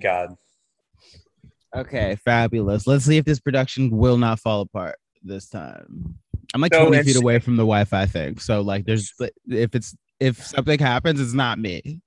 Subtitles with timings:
[0.00, 0.34] God.
[1.74, 2.86] Okay, fabulous.
[2.86, 6.16] Let's see if this production will not fall apart this time.
[6.52, 9.12] I'm like So 20 feet away from the Wi-Fi thing, so like, there's
[9.48, 12.00] if it's if something happens, it's not me.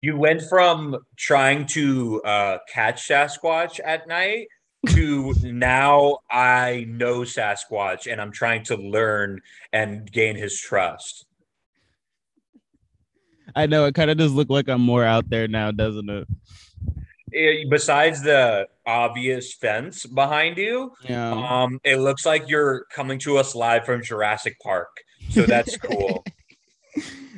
[0.00, 4.48] You went from trying to uh, catch Sasquatch at night
[4.88, 9.40] to now I know Sasquatch and I'm trying to learn
[9.72, 11.24] and gain his trust.
[13.56, 16.28] I know it kind of does look like I'm more out there now, doesn't it?
[17.34, 21.32] Eh, besides the obvious fence behind you, Yeah.
[21.32, 24.88] um, it looks like you're coming to us live from Jurassic Park.
[25.30, 26.24] So that's cool.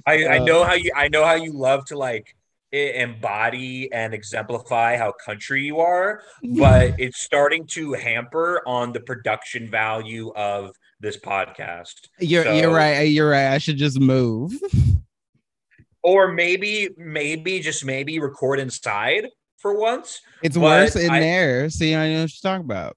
[0.06, 2.34] I, I Uh, know how you I know how you love to like
[2.72, 6.20] embody and exemplify how country you are,
[6.58, 12.08] but it's starting to hamper on the production value of this podcast.
[12.18, 13.02] you're so- you're right.
[13.04, 13.48] You're right.
[13.54, 14.52] I should just move.
[16.06, 19.26] Or maybe, maybe just maybe record inside
[19.58, 20.20] for once.
[20.40, 21.68] It's worse in I- there.
[21.68, 22.96] See, I know what you're talking about.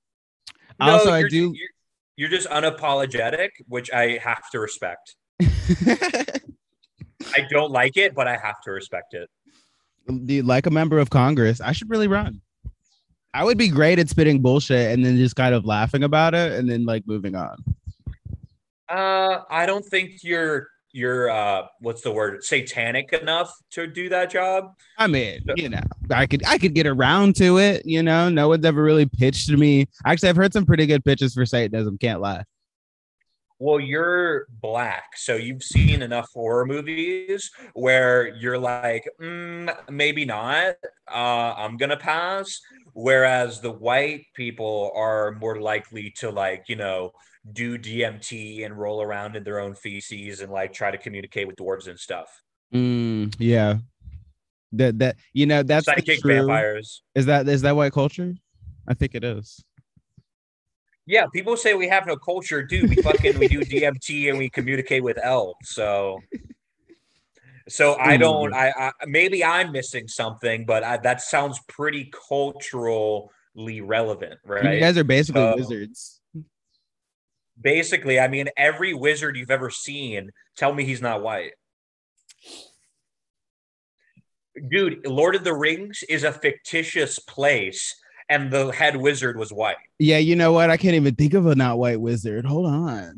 [0.79, 1.53] No, also, I you're, do.
[1.55, 1.69] You're,
[2.17, 5.15] you're just unapologetic, which I have to respect.
[5.41, 6.27] I
[7.49, 9.27] don't like it, but I have to respect it.
[10.25, 12.41] Dude, like a member of Congress, I should really run.
[13.33, 16.51] I would be great at spitting bullshit and then just kind of laughing about it
[16.51, 17.57] and then like moving on.
[18.87, 24.29] Uh, I don't think you're you're uh what's the word satanic enough to do that
[24.29, 24.73] job.
[24.97, 25.81] I mean, you know,
[26.11, 27.85] I could I could get around to it.
[27.85, 29.87] You know, no one's ever really pitched to me.
[30.05, 31.97] Actually, I've heard some pretty good pitches for Satanism.
[31.97, 32.43] Can't lie.
[33.61, 40.75] Well, you're black, so you've seen enough horror movies where you're like, mm, maybe not.
[41.11, 42.61] Uh, I'm gonna pass.
[42.93, 47.11] Whereas the white people are more likely to like, you know,
[47.53, 51.55] do DMT and roll around in their own feces and like try to communicate with
[51.55, 52.27] dwarves and stuff.
[52.73, 53.77] Mm, yeah.
[54.73, 57.01] That that you know that's the Psychic true- vampires.
[57.15, 58.35] Is that is that white culture?
[58.87, 59.63] I think it is.
[61.07, 62.89] Yeah, people say we have no culture, dude.
[62.91, 65.57] We fucking we do DMT and we communicate with elves.
[65.69, 66.19] So,
[67.67, 68.53] so I don't.
[68.53, 74.75] I, I maybe I'm missing something, but I, that sounds pretty culturally relevant, right?
[74.75, 76.18] You guys are basically So- wizards.
[77.61, 81.51] Basically, I mean, every wizard you've ever seen, tell me he's not white.
[84.69, 87.95] Dude, Lord of the Rings is a fictitious place,
[88.29, 89.77] and the head wizard was white.
[89.99, 90.69] Yeah, you know what?
[90.69, 92.45] I can't even think of a not white wizard.
[92.45, 93.17] Hold on.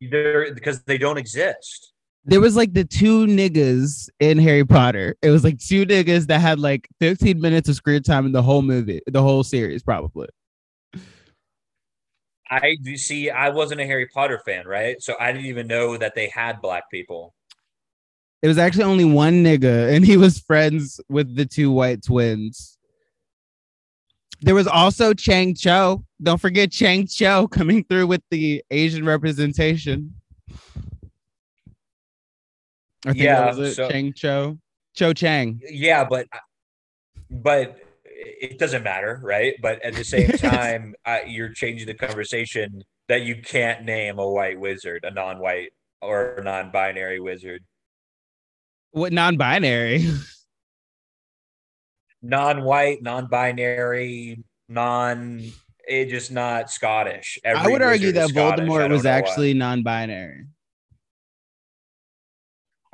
[0.00, 1.92] They're because they don't exist.
[2.26, 5.14] There was like the two niggas in Harry Potter.
[5.22, 8.42] It was like two niggas that had like 15 minutes of screen time in the
[8.42, 10.28] whole movie, the whole series, probably.
[12.50, 13.30] I do see.
[13.30, 15.00] I wasn't a Harry Potter fan, right?
[15.02, 17.34] So I didn't even know that they had black people.
[18.42, 22.76] It was actually only one nigga, and he was friends with the two white twins.
[24.42, 26.04] There was also Chang Cho.
[26.22, 30.14] Don't forget Chang Cho coming through with the Asian representation.
[33.06, 33.74] I think Yeah, that was it.
[33.74, 34.58] so- Chang Cho.
[34.94, 35.60] Cho Chang.
[35.68, 36.26] Yeah, but
[37.30, 37.78] but
[38.24, 39.54] it doesn't matter, right?
[39.60, 44.28] But at the same time, uh, you're changing the conversation that you can't name a
[44.28, 45.70] white wizard, a non-white
[46.00, 47.62] or non-binary wizard,
[48.92, 50.06] What non-binary?
[52.22, 55.42] non-white, non-binary, non.
[55.86, 57.38] It just not Scottish.
[57.44, 58.30] I would argue that.
[58.30, 59.10] Voldemort was why.
[59.10, 60.46] actually non-binary.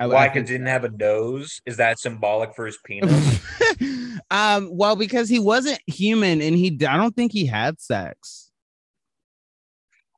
[0.01, 0.29] I- I why?
[0.29, 1.61] Because didn't have a nose.
[1.65, 3.39] Is that symbolic for his penis?
[4.31, 8.51] um, well, because he wasn't human and he I don't think he had sex.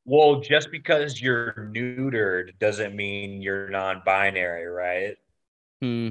[0.06, 5.16] Well, just because you're neutered doesn't mean you're non-binary, right?
[5.82, 6.10] Hmm.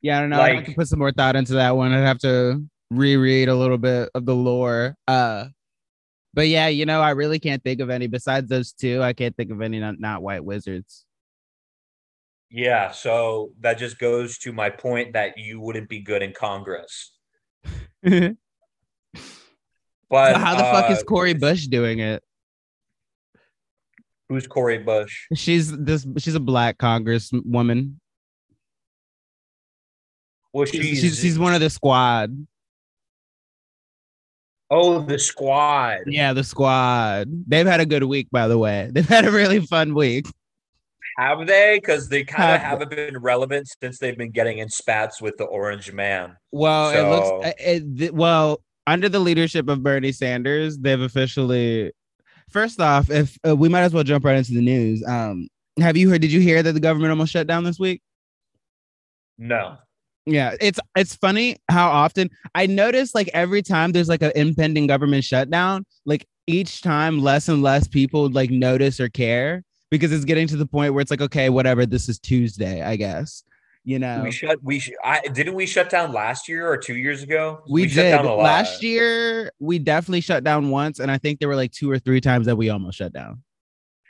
[0.00, 0.40] Yeah, I don't know.
[0.40, 1.92] I'd have to put some more thought into that one.
[1.92, 4.96] I'd have to reread a little bit of the lore.
[5.08, 5.46] Uh
[6.34, 9.02] but yeah, you know, I really can't think of any besides those two.
[9.02, 11.04] I can't think of any not, not white wizards.
[12.54, 17.12] Yeah, so that just goes to my point that you wouldn't be good in Congress.
[18.04, 18.34] so
[20.10, 22.22] But how the fuck is uh, Cori Bush doing it?
[24.28, 25.26] Who's Cori Bush?
[25.34, 27.94] She's this she's a black congresswoman.
[30.52, 32.46] Well, she's she's, she's one of the squad.
[34.70, 36.00] oh the squad.
[36.06, 37.28] Yeah, the squad.
[37.48, 38.90] They've had a good week, by the way.
[38.92, 40.26] They've had a really fun week.
[41.18, 41.78] Have they?
[41.80, 45.36] Because they kind of Have- haven't been relevant since they've been getting in spats with
[45.36, 46.36] the Orange Man.
[46.52, 51.92] Well, it looks it, it- well under the leadership of Bernie Sanders, they've officially.
[52.50, 55.02] First off, if uh, we might as well jump right into the news.
[55.06, 55.48] Um,
[55.78, 56.20] have you heard?
[56.20, 58.02] Did you hear that the government almost shut down this week?
[59.38, 59.76] No.
[60.26, 64.86] Yeah, it's it's funny how often I notice like every time there's like an impending
[64.86, 70.24] government shutdown, like each time less and less people like notice or care because it's
[70.24, 73.44] getting to the point where it's like okay, whatever, this is Tuesday, I guess.
[73.84, 74.58] You know, We shut.
[74.62, 77.60] We sh- I didn't we shut down last year or two years ago.
[77.68, 78.38] we, shut did down a lot.
[78.42, 79.52] last year.
[79.58, 82.46] We definitely shut down once, and I think there were like two or three times
[82.46, 83.42] that we almost shut down.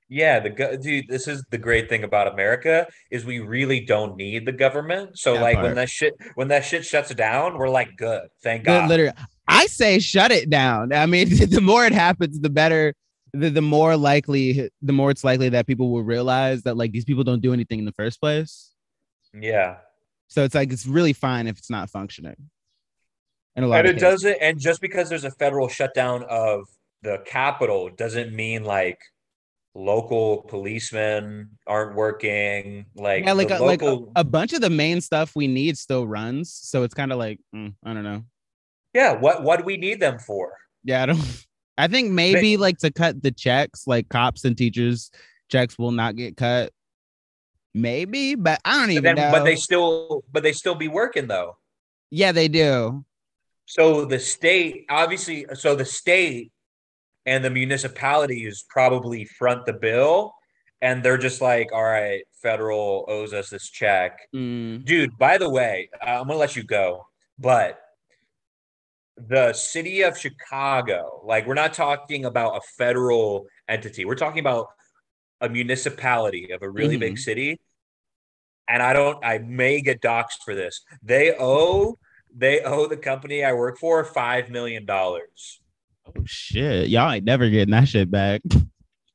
[0.09, 1.09] Yeah, the dude.
[1.09, 5.19] This is the great thing about America is we really don't need the government.
[5.19, 5.67] So That like part.
[5.67, 8.29] when that shit when that shit shuts down, we're like good.
[8.43, 8.89] Thank Good, God.
[8.89, 9.15] literally,
[9.49, 10.93] I say shut it down.
[10.93, 12.95] I mean, the more it happens, the better.
[13.35, 17.05] The, the more likely, the more it's likely that people will realize that like these
[17.05, 18.71] people don't do anything in the first place.
[19.39, 19.77] Yeah.
[20.29, 22.37] So it's like it's really fine if it's not functioning.
[23.57, 24.23] In a lot And of it cases.
[24.23, 26.65] doesn't and just because there's a federal shutdown of
[27.03, 28.99] the capital doesn't mean like
[29.75, 32.87] local policemen aren't working.
[32.95, 36.07] Like yeah, like a, like a, a bunch of the main stuff we need still
[36.07, 36.53] runs.
[36.53, 38.25] So it's kind of like mm, I don't know.
[38.95, 40.53] Yeah, what what do we need them for?
[40.85, 41.47] Yeah, I don't.
[41.79, 45.11] I think maybe like to cut the checks, like cops and teachers
[45.51, 46.73] checks will not get cut.
[47.75, 49.31] Maybe, but I don't even then, know.
[49.39, 51.57] but they still but they still be working though.
[52.11, 53.05] yeah, they do.
[53.65, 56.53] So the state, obviously, so the state
[57.25, 60.35] and the municipalities probably front the bill,
[60.83, 65.49] and they're just like, "All right, federal owes us this check, Mm, dude." By the
[65.49, 67.07] way, uh, I'm gonna let you go,
[67.39, 67.81] but
[69.29, 74.05] the city of Chicago, like, we're not talking about a federal entity.
[74.05, 74.69] We're talking about
[75.41, 77.21] a municipality of a really big mm-hmm.
[77.21, 77.61] city.
[78.69, 80.83] And I don't, I may get doxxed for this.
[81.03, 81.99] They owe,
[82.35, 85.61] they owe the company I work for five million dollars.
[86.07, 88.41] Oh shit, y'all ain't never getting that shit back.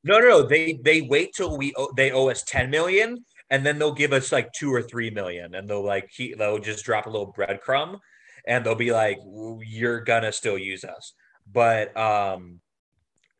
[0.04, 0.42] No, no, no.
[0.46, 4.12] They they wait till we owe, they owe us ten million, and then they'll give
[4.12, 7.32] us like two or three million, and they'll like he, they'll just drop a little
[7.32, 7.98] breadcrumb,
[8.48, 9.18] and they'll be like,
[9.64, 11.12] "You're gonna still use us."
[11.50, 12.60] But um,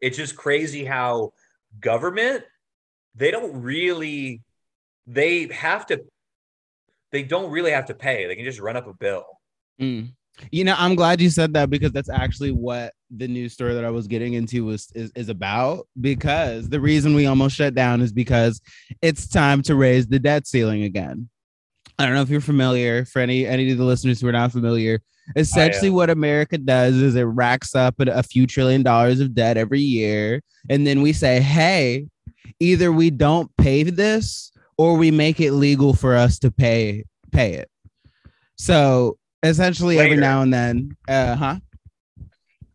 [0.00, 1.32] it's just crazy how
[1.81, 2.44] government
[3.14, 4.43] they don't really
[5.06, 6.05] they have to
[7.10, 8.26] they don't really have to pay.
[8.26, 9.25] They can just run up a bill.
[9.81, 10.12] Mm.
[10.52, 13.84] You know, I'm glad you said that because that's actually what the news story that
[13.84, 15.88] I was getting into was is, is about.
[16.00, 18.60] Because the reason we almost shut down is because
[19.02, 21.28] it's time to raise the debt ceiling again.
[21.98, 23.04] I don't know if you're familiar.
[23.04, 25.00] For any any of the listeners who are not familiar,
[25.36, 29.80] essentially what America does is it racks up a, few trillion dollars of debt every
[29.80, 32.06] year, and then we say, "Hey,
[32.60, 37.54] either we don't pay this or we make it legal for us to pay pay
[37.54, 37.68] it."
[38.56, 41.56] So essentially, every now and then, uh huh.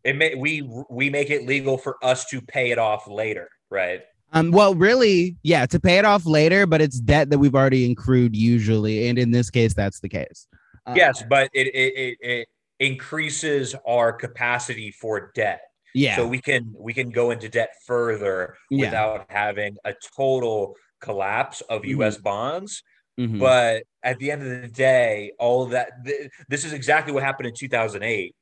[0.04, 4.02] It may we we make it legal for us to pay it off later, right?
[4.34, 7.90] Um, well, really, yeah, to pay it off later, but it's debt that we've already
[7.90, 10.46] accrued usually, and in this case, that's the case.
[10.86, 12.48] Uh, Yes, but it it, it it
[12.80, 15.60] increases our capacity for debt.
[15.94, 18.86] yeah, So we can we can go into debt further Yeah.
[18.86, 21.84] without having a total collapse of.
[21.84, 22.82] US bonds.
[23.20, 23.38] Mhm.
[23.38, 27.46] But at the end of the day, all that th- this is exactly what happened
[27.46, 28.34] in 2008.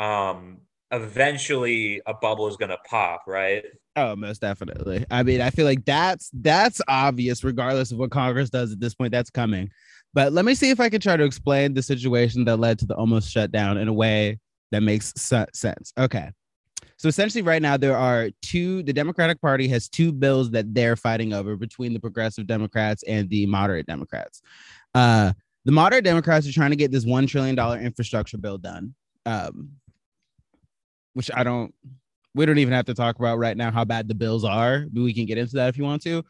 [0.00, 3.64] Um eventually a bubble is going to pop, right?
[3.96, 5.06] Oh, most definitely.
[5.10, 8.94] I mean, I feel like that's that's obvious, regardless of what Congress does at this
[8.94, 9.10] point.
[9.10, 9.70] That's coming.
[10.12, 12.86] But let me see if I can try to explain the situation that led to
[12.86, 14.38] the almost shutdown in a way
[14.70, 15.92] that makes se- sense.
[15.98, 16.30] Okay.
[16.98, 18.82] So essentially, right now there are two.
[18.82, 23.30] The Democratic Party has two bills that they're fighting over between the Progressive Democrats and
[23.30, 24.42] the Moderate Democrats.
[24.94, 25.32] Uh,
[25.64, 29.70] the Moderate Democrats are trying to get this one trillion dollar infrastructure bill done, um,
[31.14, 31.74] which I don't
[32.36, 34.84] we don't even have to talk about right now how bad the bills are.
[34.92, 36.22] We can get into that if you want to.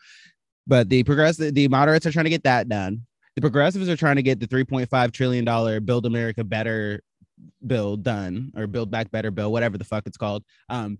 [0.66, 3.02] But the progressive, the moderates are trying to get that done.
[3.34, 7.02] The progressives are trying to get the 3.5 trillion dollar Build America Better
[7.66, 10.44] bill done, or Build Back Better bill, whatever the fuck it's called.
[10.68, 10.98] Um,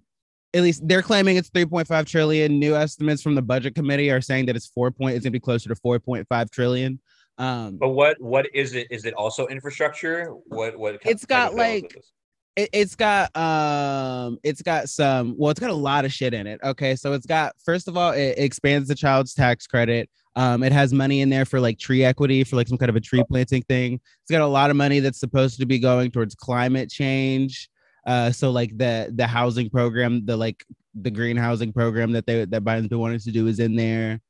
[0.53, 2.59] at least they're claiming it's 3.5 trillion.
[2.59, 5.15] New estimates from the budget committee are saying that it's four point.
[5.17, 7.01] It's gonna be closer to 4.5 trillion.
[7.39, 8.89] Um, But what what is it?
[8.91, 10.27] Is it also infrastructure?
[10.47, 12.13] What what It's got, of bill is like, this?
[12.57, 16.47] It, it's got um it's got some well it's got a lot of shit in
[16.47, 16.97] it okay?
[16.97, 20.09] So it's got first of all it expands the child's tax credit.
[20.35, 22.97] Um it has money in there for like tree equity for like some kind of
[22.97, 23.95] a tree planting thing.
[23.95, 27.69] It's got a lot of money that's supposed to be going towards climate change.
[28.07, 32.45] Uh so like the the housing program the like the green housing program that they
[32.47, 34.21] that biden's been wanting to do is in there.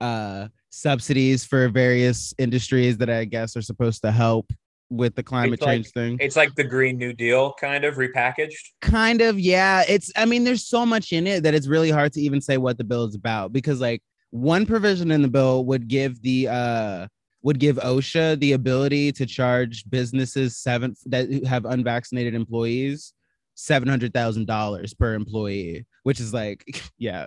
[0.00, 4.52] Uh subsidies for various industries that i guess are supposed to help
[4.96, 8.54] with the climate like- change thing It's like the Green New Deal kind of repackaged.
[8.80, 12.12] kind of yeah it's i mean there's so much in it that it's really hard
[12.14, 15.64] to even say what the bill is about because like one provision in the bill
[15.64, 17.06] would give the uh
[17.42, 23.12] would give OSHA the ability to charge businesses seven that have unvaccinated employees
[23.54, 26.64] seven hundred thousand dollars per employee, which is like,
[26.98, 27.26] yeah.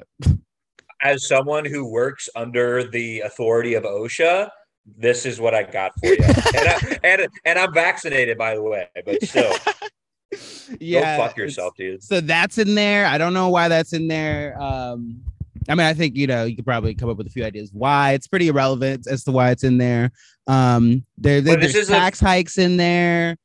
[1.03, 4.49] As someone who works under the authority of OSHA,
[4.95, 6.17] this is what I got for you.
[6.23, 9.53] and, I, and and I'm vaccinated, by the way, but still.
[10.79, 12.03] yeah, Go fuck yourself, dude.
[12.03, 13.05] So that's in there.
[13.05, 14.59] I don't know why that's in there.
[14.61, 15.21] Um,
[15.69, 17.71] I mean, I think you know you could probably come up with a few ideas
[17.73, 20.11] why it's pretty irrelevant as to why it's in there.
[20.47, 23.37] Um, there, there there's is a- tax hikes in there.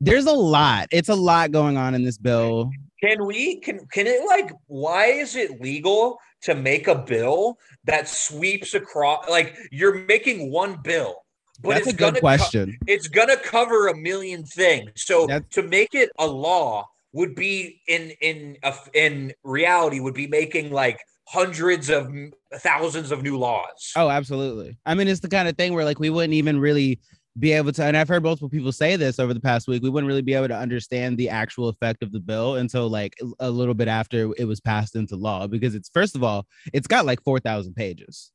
[0.00, 0.86] There's a lot.
[0.92, 2.70] It's a lot going on in this bill.
[3.02, 8.08] Can we can can it like why is it legal to make a bill that
[8.08, 11.16] sweeps across like you're making one bill,
[11.62, 12.78] but That's it's a good gonna co- question.
[12.86, 14.90] it's gonna cover a million things.
[14.96, 20.14] So That's- to make it a law would be in in a, in reality would
[20.14, 22.10] be making like hundreds of
[22.56, 23.92] thousands of new laws.
[23.96, 24.78] Oh, absolutely.
[24.86, 27.00] I mean, it's the kind of thing where like we wouldn't even really
[27.38, 29.82] be able to, and I've heard multiple people say this over the past week.
[29.82, 33.14] We wouldn't really be able to understand the actual effect of the bill until like
[33.38, 36.86] a little bit after it was passed into law, because it's first of all, it's
[36.86, 38.32] got like four thousand pages.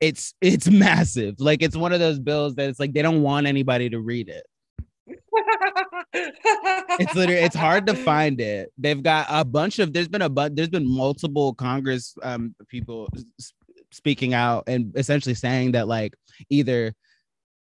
[0.00, 1.36] It's it's massive.
[1.38, 4.28] Like it's one of those bills that it's like they don't want anybody to read
[4.28, 4.44] it.
[6.98, 8.72] It's literally it's hard to find it.
[8.76, 13.08] They've got a bunch of there's been a but there's been multiple Congress um people
[13.92, 16.14] speaking out and essentially saying that like
[16.50, 16.94] either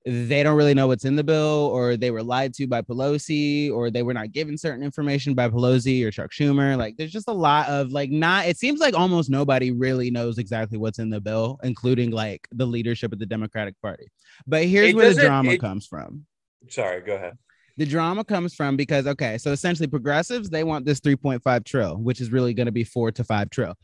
[0.07, 3.71] they don't really know what's in the bill or they were lied to by Pelosi
[3.71, 6.77] or they were not given certain information by Pelosi or Chuck Schumer.
[6.79, 10.39] Like there's just a lot of like not it seems like almost nobody really knows
[10.39, 14.07] exactly what's in the bill, including like the leadership of the Democratic Party.
[14.47, 16.25] But here's It where the drama it- comes from
[16.69, 17.37] Sorry, go ahead.
[17.77, 22.21] the drama comes from because okay so essentially progressives they want this 3.5 trill which
[22.21, 23.75] is really going to be 4 to 5 trill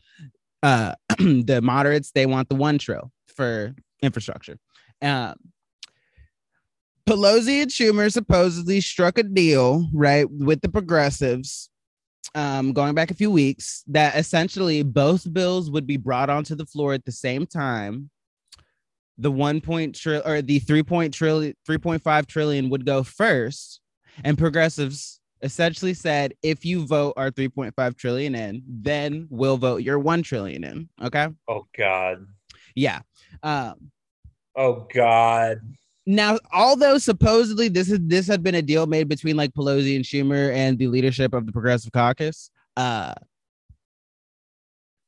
[0.63, 4.57] uh the moderates they want the 1 trill for infrastructure
[5.01, 5.35] um
[7.07, 11.69] Pelosi and Schumer supposedly struck a deal right with the progressives
[12.35, 16.65] um going back a few weeks that essentially both bills would be brought onto the
[16.65, 18.09] floor at the same time
[19.17, 23.81] the one point trill or the three point trillion, 3.5 trillion would go first.
[24.23, 29.99] And progressives essentially said, if you vote our 3.5 trillion in, then we'll vote your
[29.99, 30.89] 1 trillion in.
[31.01, 31.27] Okay.
[31.47, 32.25] Oh God.
[32.75, 33.01] Yeah.
[33.43, 33.91] Um,
[34.55, 35.61] Oh God.
[36.09, 40.05] Now, although supposedly this is this had been a deal made between like Pelosi and
[40.05, 43.13] Schumer and the leadership of the Progressive Caucus, uh,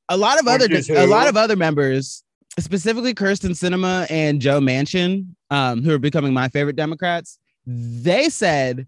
[0.10, 2.25] a lot of other a lot of other members,
[2.60, 8.86] specifically Kyrsten Sinema and Joe Manchin, um, who are becoming my favorite Democrats, they said,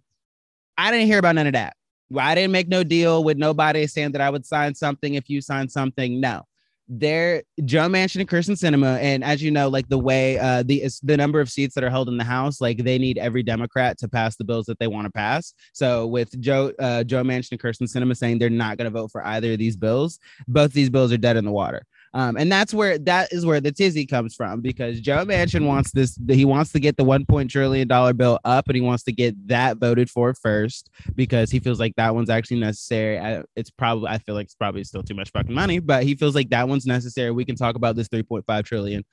[0.78, 1.78] "I didn't hear about none of that.
[2.10, 5.30] Well, I didn't make no deal with nobody saying that I would sign something if
[5.30, 6.20] you sign something.
[6.20, 6.46] No."
[6.88, 10.84] They're Joe Manchin and Kyrsten Sinema, and as you know, like the way uh, the
[11.04, 13.98] the number of seats that are held in the House, like they need every Democrat
[14.00, 15.54] to pass the bills that they want to pass.
[15.74, 19.12] So with Joe uh, Joe Manchin and Kyrsten Sinema saying they're not going to vote
[19.12, 21.86] for either of these bills, both these bills are dead in the water.
[22.14, 25.92] Um, and that's where that is where the tizzy comes from because Joe Manchin wants
[25.92, 26.20] this.
[26.30, 29.14] He wants to get the one point trillion dollar bill up, and he wants to
[29.14, 33.18] get that voted for first because he feels like that one's actually necessary.
[33.18, 36.16] I, it's probably I feel like it's probably still too much fucking money, but he
[36.16, 37.32] feels like that one's necessary.
[37.32, 39.06] We can talk about this three point five trillion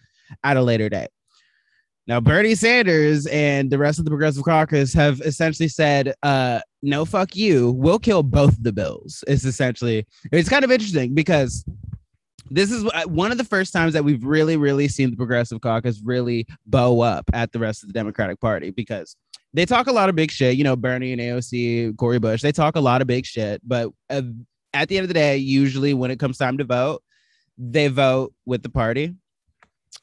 [0.43, 1.11] at a later date.
[2.09, 7.05] Now, Bernie Sanders and the rest of the Progressive Caucus have essentially said, uh, no,
[7.05, 7.73] fuck you.
[7.73, 9.23] We'll kill both the bills.
[9.29, 11.67] It's essentially, it's kind of interesting because
[12.51, 15.61] this is uh, one of the first times that we've really, really seen the Progressive
[15.61, 19.17] Caucus really bow up at the rest of the Democratic Party because
[19.53, 20.57] they talk a lot of big shit.
[20.57, 23.61] You know, Bernie and AOC, Cori Bush, they talk a lot of big shit.
[23.67, 24.23] But uh,
[24.75, 27.03] at the end of the day, usually when it comes time to vote,
[27.57, 29.15] they vote with the party.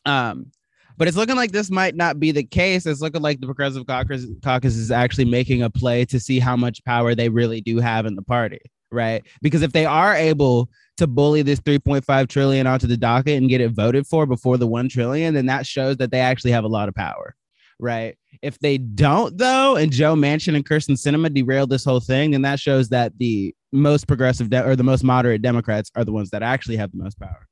[0.06, 0.52] Um,
[0.98, 2.86] but it's looking like this might not be the case.
[2.86, 6.56] It's looking like the Progressive Caucus, caucus is actually making a play to see how
[6.56, 8.60] much power they really do have in the party,
[8.92, 9.24] right?
[9.42, 13.62] Because if they are able to bully this 3.5 trillion onto the docket and get
[13.62, 16.70] it voted for before the 1 trillion, then that shows that they actually have a
[16.70, 17.36] lot of power,
[17.80, 18.18] right?
[18.42, 22.44] If they don't, though, and Joe Manchin and Kyrsten Sinema derailed this whole thing, then
[22.44, 26.30] that shows that the most progressive de- or the most moderate Democrats are the ones
[26.30, 27.48] that actually have the most power.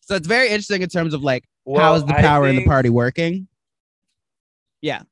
[0.00, 1.44] So it's very interesting in terms of like
[1.76, 3.48] how is the power in the party working?
[4.80, 5.02] Yeah.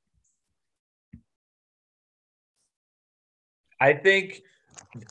[3.80, 4.40] I think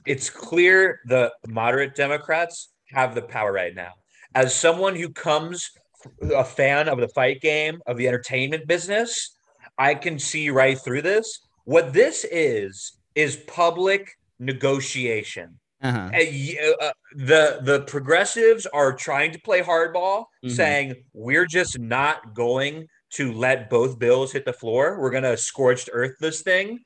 [0.06, 3.92] it's clear the moderate Democrats have the power right now.
[4.36, 5.70] As someone who comes
[6.22, 9.36] a fan of the fight game of the entertainment business,
[9.78, 11.40] I can see right through this.
[11.66, 15.60] What this is is public negotiation.
[15.82, 16.10] Uh-huh.
[16.14, 20.52] Uh, uh, the the progressives are trying to play hardball, Mhm.
[20.52, 25.00] saying we're just not going to let both bills hit the floor.
[25.00, 26.80] We're going to scorched earth this thing.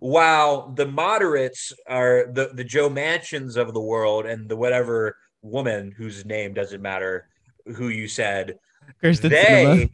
[0.00, 5.92] While the moderates are the, the Joe Manchins of the world and the whatever woman
[5.96, 7.28] whose name doesn't matter
[7.76, 8.56] who you said,
[9.02, 9.90] Kyrsten they,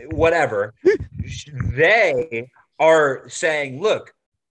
[0.00, 0.12] Sinema.
[0.12, 0.74] whatever,
[1.72, 2.48] they
[2.78, 4.12] are saying, look,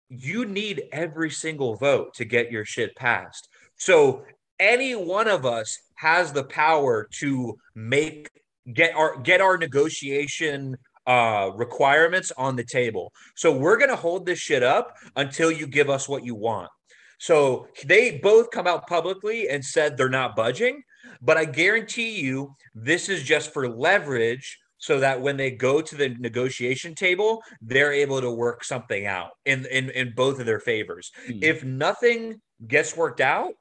[0.08, 3.48] you need every single vote to get your shit passed.
[3.76, 4.24] So
[4.58, 8.30] any one of us has the power to make
[8.74, 13.12] get our get our negotiation uh requirements on the table.
[13.36, 16.70] So we're going to hold this shit up until you give us what you want.
[17.18, 20.82] So they both come out publicly and said they're not budging,
[21.20, 25.94] but I guarantee you this is just for leverage so that when they go to
[25.94, 30.60] the negotiation table, they're able to work something out in in, in both of their
[30.60, 31.12] favors.
[31.26, 31.38] Hmm.
[31.42, 33.52] If nothing gets worked out,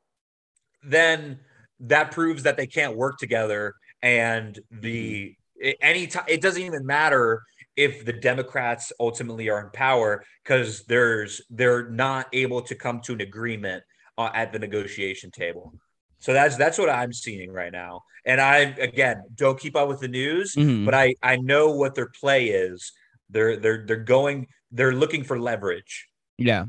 [0.83, 1.39] then
[1.81, 5.35] that proves that they can't work together and the
[5.81, 7.41] any time it doesn't even matter
[7.75, 13.13] if the democrats ultimately are in power because there's they're not able to come to
[13.13, 13.83] an agreement
[14.17, 15.73] uh, at the negotiation table
[16.19, 18.03] so that's that's what I'm seeing right now.
[18.25, 20.85] And I again don't keep up with the news, mm-hmm.
[20.85, 22.91] but I I know what their play is.
[23.29, 26.07] They're they're they're going they're looking for leverage.
[26.37, 26.65] Yeah.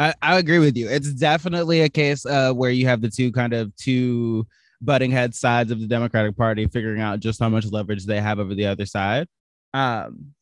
[0.00, 0.88] I, I agree with you.
[0.88, 4.46] It's definitely a case uh, where you have the two kind of two
[4.80, 8.38] butting head sides of the Democratic Party figuring out just how much leverage they have
[8.38, 9.26] over the other side.
[9.74, 10.34] Um,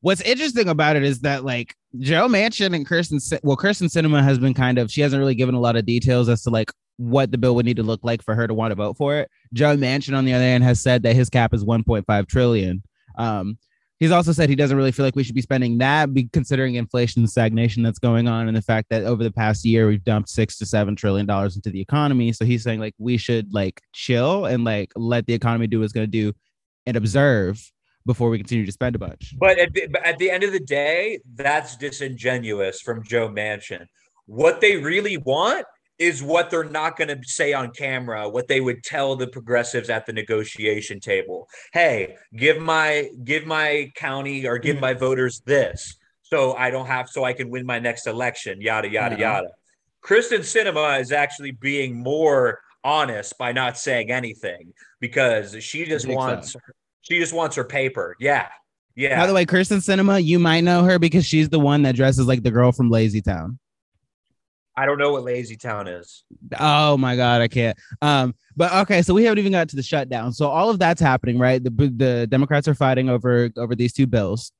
[0.00, 4.38] what's interesting about it is that like Joe Manchin and Kyrsten, well, Kyrsten Sinema has
[4.38, 7.30] been kind of she hasn't really given a lot of details as to like what
[7.30, 9.30] the bill would need to look like for her to want to vote for it.
[9.52, 12.82] Joe Manchin, on the other hand, has said that his cap is 1.5 trillion.
[13.16, 13.58] Um,
[14.02, 17.24] he's also said he doesn't really feel like we should be spending that, considering inflation
[17.28, 20.58] stagnation that's going on, and the fact that over the past year we've dumped six
[20.58, 22.32] to seven trillion dollars into the economy.
[22.32, 25.84] So he's saying like we should like chill and like let the economy do what
[25.84, 26.32] it's going to do,
[26.84, 27.62] and observe
[28.04, 29.36] before we continue to spend a bunch.
[29.38, 33.86] But at the, at the end of the day, that's disingenuous from Joe Manchin.
[34.26, 35.64] What they really want
[36.02, 39.88] is what they're not going to say on camera what they would tell the progressives
[39.88, 41.48] at the negotiation table.
[41.72, 44.82] Hey give my give my county or give mm-hmm.
[44.82, 48.88] my voters this so i don't have so i can win my next election yada
[48.88, 49.48] yada yada.
[50.00, 56.52] Kristen Sinema is actually being more honest by not saying anything because she just wants
[56.52, 56.58] so.
[57.02, 58.16] she just wants her paper.
[58.18, 58.48] Yeah.
[58.96, 59.20] Yeah.
[59.20, 62.26] By the way kristen Sinema you might know her because she's the one that dresses
[62.26, 63.58] like the girl from lazy town
[64.76, 66.24] I don't know what Lazy Town is.
[66.58, 67.76] Oh my god, I can't.
[68.00, 70.32] Um, but okay, so we haven't even got to the shutdown.
[70.32, 71.62] So all of that's happening, right?
[71.62, 74.52] The the Democrats are fighting over over these two bills.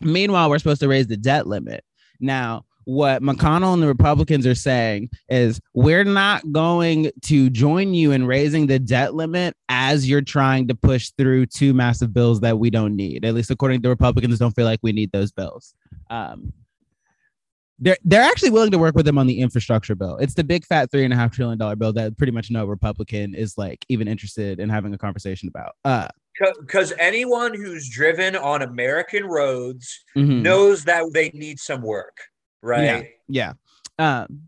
[0.00, 1.84] Meanwhile, we're supposed to raise the debt limit.
[2.20, 8.12] Now, what McConnell and the Republicans are saying is we're not going to join you
[8.12, 12.58] in raising the debt limit as you're trying to push through two massive bills that
[12.58, 13.24] we don't need.
[13.24, 15.74] At least according to the Republicans, don't feel like we need those bills.
[16.08, 16.52] Um,
[17.80, 20.16] they're they're actually willing to work with them on the infrastructure bill.
[20.18, 22.66] It's the big fat three and a half trillion dollar bill that pretty much no
[22.66, 25.72] Republican is like even interested in having a conversation about.
[25.84, 26.08] Uh
[26.60, 30.42] because anyone who's driven on American roads mm-hmm.
[30.42, 32.16] knows that they need some work,
[32.62, 33.10] right?
[33.28, 33.52] Yeah.
[33.98, 34.22] yeah.
[34.22, 34.42] Um,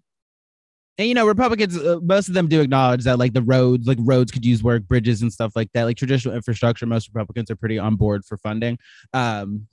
[0.98, 3.98] and you know, Republicans, uh, most of them do acknowledge that like the roads, like
[4.00, 5.84] roads could use work, bridges and stuff like that.
[5.84, 8.78] Like traditional infrastructure, most Republicans are pretty on board for funding.
[9.12, 9.66] Um,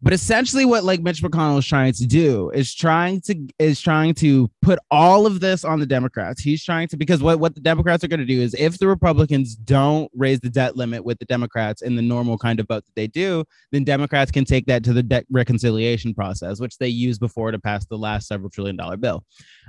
[0.00, 4.14] but essentially, what like Mitch McConnell is trying to do is trying to is trying
[4.14, 6.40] to put all of this on the Democrats.
[6.40, 8.86] He's trying to because what what the Democrats are going to do is if the
[8.86, 12.84] Republicans don't raise the debt limit with the Democrats in the normal kind of vote
[12.84, 16.88] that they do, then Democrats can take that to the debt reconciliation process, which they
[16.88, 19.24] used before to pass the last several trillion dollar bill.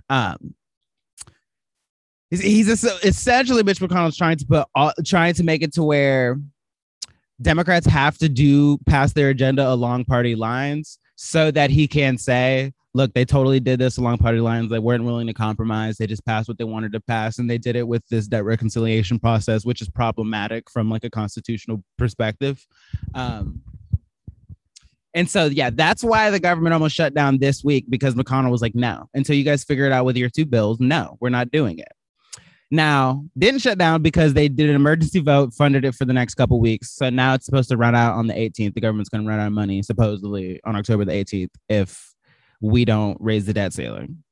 [0.09, 0.53] Um,
[2.29, 6.37] he's, he's essentially Mitch McConnell's trying to put all, trying to make it to where
[7.41, 12.73] Democrats have to do pass their agenda along party lines so that he can say,
[12.93, 14.69] look, they totally did this along party lines.
[14.69, 15.97] They weren't willing to compromise.
[15.97, 17.38] They just passed what they wanted to pass.
[17.38, 21.10] And they did it with this debt reconciliation process, which is problematic from like a
[21.10, 22.65] constitutional perspective.
[23.13, 23.62] Um,
[25.13, 28.62] and so, yeah, that's why the government almost shut down this week because McConnell was
[28.62, 31.52] like, no, until you guys figure it out with your two bills, no, we're not
[31.52, 31.91] doing it.
[32.71, 36.36] Now, didn't shut down because they did an emergency vote, funded it for the next
[36.36, 36.91] couple weeks.
[36.91, 38.75] So now it's supposed to run out on the 18th.
[38.75, 42.13] The government's going to run out of money supposedly on October the 18th if
[42.62, 44.23] we don't raise the debt ceiling.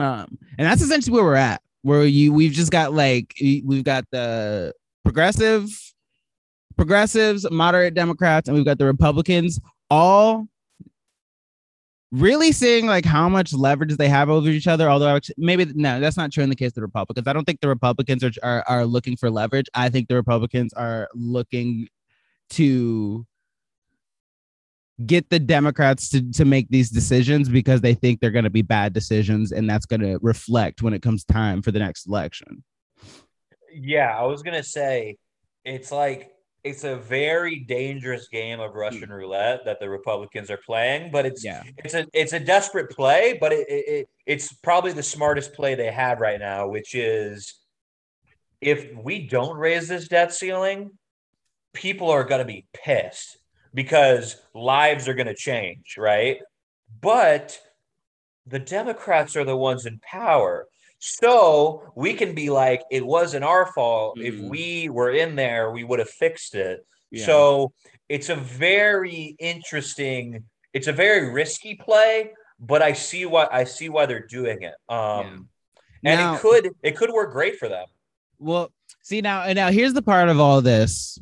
[0.00, 1.60] Um, and that's essentially where we're at.
[1.82, 4.72] Where you we've just got like we've got the
[5.04, 5.68] progressive
[6.76, 10.48] progressives, moderate Democrats, and we've got the Republicans all
[12.14, 14.88] really seeing like how much leverage they have over each other.
[14.88, 17.26] Although maybe no, that's not true in the case of the Republicans.
[17.26, 19.66] I don't think the Republicans are, are, are looking for leverage.
[19.74, 21.88] I think the Republicans are looking
[22.50, 23.26] to
[25.04, 28.62] get the Democrats to, to make these decisions because they think they're going to be
[28.62, 32.62] bad decisions and that's going to reflect when it comes time for the next election.
[33.72, 35.16] Yeah, I was going to say
[35.64, 36.30] it's like
[36.64, 39.14] it's a very dangerous game of Russian hmm.
[39.14, 41.62] roulette that the Republicans are playing, but it's Yeah.
[41.78, 45.74] it's a it's a desperate play, but it, it, it it's probably the smartest play
[45.74, 47.54] they have right now, which is
[48.60, 50.92] if we don't raise this debt ceiling,
[51.74, 53.36] people are going to be pissed
[53.74, 56.38] because lives are going to change, right?
[57.00, 57.60] But
[58.46, 60.66] the Democrats are the ones in power.
[61.06, 64.18] So we can be like, it wasn't our fault.
[64.18, 64.48] If Mhm.
[64.48, 66.86] we were in there, we would have fixed it.
[67.10, 67.26] Yeah.
[67.26, 67.72] So
[68.08, 73.90] it's a very interesting, it's a very risky play, but I see why I see
[73.90, 74.74] why they're doing it.
[74.88, 75.50] Um
[76.02, 77.86] and Now- it could it could work great for them.
[78.38, 81.18] Well, see now, and now here's the part of all this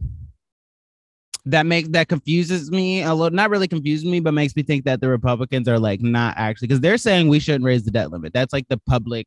[1.44, 3.34] that makes that confuses me a little.
[3.34, 6.68] Not really confuses me, but makes me think that the Republicans are like not actually
[6.68, 8.32] because they're saying we shouldn't raise the debt limit.
[8.32, 9.26] That's like the public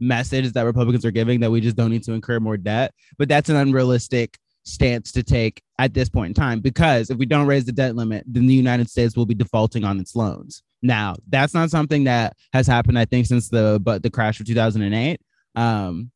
[0.00, 2.92] message that Republicans are giving that we just don't need to incur more debt.
[3.18, 7.26] But that's an unrealistic stance to take at this point in time because if we
[7.26, 10.62] don't raise the debt limit, then the United States will be defaulting on its loans.
[10.82, 14.46] Now, that's not something that has happened, I think, since the but the crash of
[14.46, 15.20] 2008.
[15.54, 16.10] Um,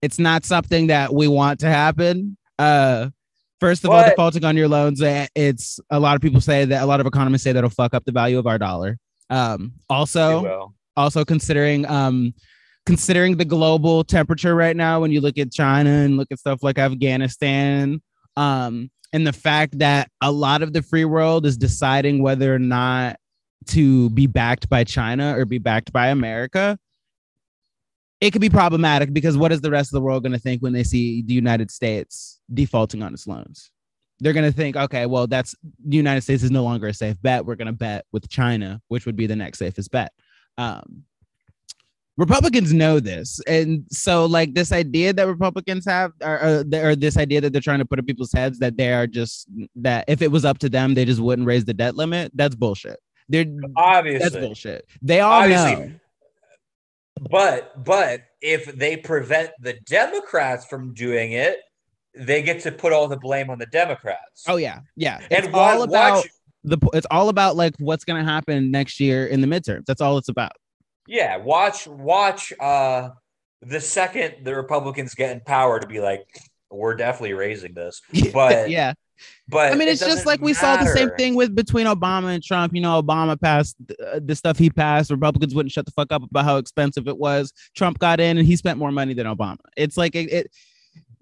[0.00, 2.36] it's not something that we want to happen.
[2.58, 3.10] Uh,
[3.60, 6.82] first of all, defaulting on your loans, eh, it's a lot of people say that
[6.82, 8.98] a lot of economists say that'll fuck up the value of our dollar.
[9.28, 10.72] Um, also.
[10.98, 12.34] Also considering um
[12.84, 16.62] considering the global temperature right now when you look at China and look at stuff
[16.62, 18.02] like Afghanistan
[18.36, 22.58] um and the fact that a lot of the free world is deciding whether or
[22.58, 23.16] not
[23.66, 26.78] to be backed by China or be backed by America
[28.20, 30.60] it could be problematic because what is the rest of the world going to think
[30.60, 33.70] when they see the United States defaulting on its loans?
[34.18, 35.54] They're going to think okay well that's
[35.86, 37.44] the United States is no longer a safe bet.
[37.46, 40.12] We're going to bet with China which would be the next safest bet
[40.58, 41.04] um,
[42.18, 47.16] Republicans know this, and so like this idea that Republicans have, or, or, or this
[47.16, 50.20] idea that they're trying to put in people's heads that they are just that if
[50.20, 52.32] it was up to them, they just wouldn't raise the debt limit.
[52.34, 52.98] That's bullshit.
[53.28, 54.86] They're obviously that's bullshit.
[55.00, 55.74] They all Obviously.
[55.74, 55.92] know.
[57.30, 61.58] But but if they prevent the Democrats from doing it,
[62.16, 64.44] they get to put all the blame on the Democrats.
[64.48, 65.20] Oh yeah, yeah.
[65.30, 66.28] It's and all about watch
[66.64, 66.78] the.
[66.92, 69.84] It's all about like what's gonna happen next year in the midterms.
[69.86, 70.52] That's all it's about.
[71.06, 73.10] yeah, watch watch uh
[73.62, 76.26] the second the Republicans get in power to be like,
[76.70, 78.00] we're definitely raising this.
[78.32, 78.94] But yeah,
[79.48, 82.34] but I mean, it it's just like we saw the same thing with between Obama
[82.34, 82.74] and Trump.
[82.74, 85.10] You know, Obama passed uh, the stuff he passed.
[85.10, 87.52] Republicans wouldn't shut the fuck up about how expensive it was.
[87.74, 89.58] Trump got in and he spent more money than Obama.
[89.76, 90.32] It's like it.
[90.32, 90.50] it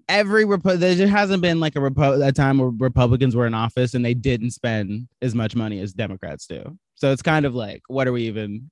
[0.09, 3.93] every there just hasn't been like a, Repo- a time where Republicans were in office
[3.93, 6.77] and they didn't spend as much money as Democrats do.
[6.95, 8.69] So it's kind of like, what are we even?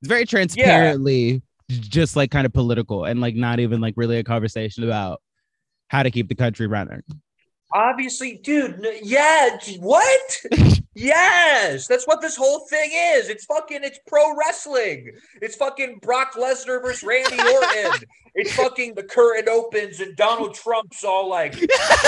[0.00, 4.24] It's very transparently just like kind of political and like not even like really a
[4.24, 5.20] conversation about
[5.88, 7.02] how to keep the country running.
[7.72, 8.84] Obviously, dude.
[8.84, 9.58] n- Yeah.
[9.80, 10.36] What?
[10.94, 11.86] yes.
[11.86, 13.28] That's what this whole thing is.
[13.28, 13.80] It's fucking.
[13.82, 15.12] It's pro wrestling.
[15.42, 18.00] It's fucking Brock Lesnar versus Randy Orton.
[18.34, 21.54] it's fucking the curtain opens and Donald Trump's all like,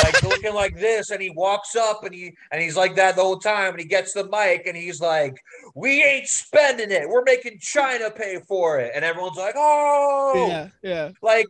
[0.04, 3.22] like looking like this, and he walks up and he and he's like that the
[3.22, 5.34] whole time, and he gets the mic and he's like,
[5.74, 7.08] "We ain't spending it.
[7.08, 11.10] We're making China pay for it," and everyone's like, "Oh." Yeah, yeah.
[11.22, 11.46] like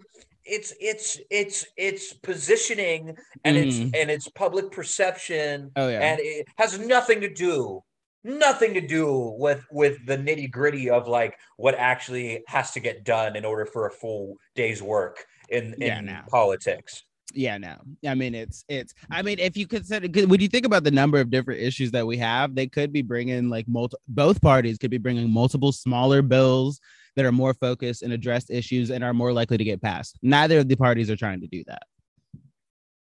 [0.50, 3.62] it's it's it's it's positioning and Mhm.
[3.66, 6.00] it's and it's public perception Oh yeah.
[6.00, 7.82] and it has nothing to do
[8.24, 13.04] nothing to do with with the nitty gritty of like what actually has to get
[13.04, 16.20] done in order for a full day's work in Yeah, in no.
[16.28, 17.76] politics yeah, no.
[18.04, 18.92] I mean, it's it's.
[19.08, 22.04] I mean, if you consider, when you think about the number of different issues that
[22.04, 23.96] we have, they could be bringing like multi.
[24.08, 26.80] Both parties could be bringing multiple smaller bills
[27.16, 30.18] that are more focused and address issues and are more likely to get passed.
[30.22, 31.82] Neither of the parties are trying to do that.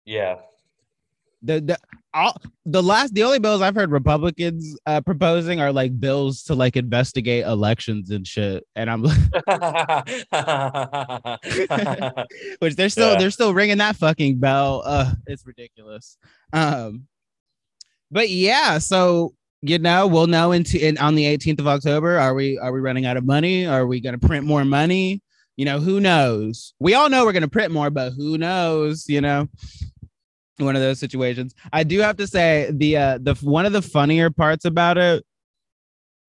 [0.05, 0.37] yeah
[1.43, 1.79] The the
[2.15, 6.55] all the last the only bills I've heard Republicans uh, proposing are like bills to
[6.55, 9.03] like investigate elections and shit, and I'm
[12.61, 13.19] which they're still Yeah.
[13.19, 14.83] they're still ringing that fucking bell.
[14.85, 16.17] Uh, it's ridiculous.
[16.53, 17.07] Um,
[18.11, 22.19] but yeah, so you know we'll know into in, on the 18th of October.
[22.19, 23.67] Are we are we running out of money?
[23.67, 25.23] Are we going to print more money?
[25.57, 26.75] You know, who knows?
[26.81, 29.09] We all know we're going to print more, but who knows?
[29.09, 29.49] You know,
[30.59, 31.55] one of those situations.
[31.73, 35.25] I do have to say the uh the one of the funnier parts about it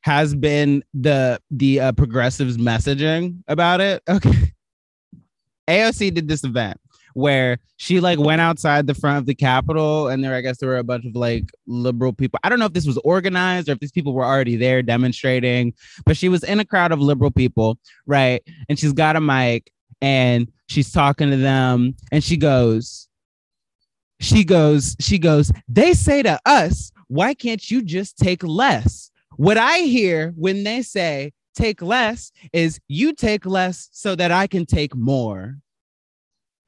[0.02, 4.04] has been the the uh, progressives messaging about it.
[4.10, 4.52] Okay.
[5.68, 6.80] AOC did this event
[7.16, 10.70] where she like went outside the front of the Capitol, and there, I guess, there
[10.70, 12.40] were a bunch of like liberal people.
[12.44, 15.74] I don't know if this was organized or if these people were already there demonstrating,
[16.06, 18.44] but she was in a crowd of liberal people, right?
[18.68, 23.08] And she's got a mic and she's talking to them, and she goes,
[24.20, 29.10] she goes, she goes, they say to us, why can't you just take less?
[29.38, 34.48] What I hear when they say take less is you take less so that I
[34.48, 35.56] can take more.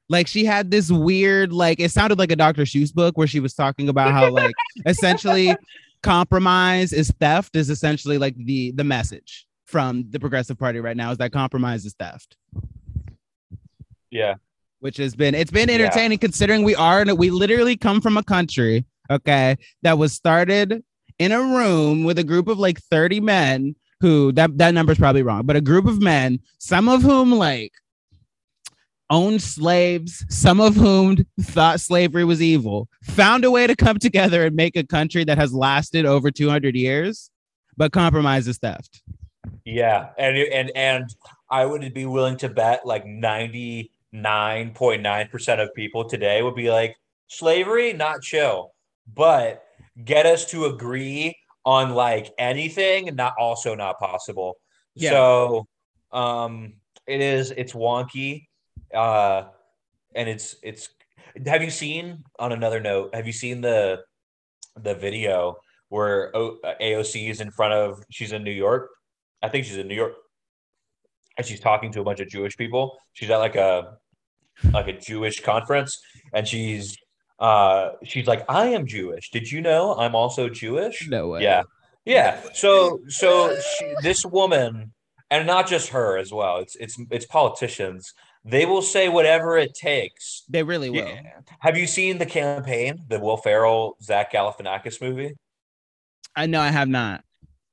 [0.08, 2.62] Like she had this weird, like it sounded like a Dr.
[2.62, 4.54] Seuss book where she was talking about how like
[4.86, 5.54] essentially
[6.02, 11.10] compromise is theft is essentially like the the message from the progressive party right now
[11.10, 12.36] is that compromise is theft.
[14.10, 14.34] Yeah.
[14.80, 16.26] Which has been it's been entertaining yeah.
[16.26, 20.82] considering we are and we literally come from a country, okay, that was started
[21.18, 25.22] in a room with a group of like 30 men who that that number's probably
[25.22, 27.72] wrong, but a group of men, some of whom like
[29.10, 34.44] owned slaves, some of whom thought slavery was evil, found a way to come together
[34.44, 37.32] and make a country that has lasted over 200 years,
[37.76, 39.02] but compromises theft.
[39.64, 41.14] Yeah, and and and
[41.50, 46.96] I would be willing to bet like 99.9% of people today would be like
[47.28, 48.72] slavery not chill,
[49.14, 49.64] but
[50.04, 54.56] get us to agree on like anything not also not possible.
[54.94, 55.10] Yeah.
[55.10, 55.66] So
[56.12, 56.74] um
[57.06, 58.47] it is it's wonky
[58.94, 59.44] uh,
[60.14, 60.88] and it's it's.
[61.46, 63.14] Have you seen on another note?
[63.14, 64.00] Have you seen the
[64.76, 65.56] the video
[65.88, 68.02] where o- AOC is in front of?
[68.10, 68.90] She's in New York.
[69.42, 70.14] I think she's in New York,
[71.36, 72.98] and she's talking to a bunch of Jewish people.
[73.12, 73.98] She's at like a
[74.72, 76.00] like a Jewish conference,
[76.32, 76.96] and she's
[77.38, 81.62] uh she's like i am jewish did you know i'm also jewish no way yeah
[82.04, 84.92] yeah so so she, this woman
[85.30, 88.12] and not just her as well it's it's it's politicians
[88.44, 90.44] they will say whatever it takes.
[90.48, 91.12] They really will.
[91.60, 95.34] Have you seen the campaign, the Will Ferrell, Zach Galifianakis movie?
[96.34, 97.24] I know I have not.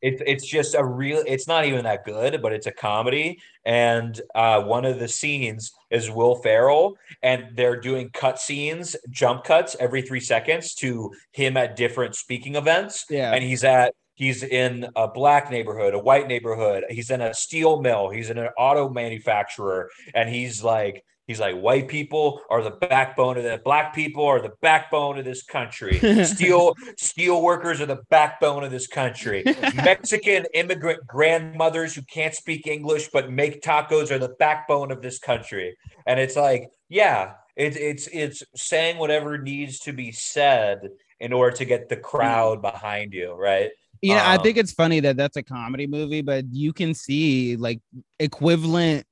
[0.01, 1.23] It's it's just a real.
[1.25, 3.39] It's not even that good, but it's a comedy.
[3.65, 9.45] And uh, one of the scenes is Will Ferrell, and they're doing cut scenes, jump
[9.45, 13.05] cuts every three seconds to him at different speaking events.
[13.09, 16.85] Yeah, and he's at He's in a black neighborhood, a white neighborhood.
[16.89, 18.09] He's in a steel mill.
[18.09, 23.37] He's in an auto manufacturer, and he's like, he's like, white people are the backbone
[23.37, 25.99] of the black people are the backbone of this country.
[26.25, 29.43] steel steel workers are the backbone of this country.
[29.75, 35.19] Mexican immigrant grandmothers who can't speak English but make tacos are the backbone of this
[35.19, 35.75] country.
[36.05, 41.55] And it's like, yeah, it's it's it's saying whatever needs to be said in order
[41.57, 43.71] to get the crowd behind you, right?
[44.01, 46.93] You know, um, I think it's funny that that's a comedy movie, but you can
[46.93, 47.79] see like
[48.19, 49.05] equivalent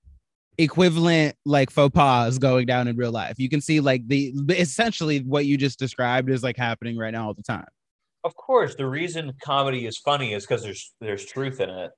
[0.58, 3.36] equivalent like faux pas going down in real life.
[3.38, 7.28] You can see like the essentially what you just described is like happening right now
[7.28, 7.66] all the time.
[8.24, 11.92] Of course, the reason comedy is funny is because there's there's truth in it.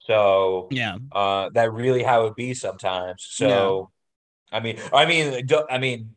[0.00, 3.26] So yeah, uh, that really how it be sometimes.
[3.30, 3.90] So,
[4.52, 4.58] yeah.
[4.58, 6.10] I mean, I mean, I mean,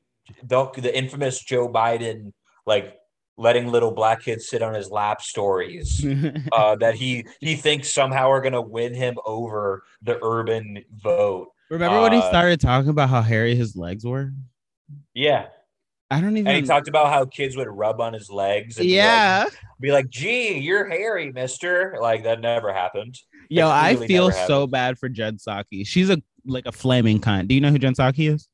[0.44, 2.34] the infamous Joe Biden
[2.66, 2.98] like
[3.38, 6.06] letting little black kids sit on his lap stories
[6.52, 11.50] uh, that he he thinks somehow are going to win him over the urban vote.
[11.70, 14.32] Remember uh, when he uh, started talking about how hairy his legs were?
[15.14, 15.48] Yeah.
[16.10, 16.48] I don't even.
[16.48, 18.78] And he talked about how kids would rub on his legs.
[18.78, 19.44] And yeah.
[19.44, 23.20] Be like, be like, "Gee, you're hairy, Mister." Like that never happened.
[23.50, 25.86] Yo, I feel so bad for Jen Psaki.
[25.86, 27.50] She's a like a flaming cunt.
[27.50, 28.48] Do you know who Jen Psaki is?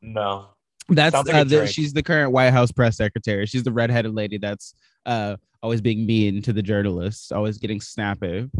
[0.00, 0.48] No.
[0.90, 3.46] That's like uh, the, she's the current White House press secretary.
[3.46, 4.74] She's the redheaded lady that's
[5.06, 8.50] uh, always being mean to the journalists, always getting snappy.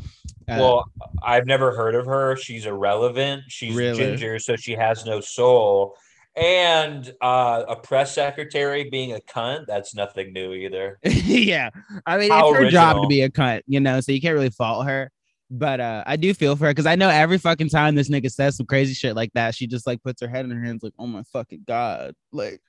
[0.48, 0.90] Uh, well,
[1.22, 2.36] I've never heard of her.
[2.36, 3.44] She's irrelevant.
[3.48, 3.98] She's really?
[3.98, 5.96] ginger, so she has no soul.
[6.36, 10.98] And uh, a press secretary being a cunt, that's nothing new either.
[11.04, 11.70] yeah.
[12.06, 12.70] I mean, How it's her original.
[12.70, 15.10] job to be a cunt, you know, so you can't really fault her.
[15.50, 18.30] But uh, I do feel for her because I know every fucking time this nigga
[18.30, 20.82] says some crazy shit like that, she just like puts her head in her hands,
[20.82, 22.60] like, "Oh my fucking god!" Like,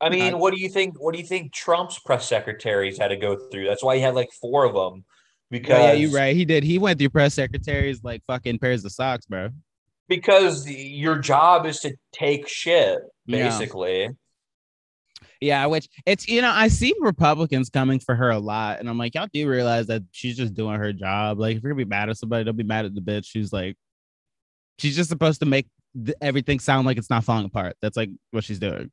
[0.00, 1.00] I mean, what do you think?
[1.00, 3.66] What do you think Trump's press secretaries had to go through?
[3.66, 5.04] That's why he had like four of them.
[5.50, 6.34] Because yeah, you're right.
[6.34, 6.64] He did.
[6.64, 9.50] He went through press secretaries like fucking pairs of socks, bro.
[10.08, 14.02] Because your job is to take shit, basically.
[14.02, 14.08] Yeah.
[15.40, 18.98] Yeah, which it's you know, I see Republicans coming for her a lot, and I'm
[18.98, 21.38] like, y'all do realize that she's just doing her job.
[21.38, 23.26] Like, if you're gonna be mad at somebody, don't be mad at the bitch.
[23.26, 23.76] She's like,
[24.78, 27.76] she's just supposed to make th- everything sound like it's not falling apart.
[27.80, 28.90] That's like what she's doing.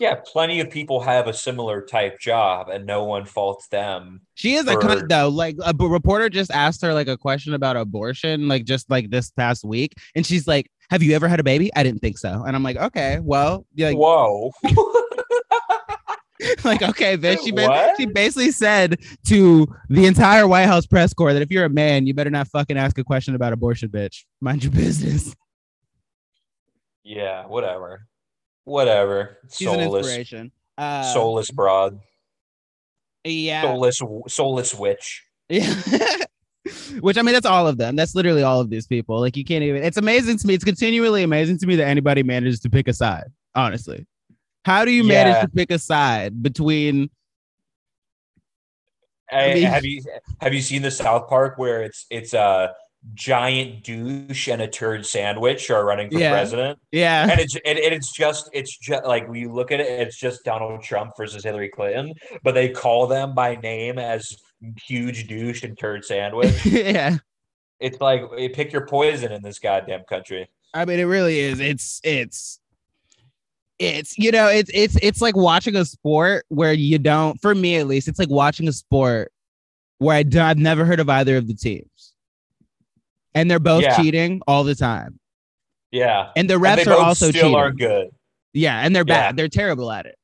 [0.00, 4.22] Yeah, plenty of people have a similar type job, and no one faults them.
[4.34, 4.72] She is for...
[4.72, 5.28] a cunt though.
[5.28, 9.30] Like a reporter just asked her like a question about abortion, like just like this
[9.30, 11.70] past week, and she's like, have you ever had a baby?
[11.76, 12.44] I didn't think so.
[12.44, 14.50] And I'm like, okay, well, like, Whoa.
[16.64, 17.44] like okay, bitch.
[17.44, 21.64] She, ba- she basically said to the entire White House press corps that if you're
[21.64, 24.24] a man, you better not fucking ask a question about abortion, bitch.
[24.40, 25.34] Mind your business.
[27.04, 28.06] yeah, whatever.
[28.64, 29.38] Whatever.
[29.50, 30.06] She's an Soulless.
[30.06, 30.52] inspiration.
[30.76, 31.98] Uh, Soulless broad.
[33.24, 33.62] Yeah.
[33.62, 35.24] Soulless soulless witch.
[35.48, 35.74] Yeah.
[37.00, 37.96] Which I mean, that's all of them.
[37.96, 39.20] That's literally all of these people.
[39.20, 39.82] Like you can't even.
[39.82, 40.54] It's amazing to me.
[40.54, 43.24] It's continually amazing to me that anybody manages to pick a side.
[43.54, 44.06] Honestly,
[44.64, 47.10] how do you manage to pick a side between?
[49.30, 50.02] I- mean- have you
[50.40, 52.74] have you seen the South Park where it's it's a
[53.14, 56.30] giant douche and a turd sandwich are running for Yeah.
[56.32, 56.78] president?
[56.92, 59.86] Yeah, and it's and, and it's just it's just like when you look at it,
[60.00, 64.36] it's just Donald Trump versus Hillary Clinton, but they call them by name as
[64.82, 66.54] huge douche and turd sandwich.
[66.66, 67.16] yeah.
[67.80, 68.22] it's like
[68.54, 70.48] pick your poison in this goddamn country.
[70.74, 71.60] I mean, it really is.
[71.60, 72.57] It's it's
[73.78, 77.40] it's you know it's it's it's like watching a sport where you don't.
[77.40, 79.30] For me, at least, it's like watching a sport
[79.98, 82.14] where I do, I've never heard of either of the teams,
[83.34, 83.96] and they're both Yeah.
[83.96, 85.18] cheating all the time,
[85.90, 87.56] Yeah, and the And refs they are also still cheating.
[87.56, 88.08] aren't good.
[88.52, 89.28] Yeah, and they're Yeah.
[89.28, 89.36] bad.
[89.36, 90.16] They're terrible at it.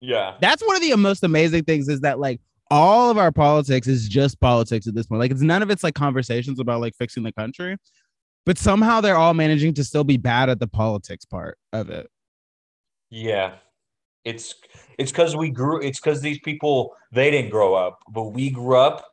[0.00, 3.86] Yeah, That's one of the most amazing things is that like all of our politics
[3.86, 5.18] is just politics at this point.
[5.20, 7.76] Like it's none of it's like conversations about like fixing the country,
[8.46, 12.08] but somehow they're all managing to still be bad at the politics part of it.
[13.10, 13.54] Yeah.
[14.24, 14.54] It's
[14.98, 15.80] it's because we grew.
[15.80, 19.06] It's because these people they didn't grow up, but we grew up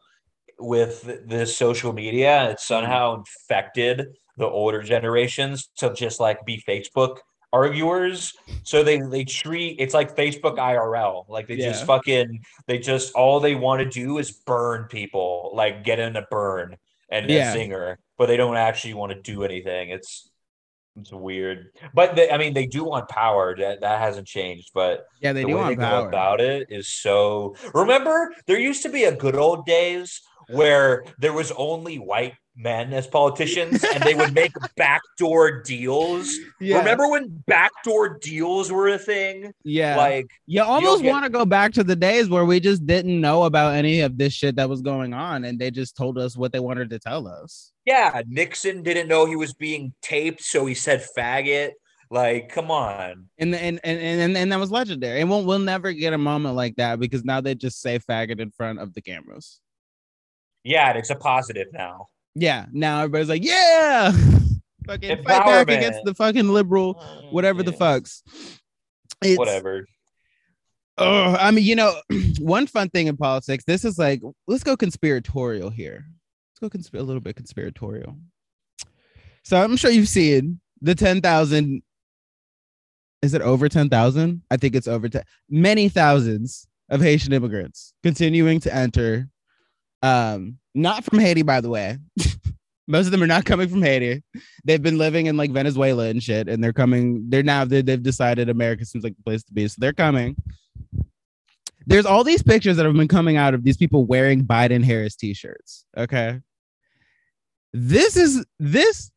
[0.60, 2.44] with this social media.
[2.44, 2.56] It mm-hmm.
[2.60, 7.18] somehow infected the older generations to just like be Facebook
[7.54, 8.34] arguers.
[8.64, 11.26] So they they treat it's like Facebook IRL.
[11.30, 15.84] Like they just fucking they just all they want to do is burn people, like
[15.84, 16.78] get in a burn
[17.10, 17.50] and Yeah.
[17.50, 19.90] a singer, but they don't actually want to do anything.
[19.90, 20.30] It's
[21.00, 21.68] it's weird.
[21.94, 23.56] But they, I mean they do want power.
[23.58, 26.08] That that hasn't changed, but Yeah, they the do way want they go power.
[26.08, 31.34] about it is so remember there used to be a good old days where there
[31.34, 36.80] was only white men as politicians and they would make backdoor deals yeah.
[36.80, 39.96] remember when backdoor deals were a thing Yeah.
[39.96, 43.44] like you almost want to go back to the days where we just didn't know
[43.44, 46.52] about any of this shit that was going on and they just told us what
[46.52, 47.72] they wanted to tell us.
[47.86, 51.72] yeah nixon didn't know he was being taped so he said faggot
[52.10, 55.20] like come on And and and and, and that was legendary.
[55.20, 58.40] And we'll we'll never get a moment like that because now they just say faggot
[58.40, 59.60] in front of the cameras.
[60.64, 62.08] yeah and it's a positive now
[62.40, 62.66] Yeah.
[62.72, 64.12] Now everybody's like, yeah.
[64.88, 68.22] fucking fight back against the fucking liberal, mm, whatever the fucks.
[69.22, 69.86] It's, whatever
[70.98, 71.94] Oh, I mean, you know,
[72.40, 73.64] one fun thing in politics.
[73.66, 76.06] This is like, let's go conspiratorial here.
[76.62, 78.18] Let's go consp- a little bit conspiratorial.
[79.44, 81.84] So I'm sure you've seen the ten thousand.
[83.22, 84.42] Is it over ten thousand?
[84.50, 85.24] I think it's over ten.
[85.50, 89.30] Many thousands of Haitian immigrants continuing to enter.
[90.08, 91.98] Um, not from Haiti, by the way.
[92.88, 94.24] Most of them are not coming from Haiti.
[94.64, 97.26] They've been living in like Venezuela and shit, and they're coming.
[97.30, 100.38] They're now they, they've decided America seems like the place to be, so they're coming.
[101.86, 105.16] There's all these pictures that have been coming out of these people wearing Biden Harris
[105.16, 105.86] t-shirts.
[105.98, 106.40] Okay,
[107.74, 109.12] this is this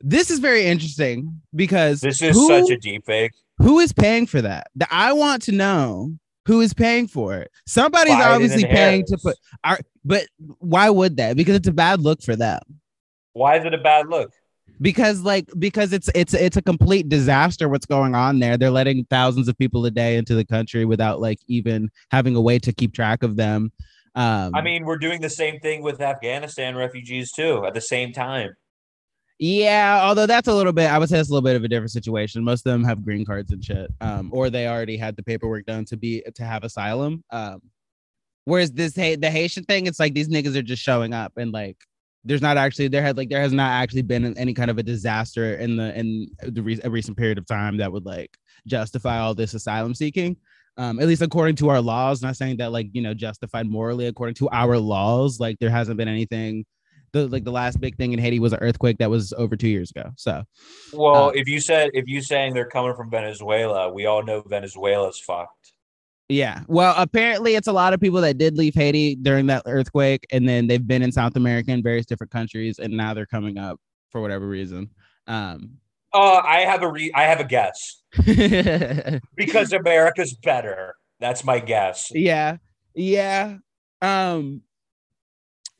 [0.00, 4.26] this is very interesting because this is who- such a deep fake who is paying
[4.26, 4.68] for that?
[4.90, 7.50] I want to know who is paying for it.
[7.66, 9.36] Somebody's Biden obviously paying to put.
[9.64, 10.26] Our, but
[10.58, 11.36] why would that?
[11.36, 12.60] Because it's a bad look for them.
[13.32, 14.30] why is it a bad look
[14.80, 19.04] because like because it's it's it's a complete disaster what's going on there they're letting
[19.04, 22.72] thousands of people a day into the country without like even having a way to
[22.72, 23.70] keep track of them
[24.14, 28.12] um I mean, we're doing the same thing with Afghanistan refugees too at the same
[28.12, 28.50] time.
[29.42, 31.68] Yeah although that's a little bit i would say it's a little bit of a
[31.68, 32.44] different situation.
[32.44, 35.66] Most of them have green cards and shit um or they already had the paperwork
[35.66, 37.60] done to be to have asylum um
[38.44, 41.50] whereas this hey the haitian thing it's like these niggas are just showing up and
[41.50, 41.76] like
[42.24, 44.82] there's not actually there had like there has not actually been any kind of a
[44.82, 48.36] disaster in the in the re- a recent period of time that would like
[48.68, 50.36] justify all this asylum seeking.
[50.76, 54.06] Um at least according to our laws not saying that like you know justified morally
[54.06, 56.64] according to our laws like there hasn't been anything
[57.12, 59.68] the like the last big thing in Haiti was an earthquake that was over two
[59.68, 60.42] years ago so
[60.92, 64.42] Well, Uh, if you said if you saying they're coming from Venezuela, we all know
[64.46, 65.72] Venezuela's fucked.
[66.28, 66.60] Yeah.
[66.66, 70.48] Well, apparently it's a lot of people that did leave Haiti during that earthquake and
[70.48, 73.78] then they've been in South America in various different countries and now they're coming up
[74.10, 74.88] for whatever reason.
[75.26, 75.78] Um
[76.14, 78.02] Uh, I have a re- I have a guess
[79.36, 80.94] because America's better.
[81.20, 82.10] That's my guess.
[82.12, 82.56] Yeah.
[82.94, 83.56] Yeah.
[84.00, 84.62] Um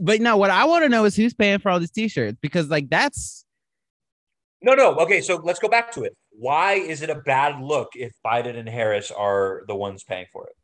[0.03, 2.69] but no, what I want to know is who's paying for all these t-shirts because
[2.69, 3.45] like that's
[4.61, 4.97] No, no.
[4.97, 6.17] Okay, so let's go back to it.
[6.31, 10.47] Why is it a bad look if Biden and Harris are the ones paying for
[10.47, 10.55] it?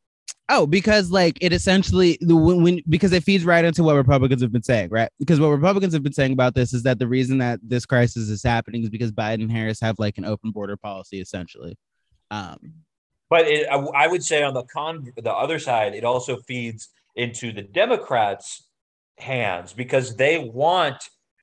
[0.51, 4.43] Oh, because like it essentially the when, when because it feeds right into what Republicans
[4.43, 5.11] have been saying, right?
[5.19, 8.31] Because what Republicans have been saying about this is that the reason that this crisis
[8.31, 11.77] is happening is because Biden and Harris have like an open border policy, essentially.
[12.31, 12.59] Um,
[13.31, 16.89] but it, I, I would say on the con the other side, it also feeds
[17.15, 18.68] into the Democrats'
[19.19, 20.97] hands because they want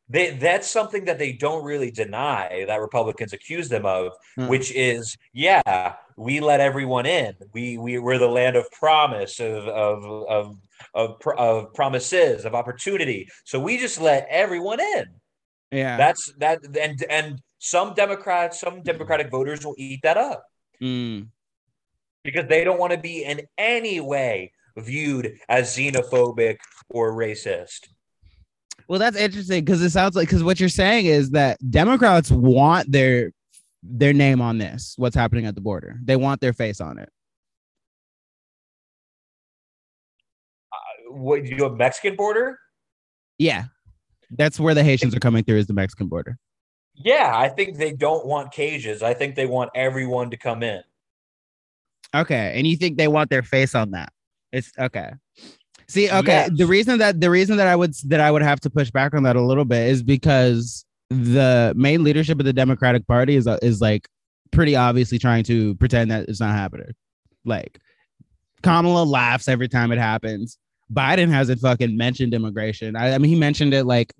[0.07, 4.47] they that's something that they don't really deny that Republicans accuse them of, hmm.
[4.47, 7.33] which is yeah, we let everyone in.
[7.53, 10.57] We we were the land of promise of of of
[10.93, 13.27] of, of promises of opportunity.
[13.45, 15.05] So we just let everyone in.
[15.71, 20.43] Yeah, that's that, and and some Democrats, some Democratic voters will eat that up
[20.79, 21.27] mm.
[22.23, 26.57] because they don't want to be in any way viewed as xenophobic
[26.89, 27.89] or racist.
[28.87, 32.91] Well, that's interesting because it sounds like because what you're saying is that Democrats want
[32.91, 33.31] their
[33.81, 34.93] their name on this.
[34.97, 35.97] What's happening at the border?
[36.03, 37.09] They want their face on it.
[40.71, 42.59] Uh, what do you have Mexican border?
[43.37, 43.65] Yeah,
[44.31, 45.57] that's where the Haitians are coming through.
[45.57, 46.37] Is the Mexican border?
[46.93, 49.03] Yeah, I think they don't want cages.
[49.03, 50.81] I think they want everyone to come in.
[52.13, 54.13] Okay, and you think they want their face on that?
[54.51, 55.13] It's okay.
[55.87, 56.51] See, okay, yes.
[56.53, 59.13] the reason that the reason that I would that I would have to push back
[59.13, 63.45] on that a little bit is because the main leadership of the Democratic Party is
[63.45, 64.07] uh, is like
[64.51, 66.91] pretty obviously trying to pretend that it's not happening.
[67.43, 67.79] Like
[68.63, 70.57] Kamala laughs every time it happens.
[70.91, 72.95] Biden hasn't fucking mentioned immigration.
[72.95, 74.13] I, I mean, he mentioned it like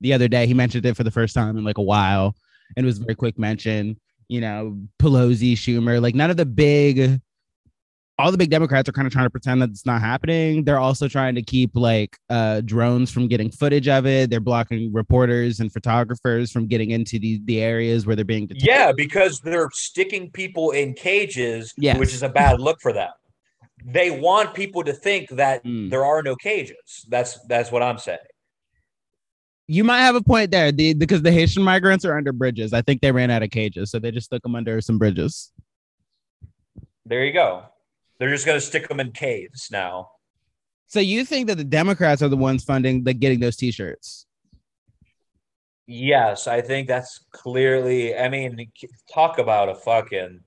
[0.00, 0.46] the other day.
[0.46, 2.34] He mentioned it for the first time in like a while,
[2.76, 3.98] and it was a very quick mention.
[4.28, 7.20] You know, Pelosi, Schumer, like none of the big
[8.18, 10.64] all the big Democrats are kind of trying to pretend that it's not happening.
[10.64, 14.30] They're also trying to keep like uh, drones from getting footage of it.
[14.30, 18.66] They're blocking reporters and photographers from getting into the, the areas where they're being detained.
[18.66, 21.98] Yeah, because they're sticking people in cages, yes.
[21.98, 23.10] which is a bad look for them.
[23.84, 25.90] They want people to think that mm.
[25.90, 27.04] there are no cages.
[27.08, 28.18] That's that's what I'm saying.
[29.66, 32.72] You might have a point there, the, because the Haitian migrants are under bridges.
[32.72, 35.52] I think they ran out of cages, so they just stuck them under some bridges.
[37.06, 37.64] There you go.
[38.18, 40.10] They're just going to stick them in caves now.
[40.86, 44.26] So you think that the Democrats are the ones funding like getting those T-shirts?
[45.86, 48.16] Yes, I think that's clearly.
[48.16, 48.70] I mean,
[49.12, 50.40] talk about a fucking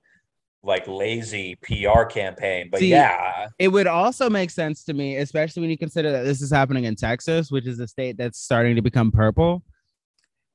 [0.64, 5.60] like lazy PR campaign, but See, yeah, it would also make sense to me, especially
[5.60, 8.74] when you consider that this is happening in Texas, which is a state that's starting
[8.74, 9.62] to become purple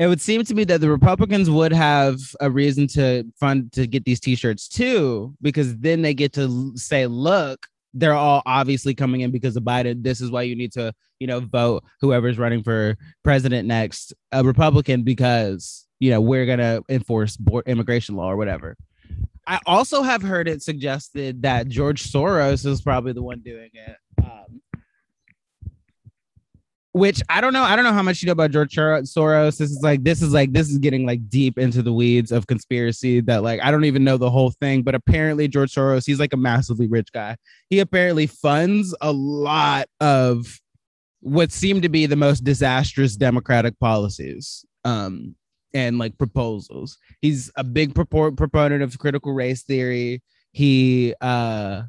[0.03, 3.87] it would seem to me that the Republicans would have a reason to fund to
[3.87, 9.21] get these t-shirts too, because then they get to say, look, they're all obviously coming
[9.21, 10.03] in because of Biden.
[10.03, 14.43] This is why you need to, you know, vote whoever's running for president next, a
[14.43, 18.75] Republican, because you know we're gonna enforce board immigration law or whatever.
[19.47, 23.95] I also have heard it suggested that George Soros is probably the one doing it.
[24.23, 24.61] Um,
[26.93, 27.63] which I don't know.
[27.63, 29.57] I don't know how much you know about George Soros.
[29.57, 32.45] This is like this is like this is getting like deep into the weeds of
[32.47, 34.83] conspiracy that like I don't even know the whole thing.
[34.83, 37.35] But apparently George Soros, he's like a massively rich guy.
[37.69, 40.59] He apparently funds a lot of
[41.21, 45.35] what seem to be the most disastrous democratic policies um
[45.73, 46.99] and like proposals.
[47.21, 50.21] He's a big propor- proponent of critical race theory.
[50.51, 51.83] He uh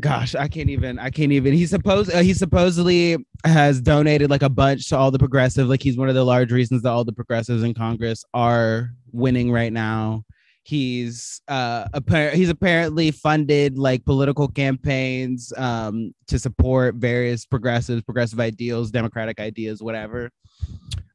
[0.00, 4.42] gosh i can't even i can't even he supposed uh, he supposedly has donated like
[4.42, 7.04] a bunch to all the progressive like he's one of the large reasons that all
[7.04, 10.24] the progressives in congress are winning right now.
[10.62, 18.40] He's uh appar- he's apparently funded like political campaigns um to support various progressives progressive
[18.40, 20.30] ideals democratic ideas whatever.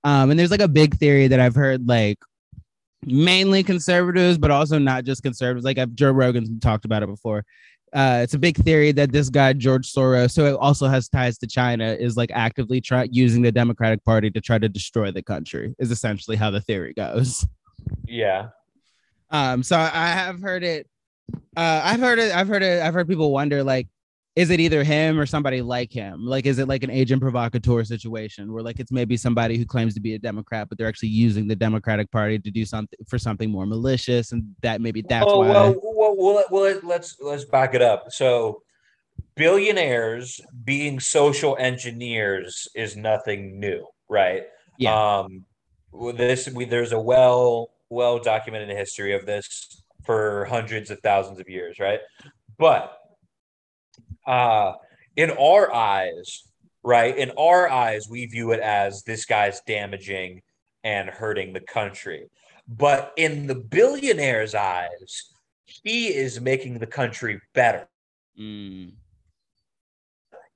[0.03, 2.17] Um and there's like a big theory that i've heard like
[3.05, 5.63] mainly conservatives but also not just conservatives.
[5.63, 7.45] Like I've, joe rogan's talked about it before
[7.95, 11.37] uh, it's a big theory that this guy George Soros, so it also has ties
[11.37, 15.23] to China, is like actively try using the Democratic Party to try to destroy the
[15.23, 15.73] country.
[15.79, 17.47] Is essentially how the theory goes.
[18.05, 18.49] Yeah.
[19.31, 19.63] Um.
[19.63, 20.87] So I have heard it.
[21.55, 22.35] Uh, I've heard it.
[22.35, 22.81] I've heard it.
[22.81, 23.87] I've heard people wonder like,
[24.35, 26.25] is it either him or somebody like him?
[26.25, 29.93] Like, is it like an agent provocateur situation where like it's maybe somebody who claims
[29.93, 33.17] to be a Democrat, but they're actually using the Democratic Party to do something for
[33.17, 35.49] something more malicious, and that maybe that's oh, why.
[35.49, 38.11] Well, well, well, well, let's let's back it up.
[38.11, 38.61] So,
[39.35, 44.43] billionaires being social engineers is nothing new, right?
[44.77, 45.19] Yeah.
[45.19, 45.45] Um,
[46.15, 51.49] this we, there's a well well documented history of this for hundreds of thousands of
[51.49, 51.99] years, right?
[52.57, 52.97] But
[54.25, 54.73] uh,
[55.15, 56.43] in our eyes,
[56.83, 57.17] right?
[57.17, 60.41] In our eyes, we view it as this guy's damaging
[60.83, 62.29] and hurting the country.
[62.67, 65.31] But in the billionaire's eyes,
[65.65, 67.87] he is making the country better.
[68.39, 68.93] Mm.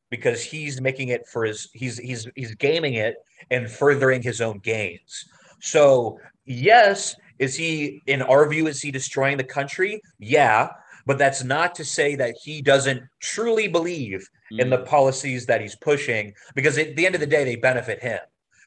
[0.09, 3.15] Because he's making it for his he's he's he's gaming it
[3.51, 5.25] and furthering his own gains.
[5.61, 10.01] So yes, is he in our view, is he destroying the country?
[10.19, 10.69] Yeah.
[11.05, 14.59] But that's not to say that he doesn't truly believe mm.
[14.59, 14.85] in the mm.
[14.85, 18.19] policies that he's pushing, because at the end of the day, they benefit him.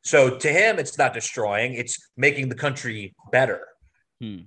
[0.03, 3.61] So to him, it's not destroying, it's making the country better.
[4.20, 4.38] Hmm.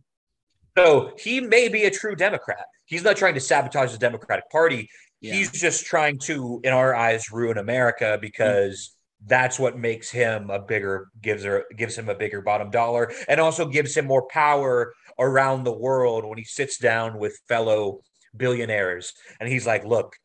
[0.77, 2.65] So he may be a true Democrat.
[2.85, 4.89] He's not trying to sabotage the Democratic Party.
[5.21, 5.33] Yeah.
[5.33, 9.27] He's just trying to, in our eyes, ruin America because hmm.
[9.27, 13.39] that's what makes him a bigger gives her gives him a bigger bottom dollar and
[13.39, 18.01] also gives him more power around the world when he sits down with fellow
[18.35, 20.17] billionaires and he's like, "Look,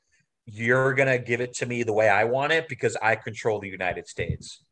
[0.47, 3.69] you're gonna give it to me the way I want it because I control the
[3.69, 4.63] United States."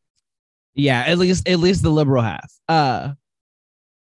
[0.75, 2.51] Yeah, at least at least the liberal half.
[2.67, 3.13] Uh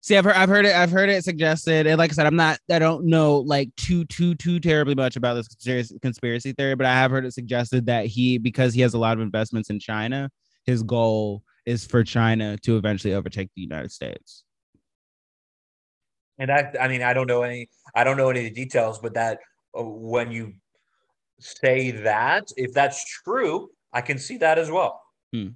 [0.06, 1.88] see, I've heard I've heard it, I've heard it suggested.
[1.88, 5.16] And like I said, I'm not I don't know like too, too, too terribly much
[5.16, 8.82] about this conspiracy conspiracy theory, but I have heard it suggested that he because he
[8.82, 10.30] has a lot of investments in China,
[10.66, 14.44] his goal is for China to eventually overtake the United States.
[16.38, 19.00] And I, I mean, I don't know any I don't know any of the details,
[19.00, 19.40] but that
[19.78, 20.54] uh, when you
[21.40, 25.02] say that, if that's true, I can see that as well.
[25.34, 25.50] Hmm.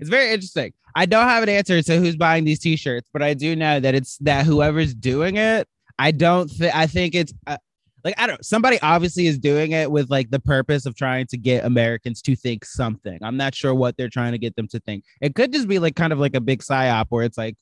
[0.00, 0.72] It's very interesting.
[0.94, 3.94] I don't have an answer to who's buying these t-shirts, but I do know that
[3.94, 5.66] it's that whoever's doing it.
[5.98, 6.74] I don't think.
[6.74, 7.56] I think it's uh,
[8.04, 8.44] like I don't.
[8.44, 12.36] Somebody obviously is doing it with like the purpose of trying to get Americans to
[12.36, 13.18] think something.
[13.22, 15.04] I'm not sure what they're trying to get them to think.
[15.20, 17.56] It could just be like kind of like a big psyop where it's like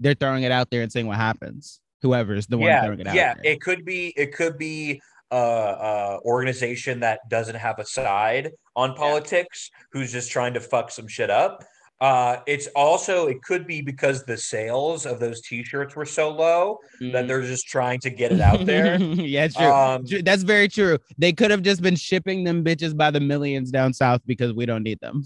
[0.00, 1.80] they're throwing it out there and seeing what happens.
[2.02, 3.14] Whoever's the one yeah, throwing it out.
[3.14, 3.52] Yeah, there.
[3.52, 4.12] it could be.
[4.16, 5.00] It could be
[5.30, 9.84] uh, uh, organization that doesn't have a side on politics yeah.
[9.92, 11.64] who's just trying to fuck some shit up.
[12.00, 16.78] Uh, it's also it could be because the sales of those T-shirts were so low
[17.00, 17.12] mm.
[17.12, 19.00] that they're just trying to get it out there.
[19.00, 19.66] yeah, true.
[19.66, 20.98] Um, That's very true.
[21.16, 24.66] They could have just been shipping them bitches by the millions down south because we
[24.66, 25.22] don't need them.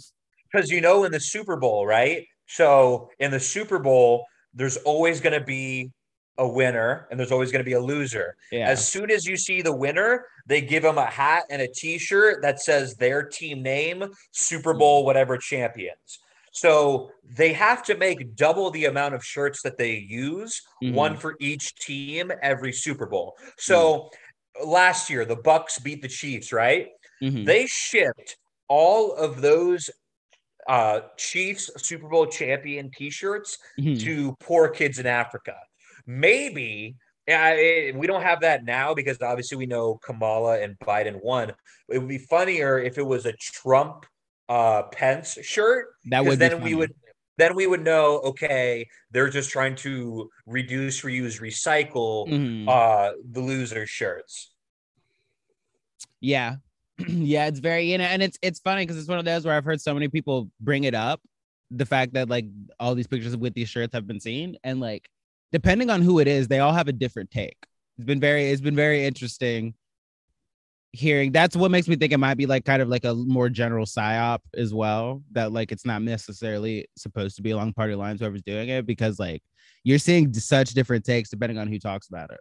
[0.53, 2.27] Because you know, in the Super Bowl, right?
[2.47, 4.25] So in the Super Bowl,
[4.55, 5.91] there's always going to be
[6.39, 8.37] a winner and there's always going to be a loser.
[8.51, 8.69] Yeah.
[8.69, 12.43] As soon as you see the winner, they give them a hat and a t-shirt
[12.43, 14.79] that says their team name, Super mm.
[14.79, 16.21] Bowl whatever champions.
[16.53, 20.95] So they have to make double the amount of shirts that they use, mm-hmm.
[20.95, 23.37] one for each team every Super Bowl.
[23.59, 24.09] So
[24.57, 24.71] mm-hmm.
[24.71, 26.89] last year the Bucs beat the Chiefs, right?
[27.23, 27.45] Mm-hmm.
[27.45, 28.37] They shipped
[28.69, 29.91] all of those
[30.69, 34.05] uh, Chiefs Super Bowl champion T-shirts mm-hmm.
[34.05, 35.55] to poor kids in Africa.
[36.09, 36.97] Maybe
[37.29, 41.51] I, we don't have that now because obviously we know Kamala and Biden won.
[41.91, 44.07] It would be funnier if it was a Trump
[44.49, 45.89] uh, Pence shirt.
[46.07, 46.95] That would then we would
[47.37, 52.69] then we would know okay they're just trying to reduce reuse recycle mm-hmm.
[52.69, 54.51] uh the loser shirts
[56.21, 56.57] yeah
[57.09, 59.55] yeah it's very you know and it's it's funny because it's one of those where
[59.55, 61.21] i've heard so many people bring it up
[61.71, 62.47] the fact that like
[62.81, 65.09] all these pictures with these shirts have been seen and like
[65.53, 67.57] depending on who it is, they all have a different take.
[67.97, 69.75] It's been very, it's been very interesting
[70.93, 71.33] hearing.
[71.33, 73.87] That's what makes me think it might be like kind of like a more general
[73.87, 75.23] psyop as well.
[75.33, 79.19] That like it's not necessarily supposed to be along party lines whoever's doing it because
[79.19, 79.43] like
[79.85, 82.41] you're seeing such different takes depending on who talks about it.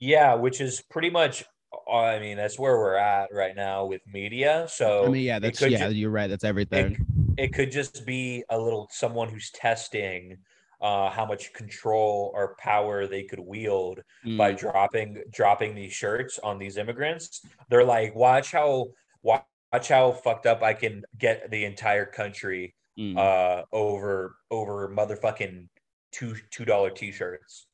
[0.00, 1.44] Yeah, which is pretty much
[1.86, 4.66] uh, I mean, that's where we're at right now with media.
[4.70, 6.28] So I mean, yeah, that's yeah, ju- you're right.
[6.28, 7.06] That's everything.
[7.36, 10.38] It, it, could just be a little someone who's testing
[10.80, 14.36] uh, how much control or power they could wield mm.
[14.36, 17.40] by dropping dropping these shirts on these immigrants.
[17.68, 18.88] They're like, watch how
[19.22, 19.42] watch
[19.88, 23.16] how fucked up I can get the entire country mm.
[23.16, 25.68] uh, over over motherfucking
[26.12, 27.66] two two dollar t-shirts.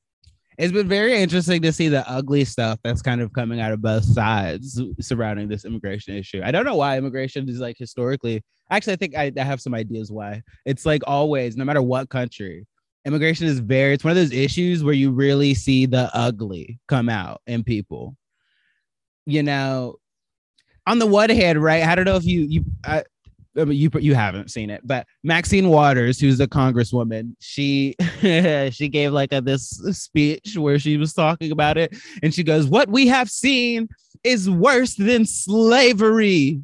[0.57, 3.83] It's been very interesting to see the ugly stuff that's kind of coming out of
[3.83, 6.43] both sides surrounding this immigration issue.
[6.45, 8.43] I don't know why immigration is like historically.
[8.71, 10.43] Actually, I think I, I have some ideas why.
[10.65, 12.67] It's like always, no matter what country,
[13.05, 17.09] immigration is very it's one of those issues where you really see the ugly come
[17.09, 18.17] out in people.
[19.27, 19.97] You know
[20.87, 23.03] on the one hand right i don't know if you you I,
[23.57, 27.95] I mean, you you haven't seen it, but Maxine Waters, who's a congresswoman, she
[28.73, 32.67] she gave like a this speech where she was talking about it, and she goes,
[32.67, 33.89] "What we have seen
[34.25, 36.63] is worse than slavery,"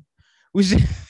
[0.50, 0.74] which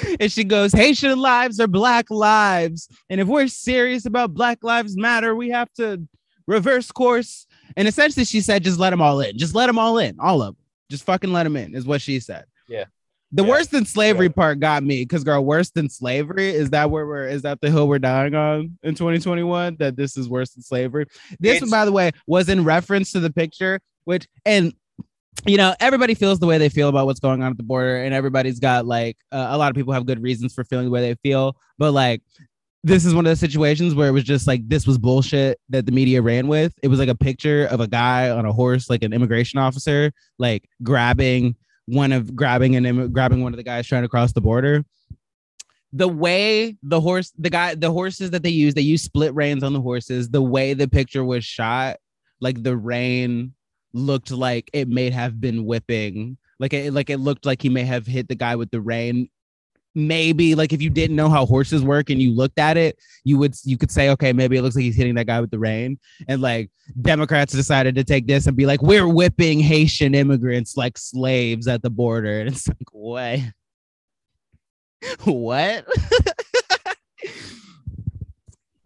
[0.20, 2.88] and she goes, Haitian lives are black lives.
[3.10, 6.02] And if we're serious about Black Lives Matter, we have to
[6.46, 7.46] reverse course.
[7.76, 9.36] And essentially, she said, just let them all in.
[9.36, 10.16] Just let them all in.
[10.20, 10.56] All of them.
[10.90, 12.44] Just fucking let them in, is what she said.
[12.68, 12.84] Yeah.
[13.32, 13.50] The Yeah.
[13.50, 14.32] worse than slavery Yeah.
[14.32, 17.70] part got me because girl, worse than slavery is that where we're is that the
[17.70, 19.76] hill we're dying on in 2021?
[19.80, 21.06] That this is worse than slavery.
[21.40, 24.72] This, It's- by the way, was in reference to the picture, which and
[25.44, 27.96] you know everybody feels the way they feel about what's going on at the border,
[27.96, 30.90] and everybody's got like uh, a lot of people have good reasons for feeling the
[30.90, 32.22] way they feel, but like.
[32.84, 35.86] This is one of the situations where it was just like this was bullshit that
[35.86, 36.72] the media ran with.
[36.84, 40.12] It was like a picture of a guy on a horse, like an immigration officer,
[40.38, 41.56] like grabbing
[41.86, 44.84] one of grabbing and im- grabbing one of the guys trying to cross the border.
[45.92, 49.62] The way the horse, the guy, the horses that they use, they use split reins
[49.62, 50.28] on the horses.
[50.28, 51.96] The way the picture was shot,
[52.40, 53.54] like the rein
[53.92, 57.84] looked like it may have been whipping, like it, like it looked like he may
[57.84, 59.28] have hit the guy with the rein.
[59.94, 63.38] Maybe like if you didn't know how horses work and you looked at it, you
[63.38, 65.58] would you could say, okay, maybe it looks like he's hitting that guy with the
[65.58, 65.98] rein.
[66.28, 66.70] And like
[67.00, 71.80] Democrats decided to take this and be like, we're whipping Haitian immigrants like slaves at
[71.80, 72.40] the border.
[72.40, 73.40] And it's like, what?
[75.24, 75.86] what?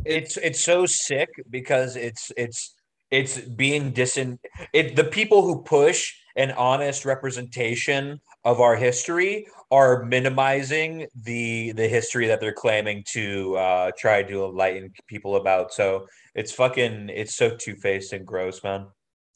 [0.04, 2.74] it's it's so sick because it's it's
[3.10, 4.38] it's being disin
[4.72, 11.88] it the people who push an honest representation of our history are minimizing the the
[11.88, 17.36] history that they're claiming to uh try to enlighten people about so it's fucking it's
[17.36, 18.86] so two-faced and gross man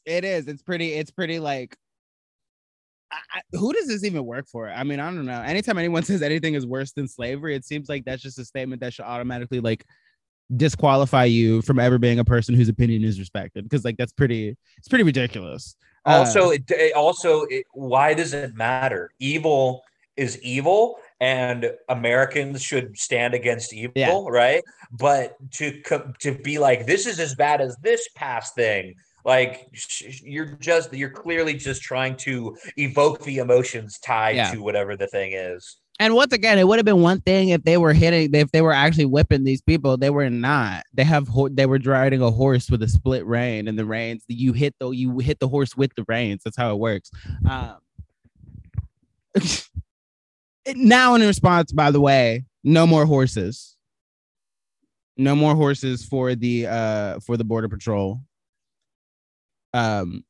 [0.05, 0.47] It is.
[0.47, 0.93] It's pretty.
[0.93, 1.75] It's pretty like.
[3.11, 4.69] I- who does this even work for?
[4.69, 5.41] I mean, I don't know.
[5.41, 8.81] Anytime anyone says anything is worse than slavery, it seems like that's just a statement
[8.81, 9.85] that should automatically like
[10.55, 13.63] disqualify you from ever being a person whose opinion is respected.
[13.63, 14.55] Because like that's pretty.
[14.77, 15.75] It's pretty ridiculous.
[16.05, 19.81] Uh, also it, it also it, why does it matter evil
[20.17, 24.21] is evil and americans should stand against evil Yeah.
[24.29, 25.81] right but to
[26.19, 28.93] to be like this is as bad as this past thing
[29.25, 29.67] like
[30.21, 34.51] you're just you're clearly just trying to evoke the emotions tied Yeah.
[34.51, 37.63] to whatever the thing is And once again, it would have been one thing if
[37.63, 39.95] they were hitting, if they were actually whipping these people.
[39.95, 40.83] They were not.
[40.93, 44.51] They have, they were riding a horse with a split rein, and the reins you
[44.51, 46.41] hit though you hit the horse with the reins.
[46.43, 47.11] That's how it works.
[47.49, 47.77] Um,
[50.75, 53.77] now, in response, by the way, no more horses.
[55.17, 58.19] No more horses for the uh for the border patrol.
[59.73, 60.25] Um,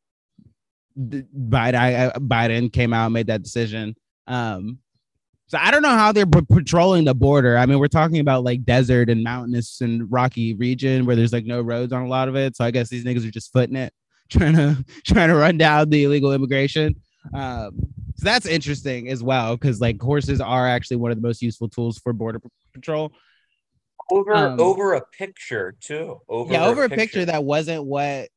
[0.97, 3.95] Biden, I- Biden came out made that decision.
[4.27, 4.79] Um,
[5.47, 7.57] so I don't know how they're p- patrolling the border.
[7.57, 11.45] I mean, we're talking about like desert and mountainous and rocky region where there's like
[11.45, 12.55] no roads on a lot of it.
[12.55, 13.93] So I guess these niggas are just footing it,
[14.29, 16.95] trying to trying to run down the illegal immigration.
[17.33, 17.79] Um,
[18.15, 21.69] so that's interesting as well because like horses are actually one of the most useful
[21.69, 23.11] tools for border p- patrol.
[24.09, 28.29] over Um, over a picture too over yeah, over a picture that wasn't what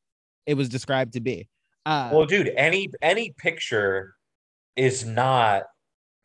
[0.46, 1.48] it was described to be.
[1.86, 4.14] Uh, well dude any any picture
[4.76, 5.64] is not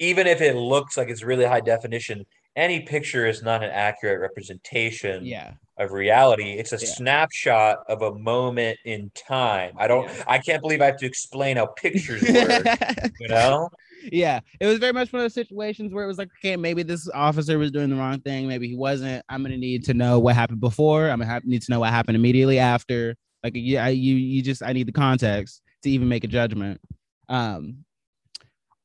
[0.03, 2.25] even if it looks like it's really high definition
[2.55, 6.93] any picture is not an accurate representation yeah, of reality it's a Yeah.
[6.95, 10.23] snapshot of a moment in time i don't Yeah.
[10.27, 12.65] i can't believe i have to explain how pictures work
[13.19, 13.69] you know
[14.11, 16.83] yeah, it was very much one of those situations where it was like, okay, maybe
[16.83, 19.23] this officer was doing the wrong thing, maybe he wasn't.
[19.29, 21.09] I'm gonna need to know what happened before.
[21.09, 23.15] I'm gonna have, need to know what happened immediately after.
[23.43, 26.81] Like, yeah, you you just I need the context to even make a judgment.
[27.29, 27.85] Um,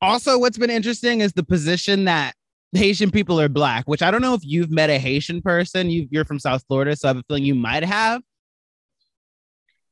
[0.01, 2.33] also, what's been interesting is the position that
[2.73, 5.89] Haitian people are black, which I don't know if you've met a Haitian person.
[5.89, 8.21] You, you're from South Florida, so I have a feeling you might have.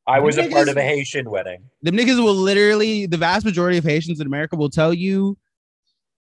[0.06, 3.78] i was a part of a haitian wedding The niggas will literally, the vast majority
[3.78, 5.38] of Haitians in America will tell you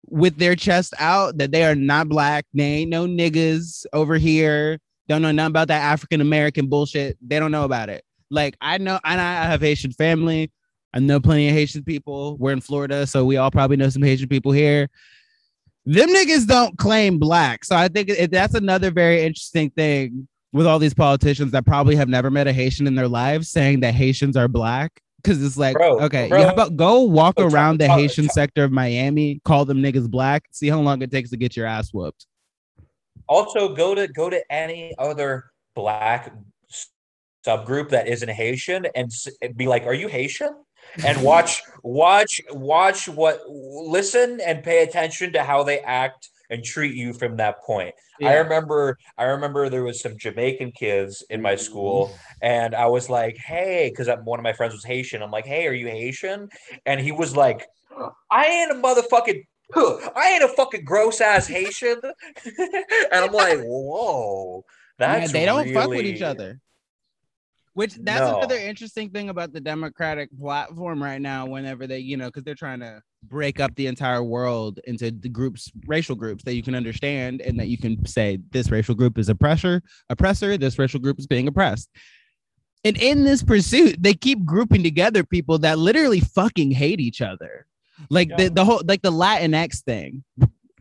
[0.08, 2.46] with their chest out that they are not black.
[2.54, 4.80] They ain't no niggas over here.
[5.08, 7.18] Don't know nothing about that African American bullshit.
[7.26, 8.04] They don't know about it.
[8.30, 10.52] Like I know, and I have Haitian family.
[10.94, 12.38] I know plenty of Haitian people.
[12.38, 14.90] We're in Florida, so we all probably know some Haitian people here.
[15.86, 17.64] Them niggas don't claim black.
[17.64, 22.10] So I think that's another very interesting thing with all these politicians that probably have
[22.10, 25.02] never met a Haitian in their lives saying that Haitians are black.
[25.24, 26.42] Cause it's like, Bro, okay, bro.
[26.42, 30.46] how about go walk Bro, around the Haitian sector of Miami, call them niggas black,
[30.50, 32.26] see how long it takes to get your ass whooped.
[33.30, 36.34] Also, go to go to any other black
[37.46, 39.12] subgroup that isn't Haitian and
[39.56, 40.56] be like, "Are you Haitian?"
[41.06, 46.94] And watch, watch, watch what, listen and pay attention to how they act and treat
[46.96, 47.96] you from that point.
[48.24, 53.10] I remember, I remember there was some Jamaican kids in my school, and I was
[53.10, 55.24] like, "Hey," because one of my friends was Haitian.
[55.24, 56.50] I'm like, "Hey, are you Haitian?"
[56.86, 57.66] And he was like,
[58.30, 62.02] "I ain't a motherfucking." I ain't a fucking gross ass Haitian,
[62.46, 64.66] and I'm like, whoa,
[65.00, 66.60] Yeah, that's they don't fuck with each other.
[67.74, 68.38] Which that's No.
[68.38, 71.46] another interesting thing about the Democratic platform right now.
[71.46, 75.30] Whenever they, you know, because they're trying to break up the entire world into the
[75.30, 79.18] groups, racial groups that you can understand, and that you can say this racial group
[79.18, 80.58] is oppressor, oppressor.
[80.58, 81.90] This racial group is being oppressed.
[82.84, 87.68] And in this pursuit, they keep grouping together people that literally fucking hate each other.
[88.10, 88.38] Like Yeah.
[88.38, 90.24] the the whole like the Latinx thing.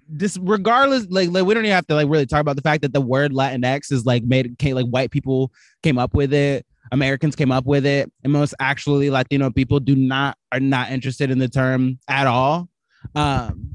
[0.08, 2.82] This regardless, like, like we don't even have to like really talk about the fact
[2.82, 5.52] that the word Latinx is like made came, like white people
[5.84, 6.66] came up with it.
[6.92, 11.30] Americans came up with it, and most actually Latino people do not are not interested
[11.30, 12.68] in the term at all.
[13.14, 13.70] Um,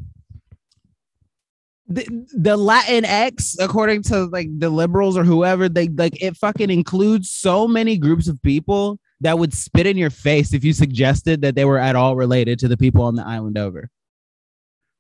[1.88, 7.30] the the X, according to like the liberals or whoever, they like it fucking includes
[7.30, 11.56] so many groups of people that would spit in your face if you suggested that
[11.56, 13.90] they were at all related to the people on the island over.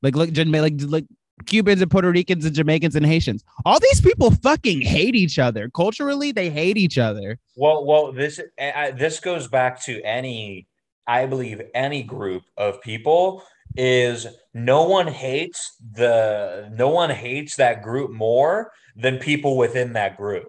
[0.01, 1.05] Like look, like like
[1.45, 3.43] Cubans and Puerto Ricans and Jamaicans and Haitians.
[3.65, 5.69] All these people fucking hate each other.
[5.69, 7.37] Culturally, they hate each other.
[7.55, 10.67] Well, well, this uh, this goes back to any,
[11.07, 13.43] I believe, any group of people
[13.75, 20.15] is no one hates the no one hates that group more than people within that
[20.17, 20.45] group.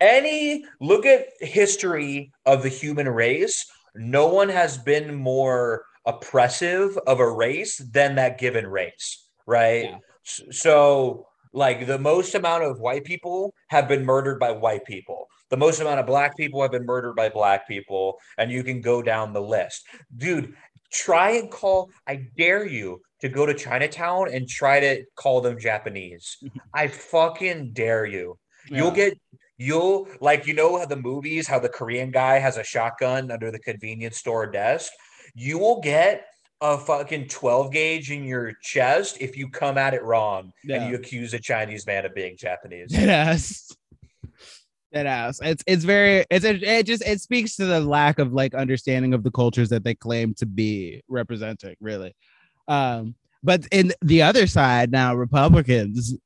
[0.00, 3.64] Any look at history of the human race,
[3.94, 9.84] no one has been more oppressive of a race than that given race, right?
[9.84, 9.98] Yeah.
[10.50, 15.28] So, like the most amount of white people have been murdered by white people.
[15.50, 18.80] The most amount of black people have been murdered by black people, and you can
[18.80, 19.84] go down the list.
[20.14, 20.54] Dude,
[20.92, 25.58] try and call, I dare you to go to Chinatown and try to call them
[25.58, 26.36] Japanese.
[26.74, 28.38] I fucking dare you.
[28.70, 29.14] You'll get
[29.56, 33.50] you'll like you know how the movies how the Korean guy has a shotgun under
[33.50, 34.92] the convenience store desk.
[35.34, 36.26] You will get
[36.60, 40.82] a fucking 12 gauge in your chest if you come at it wrong Yeah.
[40.82, 42.88] and you accuse a Chinese man of being Japanese.
[42.90, 43.70] Yes.
[44.92, 45.38] Dead ass.
[45.42, 49.22] It's it's very it's it just it speaks to the lack of like understanding of
[49.22, 52.14] the cultures that they claim to be representing, really.
[52.68, 56.16] Um, but in the other side now, Republicans,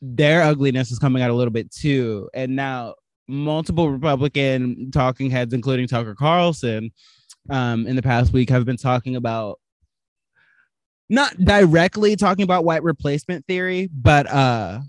[0.00, 2.28] their ugliness is coming out a little bit too.
[2.32, 2.94] And now
[3.28, 6.92] multiple Republican talking heads, including Tucker Carlson,
[7.50, 9.60] um, in the past week have been talking about
[11.08, 14.80] not directly talking about white replacement theory, but uh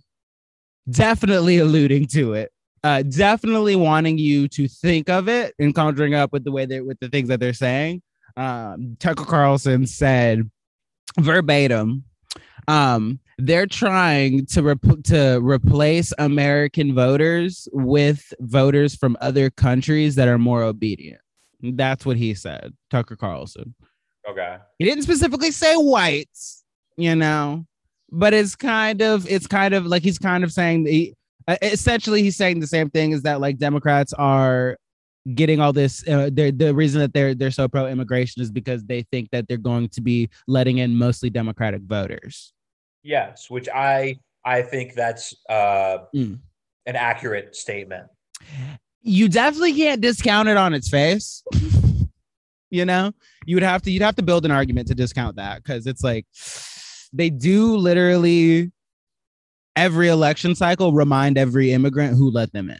[0.90, 2.52] definitely alluding to it.
[2.84, 6.82] Uh definitely wanting you to think of it and conjuring up with the way they
[6.82, 8.02] with the things that they're saying.
[8.36, 10.50] Um Tucker Carlson said
[11.20, 12.04] verbatim
[12.68, 20.28] um they're trying to rep- to replace American voters with voters from other countries that
[20.28, 21.22] are more obedient.
[21.62, 23.76] That's what he said, Tucker Carlson.
[24.28, 24.58] Okay.
[24.80, 26.64] He didn't specifically say whites,
[26.98, 27.66] you know,
[28.12, 31.14] but it's kind of it's kind of like he's kind of saying the
[31.48, 34.78] uh, essentially he's saying the same thing is that like Democrats are
[35.34, 39.02] getting all this uh, the reason that they're they're so pro immigration is because they
[39.12, 42.54] think that they're going to be letting in mostly democratic voters
[43.04, 46.40] Yes, which I I think that's uh Mm.
[46.86, 48.08] an accurate statement.
[49.02, 51.44] you definitely can't discount it on its face
[52.70, 53.12] you know?
[53.46, 56.04] You would have to you'd have to build an argument to discount that because it's
[56.04, 56.26] like
[57.14, 58.72] they do literally
[59.76, 62.80] every election cycle remind every immigrant who let them in.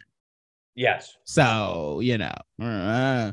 [0.74, 1.16] Yes.
[1.24, 3.32] so you know uh,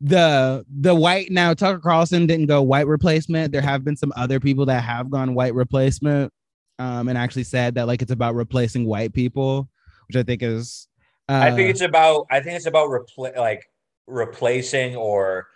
[0.00, 3.50] the the white now tucker carlson didn't go white replacement.
[3.52, 6.32] There have been some other people that have gone white replacement
[6.78, 9.68] um and actually said that like it's about replacing white people
[10.06, 10.86] which i think is
[11.28, 13.70] uh, I think it's about I think it's about repla- like
[14.06, 15.46] replacing or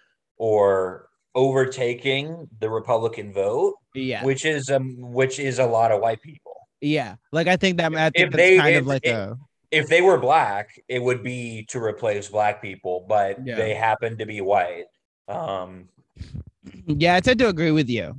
[0.43, 6.21] or overtaking the Republican vote, yeah which is um which is a lot of white
[6.21, 6.53] people.
[6.81, 9.11] Yeah, like I think that I think If that's they- kind of if like it-
[9.15, 9.37] a
[9.71, 13.55] If they were black, it would be to replace black people, but Yeah.
[13.57, 14.87] they happen to be white.
[15.29, 15.89] Um
[16.87, 17.15] yeah.
[17.17, 18.17] I tend to agree with you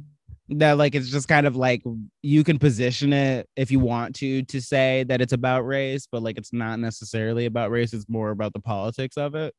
[0.50, 1.82] that like it's just kind of like
[2.22, 6.24] you can position it if you want to to say that it's about race, but
[6.24, 7.92] like it's not necessarily about race.
[7.94, 9.54] It's more about the politics of it.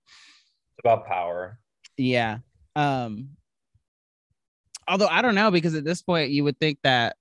[0.73, 1.59] it's about power.
[1.97, 2.39] Yeah.
[2.77, 3.31] Um.
[4.87, 7.17] Although I don't know because at this point you would think that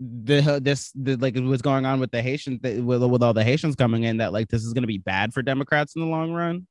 [0.00, 3.76] the this the like what's going on with the Haitians with with all the Haitians
[3.76, 6.32] coming in that like this is going to be bad for Democrats in the long
[6.32, 6.66] run.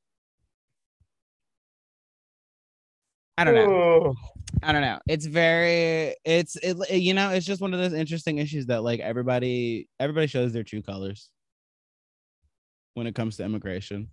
[3.38, 4.14] I don't know.
[4.62, 4.98] I don't know.
[5.08, 9.00] It's very it's it you know, it's just one of those interesting issues that like
[9.00, 11.30] everybody everybody shows their true colors
[12.94, 14.10] when it comes to immigration.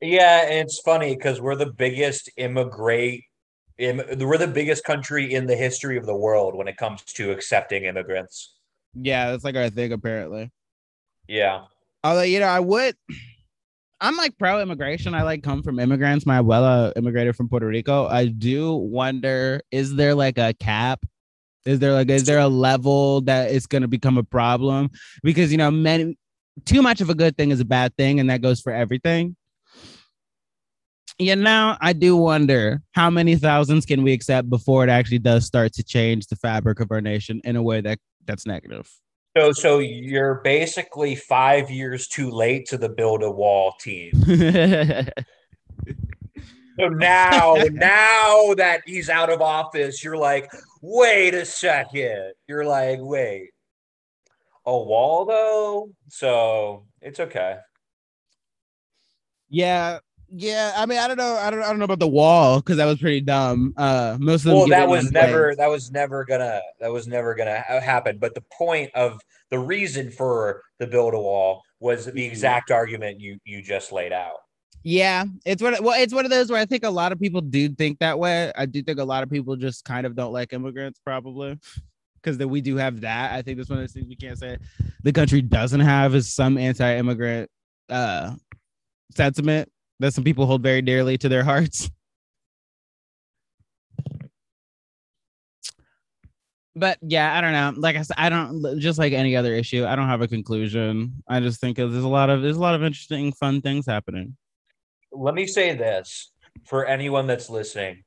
[0.00, 3.24] Yeah, it's funny because we're the biggest immigrate.
[3.78, 7.84] We're the biggest country in the history of the world when it comes to accepting
[7.84, 8.56] immigrants.
[8.94, 10.50] Yeah, that's like our thing apparently.
[11.28, 11.64] Yeah,
[12.04, 12.96] Although you know, I would
[14.00, 15.14] I'm like pro immigration.
[15.14, 16.24] I like come from immigrants.
[16.24, 18.06] My abuela immigrated from Puerto Rico.
[18.06, 21.04] I do wonder is there like a cap?
[21.64, 24.90] Is there like is there a level that it's going to become a problem?
[25.22, 26.16] Because you know, many
[26.64, 29.36] too much of a good thing is a bad thing, and that goes for everything.
[31.18, 35.44] You know, I do wonder how many thousands can we accept before it actually does
[35.44, 38.88] start to change the fabric of our nation in a way that that's negative.
[39.36, 44.12] So, so you're basically five years too late to the build a wall team.
[44.24, 45.04] so
[46.88, 50.48] now, now that he's out of office, you're like,
[50.82, 52.34] wait a second.
[52.46, 53.50] You're like, wait,
[54.66, 55.90] a wall though?
[56.08, 57.58] So it's okay.
[59.48, 60.00] Yeah,
[60.30, 62.76] yeah, I mean, I don't know, I don't, I don't know about the wall because
[62.76, 63.72] that was pretty dumb.
[63.76, 64.56] Uh, most of them.
[64.56, 68.18] Well, that was never, that was never gonna, that was never gonna happen.
[68.18, 69.20] But the point of
[69.50, 72.18] the reason for the build a wall was the mm-hmm.
[72.18, 74.36] exact argument you you just laid out.
[74.82, 75.76] Yeah, it's one.
[75.82, 78.18] Well, it's one of those where I think a lot of people do think that
[78.18, 78.52] way.
[78.56, 81.58] I do think a lot of people just kind of don't like immigrants, probably
[82.22, 83.32] because that we do have that.
[83.32, 84.58] I think that's one of those things we can't say
[85.02, 87.50] the country doesn't have is some anti-immigrant
[87.88, 88.34] uh
[89.14, 89.70] sentiment
[90.00, 91.90] that some people hold very dearly to their hearts.
[96.76, 97.72] But yeah, I don't know.
[97.76, 99.84] Like I said, I don't just like any other issue.
[99.84, 101.22] I don't have a conclusion.
[101.28, 104.36] I just think there's a lot of there's a lot of interesting, fun things happening.
[105.10, 106.30] Let me say this
[106.66, 108.04] for anyone that's listening.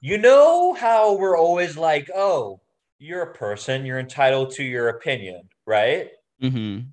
[0.00, 2.60] You know how we're always like, oh,
[2.98, 6.10] you're a person, you're entitled to your opinion, right?
[6.40, 6.86] Mm-hmm.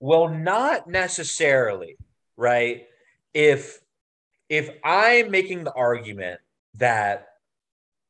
[0.00, 1.96] Well, not necessarily,
[2.36, 2.86] right?
[3.34, 3.80] If
[4.48, 6.40] if I'm making the argument
[6.74, 7.26] that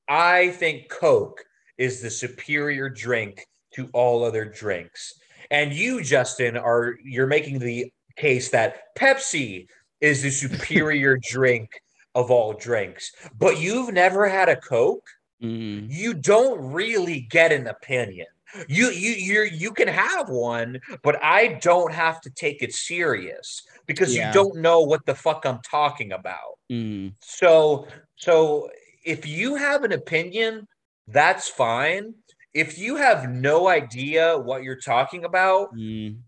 [0.08, 1.44] I think Coke
[1.78, 5.14] is the superior drink to all other drinks,
[5.50, 9.68] and you, Justin, are you're making the case that Pepsi
[10.00, 11.70] is the superior drink
[12.14, 15.06] of all drinks, but you've never had a Coke,
[15.42, 15.86] mm-hmm.
[15.88, 18.26] you don't really get an opinion.
[18.68, 23.62] You you you you can have one, but I don't have to take it serious
[23.86, 24.28] because yeah.
[24.28, 26.58] you don't know what the fuck I'm talking about.
[26.70, 27.14] Mm.
[27.20, 27.86] So
[28.16, 28.68] so
[29.04, 30.66] if you have an opinion,
[31.08, 32.14] that's fine.
[32.54, 36.18] If you have no idea what you're talking about, mm.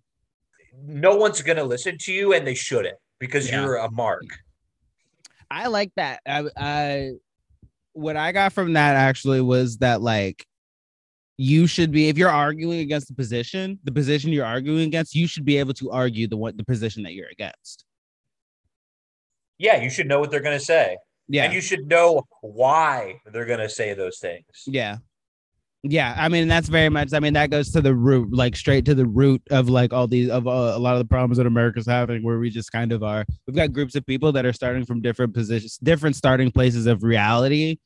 [0.83, 3.61] no one's going to listen to you and they shouldn't because yeah.
[3.63, 4.25] you're a mark.
[5.51, 6.21] I like that.
[6.27, 7.11] I, I
[7.93, 10.47] what I got from that actually was that like
[11.37, 15.27] you should be if you're arguing against the position, the position you're arguing against, you
[15.27, 17.85] should be able to argue the what the position that you're against.
[19.59, 20.97] Yeah, you should know what they're going to say.
[21.29, 21.45] Yeah.
[21.45, 24.45] And you should know why they're going to say those things.
[24.67, 24.99] Yeah.
[25.87, 27.13] Yeah, I mean that's very much.
[27.13, 30.07] I mean that goes to the root, like straight to the root of like all
[30.07, 32.91] these of uh, a lot of the problems that America's having, where we just kind
[32.91, 33.27] of are.
[33.47, 37.03] We've got groups of people that are starting from different positions, different starting places of
[37.03, 37.77] reality,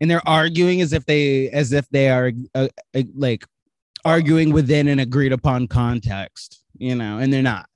[0.00, 3.44] and they're arguing as if they as if they are uh, uh, like
[4.04, 7.66] arguing within an agreed upon context you know and they're not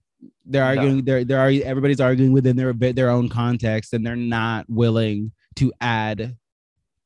[0.46, 1.02] they're arguing no.
[1.02, 6.36] they're they're everybody's arguing within their their own context and they're not willing to add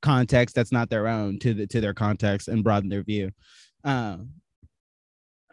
[0.01, 3.31] context that's not their own to the to their context and broaden their view
[3.85, 4.31] um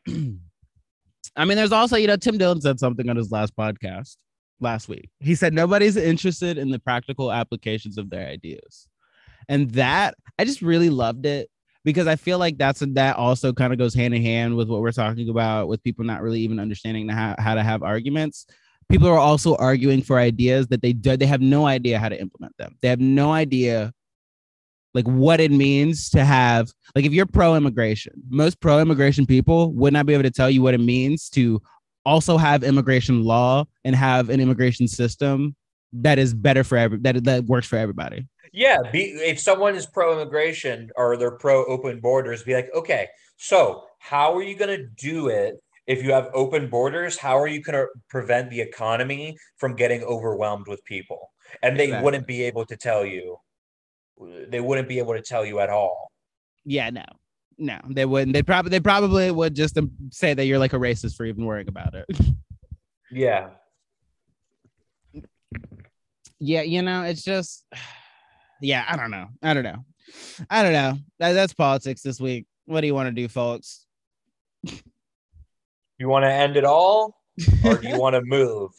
[1.35, 4.15] I mean, there's also, you know, Tim Dillon said something on his last podcast
[4.61, 5.09] last week.
[5.19, 8.87] He said nobody's interested in the practical applications of their ideas
[9.49, 11.49] and that I just really loved it
[11.83, 14.81] because I feel like that's that also kind of goes hand in hand with what
[14.81, 18.47] we're talking about with people not really even understanding how, how to have arguments.
[18.89, 22.19] People are also arguing for ideas that they do, they have no idea how to
[22.19, 22.75] implement them.
[22.81, 23.93] They have no idea
[24.93, 29.73] like what it means to have like if you're pro immigration, most pro immigration people
[29.73, 31.61] would not be able to tell you what it means to
[32.05, 35.55] also have immigration law and have an immigration system
[35.91, 38.25] that is better for every that that works for everybody.
[38.55, 43.09] Yeah, be, if someone is pro immigration or they're pro open borders, be like, okay,
[43.35, 47.17] so how are you going to do it if you have open borders?
[47.17, 51.31] How are you going to prevent the economy from getting overwhelmed with people?
[51.61, 52.05] And they exactly.
[52.05, 53.37] wouldn't be able to tell you.
[54.47, 56.09] They wouldn't be able to tell you at all.
[56.63, 57.03] Yeah, no,
[57.57, 58.31] no, they wouldn't.
[58.31, 61.45] They probably they probably would just um, say that you're like a racist for even
[61.45, 62.05] worrying about it.
[63.11, 63.49] Yeah.
[66.39, 67.65] Yeah, you know, it's just
[68.61, 69.27] yeah, I don't know.
[69.41, 69.85] I don't know.
[70.49, 70.97] I don't know.
[71.19, 72.45] That, that's politics this week.
[72.65, 73.85] What do you want to do, folks?
[75.97, 77.21] You want to end it all,
[77.63, 78.71] or do you want to move?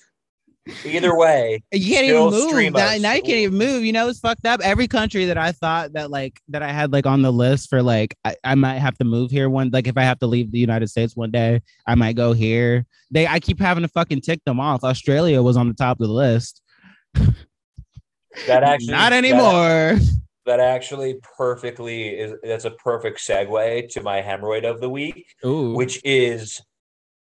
[0.85, 2.73] Either way, You can't even move.
[2.73, 3.85] Now, now you can't even move.
[3.85, 4.61] You know, it's fucked up.
[4.65, 7.83] Every country that I thought that like that I had like on the list for
[7.83, 10.51] like I, I might have to move here one like if I have to leave
[10.51, 12.85] the United States one day, I might go here.
[13.13, 14.83] They I keep having to fucking tick them off.
[14.83, 16.61] Australia was on the top of the list.
[18.47, 19.97] that actually Not anymore.
[20.47, 25.75] That, actually perfectly is that's a perfect segue to my hemorrhoid of the week, Ooh.
[25.75, 26.61] which is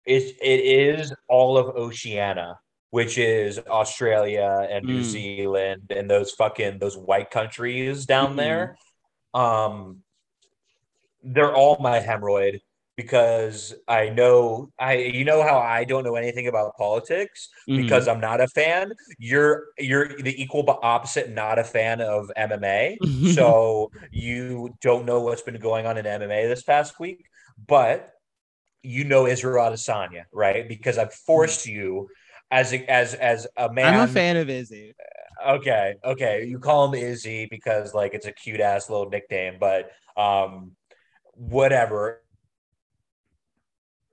[0.04, 2.58] it, it is all of Oceania,
[2.90, 5.02] which is Australia and New Mm.
[5.02, 8.36] Zealand and those fucking those white countries down Mhm.
[8.36, 8.76] there.
[9.34, 10.02] Um
[11.24, 12.60] they're all my hemorrhoid
[12.96, 17.76] because I know I you know how I don't know anything about politics Mhm.
[17.76, 18.92] because I'm not a fan.
[19.18, 22.96] You're you're the equal but opposite, not a fan of MMA.
[23.34, 27.26] so you don't know what's been going on in MMA this past week,
[27.66, 28.12] but
[28.82, 30.68] you know Israel Adesanya, right?
[30.68, 32.08] Because I've forced you
[32.50, 33.94] as a, as as a man.
[33.94, 34.94] I'm a fan of Izzy.
[35.46, 36.46] Okay, okay.
[36.46, 40.72] You call him Izzy because like it's a cute ass little nickname, but um,
[41.34, 42.22] whatever.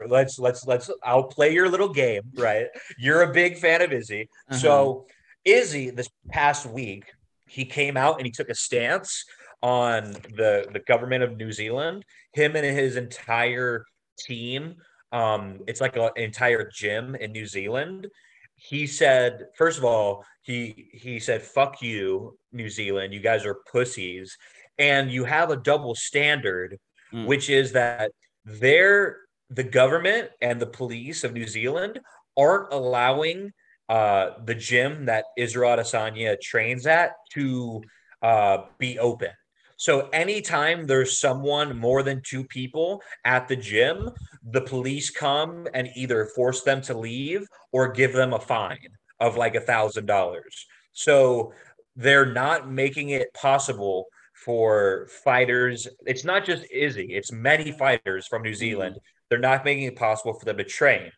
[0.07, 0.89] Let's let's let's.
[1.03, 2.67] I'll play your little game, right?
[2.97, 4.57] You're a big fan of Izzy, Uh-huh.
[4.59, 5.05] so
[5.45, 7.05] Izzy this past week
[7.47, 9.25] he came out and he took a stance
[9.61, 12.03] on the the government of New Zealand.
[12.33, 13.85] Him and his entire
[14.19, 14.75] team.
[15.11, 18.07] Um, it's like an entire gym in New Zealand
[18.55, 23.57] he said first of all he he said fuck you new zealand you guys are
[23.71, 24.37] pussies
[24.77, 26.77] and you have a double standard
[27.11, 27.25] Mm.
[27.25, 28.11] which is that
[28.45, 29.17] they're
[29.49, 31.99] the government and the police of new zealand
[32.37, 33.51] aren't allowing
[33.89, 37.81] uh the gym that israel adesanya trains at to
[38.21, 39.29] uh be open
[39.75, 44.09] so anytime there's someone more than two people at the gym
[44.51, 48.89] the police come and either force them to leave or give them a fine
[49.19, 50.67] of like a thousand dollars.
[50.91, 51.53] So
[51.95, 55.87] they're not making it possible for fighters.
[56.05, 58.97] It's not just Izzy, it's many fighters from New Zealand.
[59.33, 61.11] They're not making it possible for them to train.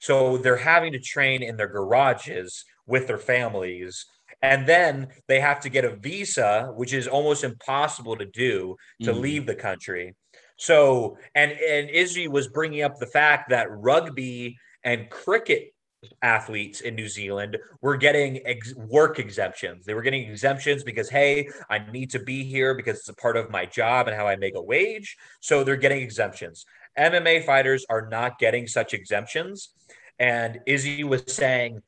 [0.00, 4.06] So they're having to train in their garages with their families.
[4.40, 9.12] And then they have to get a visa, which is almost impossible to do to
[9.12, 9.20] Mhm.
[9.20, 10.14] leave the country.
[10.56, 15.74] So, and and Izzy was bringing up the fact that rugby and cricket
[16.22, 19.84] athletes in New Zealand were getting ex- work exemptions.
[19.84, 23.36] They were getting exemptions because hey, I need to be here because it's a part
[23.36, 25.16] of my job and how I make a wage.
[25.40, 26.64] So they're getting exemptions.
[26.98, 29.70] MMA fighters are not getting such exemptions.
[30.18, 31.80] And Izzy was saying,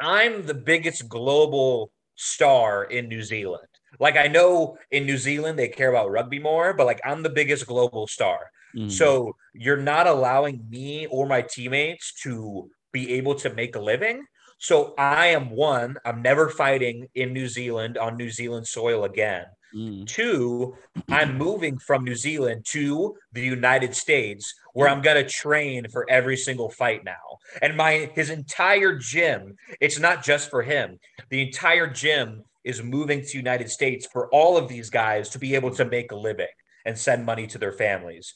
[0.00, 3.66] I'm the biggest global star in New Zealand.
[3.98, 7.30] Like I know in New Zealand they care about rugby more, but like I'm the
[7.30, 8.50] biggest global star.
[8.76, 8.90] Mhm.
[8.90, 14.26] So you're not allowing me or my teammates to be able to make a living.
[14.58, 19.46] So I am one, I'm never fighting in New Zealand on New Zealand soil again.
[19.74, 20.06] Mm.
[20.06, 20.76] Two,
[21.08, 26.08] I'm moving from New Zealand to the United States where I'm going to train for
[26.10, 27.38] every single fight now.
[27.62, 30.98] And my his entire gym, it's not just for him.
[31.28, 35.54] The entire gym is moving to United States for all of these guys to be
[35.54, 36.46] able to make a living
[36.84, 38.34] and send money to their families.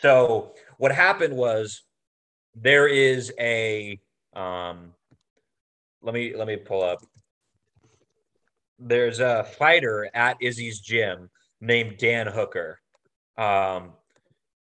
[0.00, 1.82] So what happened was
[2.54, 3.98] there is a
[4.34, 4.92] um
[6.02, 6.98] let me let me pull up
[8.78, 12.78] there's a fighter at Izzy's gym named Dan Hooker.
[13.36, 13.92] Um,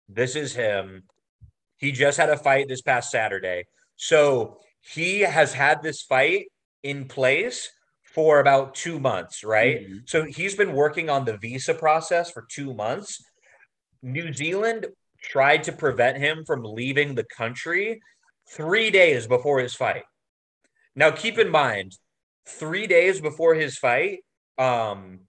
[0.07, 1.03] this is him.
[1.77, 3.65] He just had a fight this past Saturday.
[3.95, 6.47] So he has had this fight
[6.83, 7.69] in place
[8.03, 9.81] for about two months, right?
[9.87, 10.09] Mhm.
[10.09, 13.23] So he's been working on the visa process for two months.
[14.01, 14.87] New Zealand
[15.21, 18.01] tried to prevent him from leaving the country
[18.49, 20.03] three days before his fight.
[20.95, 21.97] Now, keep in mind,
[22.47, 24.19] three days before his fight,
[24.57, 25.21] um,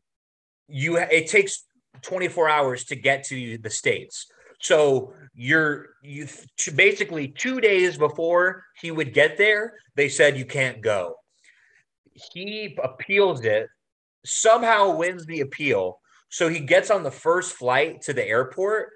[0.69, 1.65] you it takes
[2.03, 4.27] 24 hours to get to the states.
[4.61, 6.29] So you're you
[6.75, 11.17] basically two days before he would get there, they said you can't go.
[12.13, 13.69] He appeals it,
[14.25, 16.01] somehow wins the appeal.
[16.29, 18.91] So he gets on the first flight to the airport.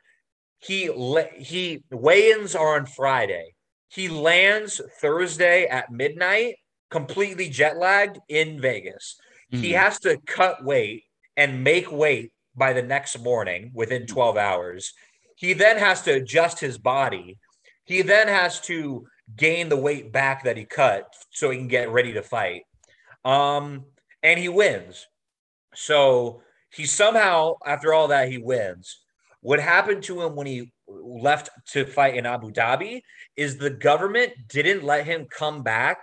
[0.59, 0.91] He
[1.39, 3.55] he weigh-ins are on Friday.
[3.89, 6.57] He lands Thursday at midnight,
[6.95, 9.16] completely jet lagged in Vegas.
[9.51, 9.78] He Mhm.
[9.80, 11.03] has to cut weight
[11.36, 14.92] and make weight by the next morning within 12 hours.
[15.34, 17.40] He then has to adjust his body.
[17.82, 21.90] He then has to gain the weight back that he cut so he can get
[21.90, 22.62] ready to fight.
[23.24, 23.86] Um,
[24.22, 25.09] and he wins.
[25.74, 29.03] So he somehow, after all that, he wins.
[29.40, 33.03] What happened to him when he left to fight in Abu Dhabi
[33.36, 35.99] is the government didn't let him come back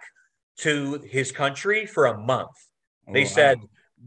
[0.58, 2.50] to his country for a month.
[3.08, 3.30] Oh, they Wow.
[3.30, 3.60] said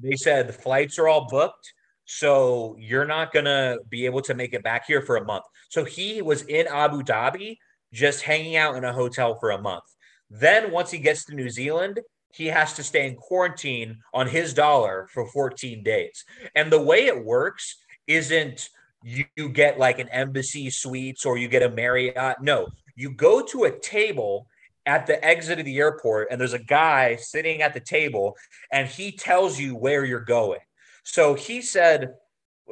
[0.03, 1.73] they said the flights are all booked,
[2.05, 5.45] so you're not gonna be able to make it back here for a month.
[5.69, 7.59] So he was in Abu Dhabi,
[7.93, 9.85] just hanging out in a hotel for a month.
[10.31, 12.01] Then once he gets to New Zealand,
[12.33, 16.25] he has to stay in quarantine on his dollar for 14 days.
[16.57, 17.77] And the way it works
[18.09, 18.69] isn't
[19.05, 22.43] you, you get like an embassy suites or you get a Marriott.
[22.43, 22.67] No,
[22.97, 24.49] you go to a table
[24.87, 28.37] at the exit of the airport and there's a guy sitting at the table
[28.73, 30.61] and he tells you where you're going.
[31.05, 32.15] So he said,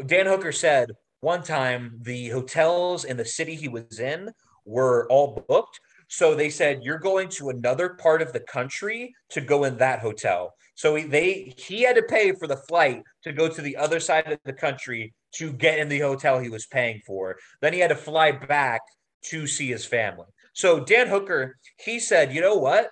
[0.06, 0.90] Dan Hooker said
[1.20, 4.30] one time the hotels in the city he was in
[4.64, 5.80] were all booked.
[6.08, 10.00] So they said you're going to another part of the country to go in that
[10.00, 10.52] hotel.
[10.74, 14.00] So he, they he had to pay for the flight to go to the other
[14.00, 17.36] side of the country to get in the hotel he was paying for.
[17.60, 18.80] Then he had to fly back
[19.26, 20.26] to see his family.
[20.52, 22.90] So Dan Hooker, he said, you know what?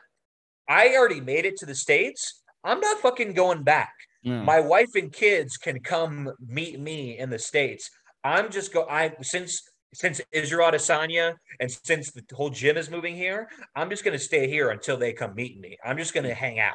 [0.68, 2.42] I already made it to the States.
[2.64, 3.92] I'm not fucking going back.
[4.22, 4.42] Yeah.
[4.42, 7.90] My wife and kids can come meet me in the States.
[8.22, 13.16] I'm just go I since since Israel Adesanya and since the whole gym is moving
[13.16, 15.78] here, I'm just gonna stay here until they come meet me.
[15.84, 16.74] I'm just gonna hang out.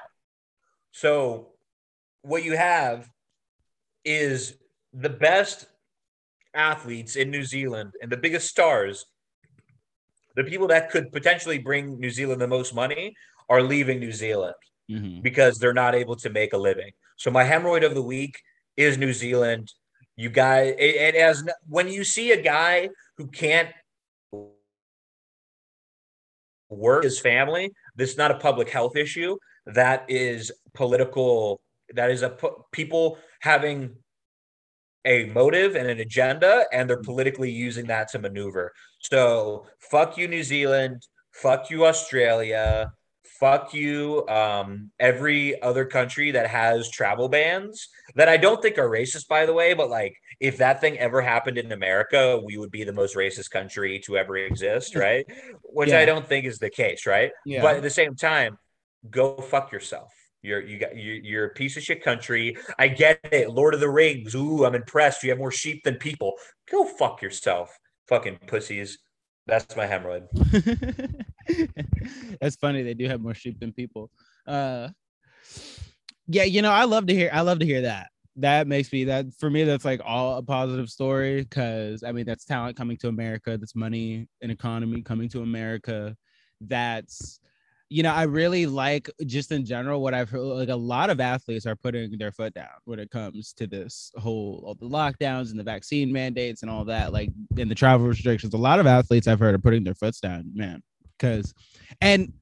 [0.92, 1.54] So
[2.24, 3.08] what you have
[4.04, 4.58] is
[4.94, 5.68] the best
[6.54, 9.06] athletes in New Zealand and the biggest stars,
[10.36, 13.16] the people that could potentially bring New Zealand the most money
[13.50, 14.56] are leaving New Zealand
[14.90, 15.22] Mhm.
[15.24, 16.92] because they're not able to make a living.
[17.18, 18.40] So my hemorrhoid of the week
[18.78, 19.72] is New Zealand.
[20.16, 23.70] You guys, it, it has when you see a guy who can't
[26.70, 29.38] work his family, this is not a public health issue.
[29.66, 31.62] That is political.
[31.94, 32.38] That is a
[32.72, 33.96] people having
[35.06, 38.74] a motive and an agenda, and they're politically using that to maneuver.
[39.12, 41.06] So fuck you, New Zealand.
[41.32, 42.92] Fuck you, Australia.
[43.40, 48.88] Fuck you um every other country that has travel bans that i don't think are
[48.90, 52.72] racist by the way but like if that thing ever happened in america we would
[52.72, 55.26] be the most racist country to ever exist right?
[55.64, 56.00] Which Yeah.
[56.00, 57.32] i don't think is the case right?
[57.46, 57.62] Yeah.
[57.62, 58.58] but at the same time
[59.10, 60.14] go fuck yourself.
[60.42, 62.56] You're you got you, you're a piece of shit country.
[62.80, 63.50] I get it.
[63.50, 64.34] Lord of the rings.
[64.34, 65.24] Ooh i'm impressed.
[65.24, 66.34] You have more sheep than people.
[66.72, 67.78] Go fuck yourself
[68.08, 69.00] fucking pussies
[69.48, 70.28] that's my hemorrhoid
[72.42, 72.84] That's funny.
[72.84, 74.10] They do have more sheep than people.
[74.48, 74.90] Uh,
[76.28, 77.30] yeah, you know, I love to hear.
[77.32, 78.08] I love to hear that.
[78.38, 79.64] That makes me that for me.
[79.64, 83.58] That's like all a positive story because I mean that's talent coming to America.
[83.58, 86.16] That's money and economy coming to America.
[86.62, 87.40] That's
[87.90, 90.42] you know I really like just in general what I've heard.
[90.42, 94.12] Like a lot of athletes are putting their foot down when it comes to this
[94.18, 97.14] whole all the lockdowns and the vaccine mandates and all that.
[97.14, 100.16] Like in the travel restrictions, a lot of athletes I've heard are putting their foot
[100.22, 100.52] down.
[100.54, 100.82] Man,
[101.18, 101.54] because
[102.02, 102.34] and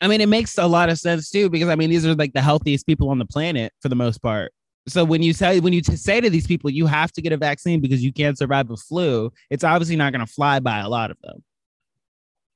[0.00, 2.32] I mean, it makes a lot of sense too, because I mean, these are like
[2.32, 4.52] the healthiest people on the planet for the most part.
[4.88, 7.32] So when you say when you t- say to these people, you have to get
[7.32, 10.78] a vaccine because you can't survive a flu, it's obviously not going to fly by
[10.78, 11.42] a lot of them.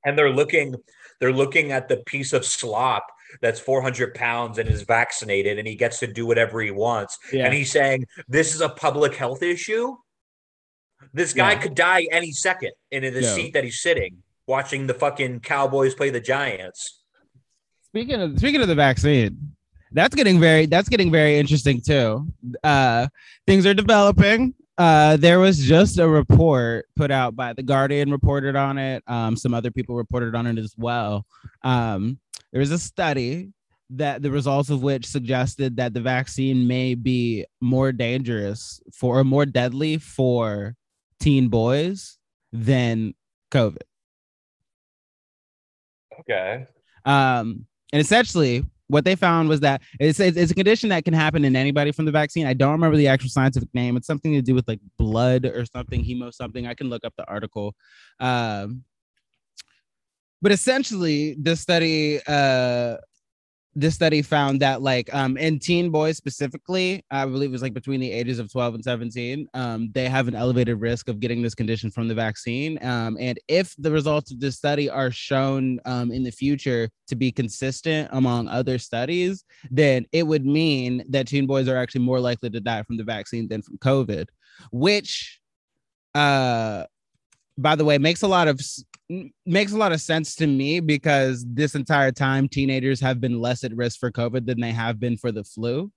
[0.04, 0.74] and they're looking
[1.24, 3.06] they're looking at the piece of slop
[3.40, 7.46] that's 400 pounds and is vaccinated and he gets to do whatever he wants Yeah,
[7.46, 9.96] and he's saying this is a public health issue
[11.14, 11.60] this guy Yeah.
[11.62, 13.34] could die any second in the Yeah.
[13.34, 17.00] seat that he's sitting watching the fucking cowboys play the giants
[17.88, 19.52] speaking of speaking of the vaccine,
[19.92, 22.26] that's getting very that's getting very interesting too.
[22.62, 23.06] Uh,
[23.46, 24.52] things are developing.
[24.76, 29.04] Uh, there was just a report put out by the Guardian reported on it.
[29.06, 31.24] Um, some other people reported on it as well.
[31.62, 32.18] Um,
[32.52, 33.52] there was a study
[33.90, 39.24] that the results of which suggested that the vaccine may be more dangerous for or
[39.24, 40.74] more deadly for
[41.20, 42.18] teen boys
[42.52, 43.14] than
[43.52, 43.82] COVID.
[46.20, 46.66] okay
[47.04, 51.14] Um, and essentially, what they found was that it's, it's, it's a condition that can
[51.14, 52.46] happen in anybody from the vaccine.
[52.46, 53.96] I don't remember the actual scientific name.
[53.96, 56.66] It's something to do with like blood or something, hemo something.
[56.66, 57.74] I can look up the article.
[58.20, 58.84] Um,
[60.42, 62.96] but essentially, this study, uh,
[63.76, 67.74] this study found that like um in teen boys specifically i believe it was like
[67.74, 71.42] between the ages of 12 and 17 um they have an elevated risk of getting
[71.42, 75.80] this condition from the vaccine um and if the results of this study are shown
[75.84, 81.26] um in the future to be consistent among other studies then it would mean that
[81.26, 84.26] teen boys are actually more likely to die from the vaccine than from covid
[84.70, 85.40] which
[86.14, 86.84] uh
[87.56, 88.60] by the way makes a lot of
[89.44, 93.64] makes a lot of sense to me because this entire time teenagers have been less
[93.64, 95.90] at risk for covid than they have been for the flu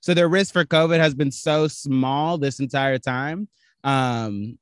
[0.00, 3.48] so their risk for covid has been so small this entire time
[3.82, 4.58] um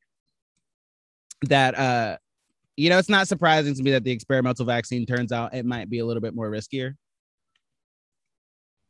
[1.43, 2.16] that uh
[2.79, 5.91] you know, it's not surprising to me that the experimental vaccine turns out it might
[5.91, 6.95] be a little bit more riskier.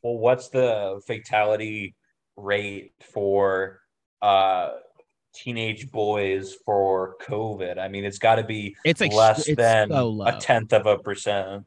[0.03, 1.97] Well, what's the fatality
[2.37, 3.81] rate for
[4.21, 4.73] uh
[5.35, 7.79] teenage boys for COVID?
[7.79, 10.87] I mean, it's got to be It's like less it's than so a tenth of
[10.87, 11.65] a percent.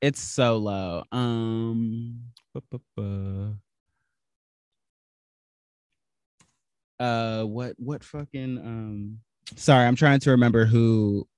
[0.00, 1.04] It's so low.
[1.12, 2.22] Um,
[6.98, 9.18] uh, what what fucking um?
[9.56, 11.28] Sorry, I'm trying to remember who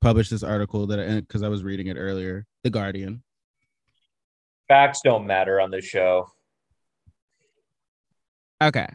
[0.00, 2.46] published this article that because I was reading it earlier.
[2.64, 3.22] The Guardian.
[4.68, 6.28] Facts don't matter on this show.
[8.62, 8.86] Okay.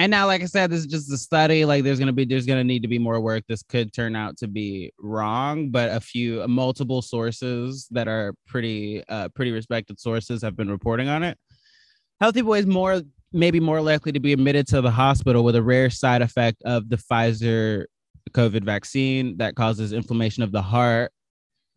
[0.00, 1.64] And now, like I said, this is just a study.
[1.64, 3.42] Like, there's gonna be, there's gonna need to be more work.
[3.48, 9.02] This could turn out to be wrong, but a few, multiple sources that are pretty,
[9.08, 11.36] uh, pretty respected sources have been reporting on it.
[12.20, 13.02] Healthy boys more,
[13.32, 16.88] maybe more likely to be admitted to the hospital with a rare side effect of
[16.88, 17.86] the Pfizer
[18.30, 21.10] COVID vaccine that causes inflammation of the heart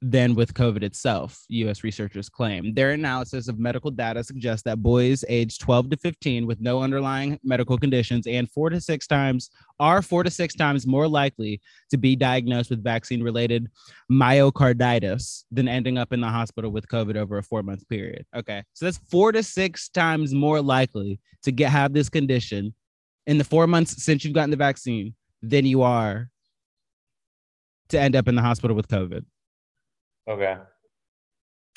[0.02, 2.73] than with COVID itself, US researchers claim.
[2.73, 7.40] Their analysis of medical data suggests that boys aged 12 to 15 with no underlying
[7.44, 11.61] medical conditions and four to six times are four to six times more likely
[11.91, 13.69] to be diagnosed with vaccine related
[14.11, 18.26] myocarditis than ending up in the hospital with COVID over a four month period.
[18.36, 18.64] Okay.
[18.73, 22.73] So that's four to six times more likely to get have this condition
[23.28, 25.14] in the four months since you've gotten the vaccine
[25.44, 26.30] than you are
[27.90, 29.26] to end up in the hospital with COVID.
[30.30, 30.57] Okay.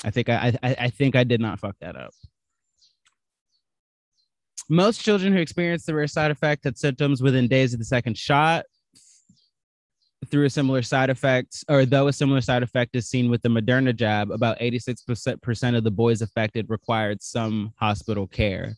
[0.05, 2.13] I think I, I I think I did not fuck that up.
[4.69, 8.17] Most children who experience the rare side effect had symptoms within days of the second
[8.17, 8.65] shot.
[10.31, 13.51] Through a similar side effect, or though a similar side effect is seen with the
[13.51, 18.75] Moderna jab, about 86% of the boys affected required some hospital care.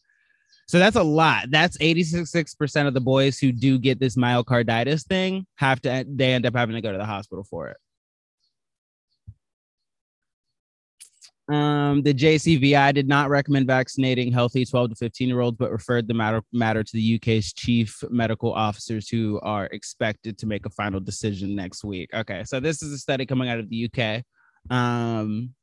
[0.67, 1.47] So that's a lot.
[1.51, 6.47] That's 86% of the boys who do get this myocarditis thing have to they end
[6.47, 7.77] up having to go to the hospital for it.
[11.49, 16.09] Um, the JCVI did not recommend vaccinating healthy 12 to 15 year olds, but referred
[16.09, 20.71] the matter, matter to the UK's chief medical officers who are expected to make a
[20.71, 22.11] final decision next week.
[22.13, 24.25] Okay, so this is a study coming out of the UK.
[24.71, 25.55] Um,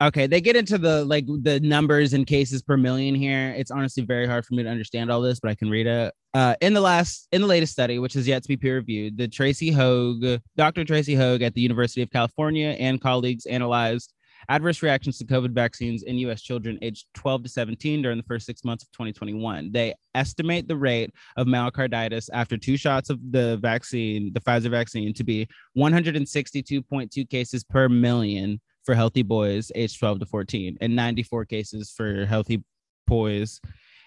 [0.00, 3.54] okay, they get into the like the numbers and cases per million here.
[3.56, 6.14] It's honestly very hard for me to understand all this, but I can read it.
[6.34, 9.16] Uh, in the last, in the latest study, which is yet to be peer reviewed,
[9.16, 10.84] the Tracy Høeg, Dr.
[10.84, 14.12] Tracy Høeg at the University of California and colleagues analyzed
[14.48, 16.42] adverse reactions to COVID vaccines in U.S.
[16.42, 19.72] children aged 12 to 17 during the first six months of 2021.
[19.72, 25.12] They estimate the rate of myocarditis after two shots of the vaccine, the Pfizer vaccine,
[25.14, 31.44] to be 162.2 cases per million for healthy boys aged 12 to 14 and 94
[31.44, 32.62] cases for healthy
[33.06, 33.60] boys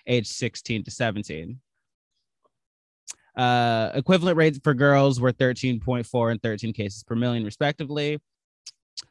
[0.08, 1.60] aged 16 to 17.
[3.36, 8.20] Uh, equivalent rates for girls were 13.4 and 13 cases per million, respectively.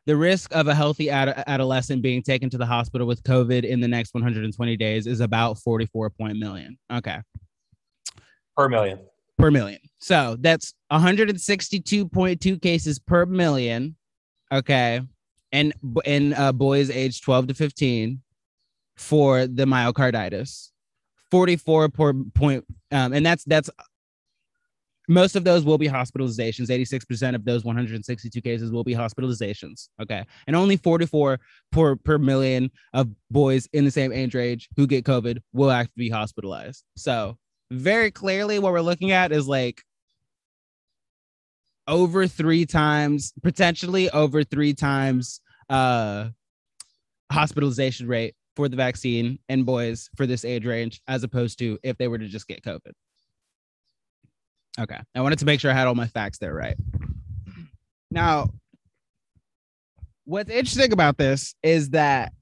[0.07, 3.81] The risk of a healthy ad- adolescent being taken to the hospital with COVID in
[3.81, 6.79] the next 120 days is about 44 point million.
[6.93, 7.19] Okay.
[8.57, 8.99] Per million.
[9.39, 9.81] Per million.
[9.99, 13.97] So that's 162.2 cases per million.
[14.53, 15.01] Okay.
[15.53, 15.73] And
[16.05, 18.21] in uh, boys aged 12 to 15
[18.97, 20.71] for the myocarditis.
[21.31, 21.91] 44
[22.35, 23.69] point um, and that's that's
[25.09, 26.69] most of those will be hospitalizations.
[26.69, 29.89] 86% of those 162 cases will be hospitalizations.
[30.01, 30.25] Okay.
[30.47, 31.41] And only 44
[31.73, 36.05] per, per million of boys in the same age range who get COVID will actually
[36.05, 36.85] be hospitalized.
[36.97, 37.39] So,
[37.71, 39.83] very clearly, what we're looking at is like
[41.89, 46.29] over three times, potentially over three times uh,
[47.33, 51.97] hospitalization rate for the vaccine in boys for this age range, as opposed to if
[51.97, 52.93] they were to just get COVID.
[54.79, 54.99] Okay.
[55.15, 56.77] I wanted to make sure I had all my facts there right.
[58.11, 58.51] Now,
[60.25, 62.33] what's interesting about this is that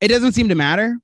[0.00, 0.98] it doesn't seem to matter.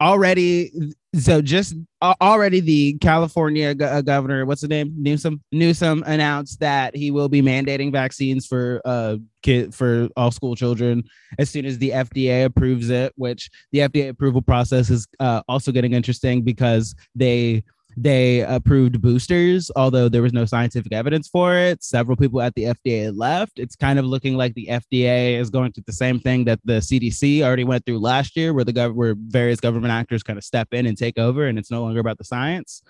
[0.00, 0.70] Already,
[1.14, 4.94] so just uh, already the California go- uh, governor, what's the name?
[4.96, 5.42] Newsom.
[5.50, 11.02] Newsom announced that he will be mandating vaccines for uh kid for all school children
[11.38, 13.12] as soon as the FDA approves it.
[13.16, 17.64] Which the FDA approval process is uh, also getting interesting because they
[18.02, 21.82] they approved boosters, although there was no scientific evidence for it.
[21.82, 23.58] Several people at the FDA left.
[23.58, 26.74] It's kind of looking like the FDA is going through the same thing that the
[26.74, 30.44] CDC already went through last year, where the gov- where various government actors kind of
[30.44, 32.82] step in and take over, and it's no longer about the science.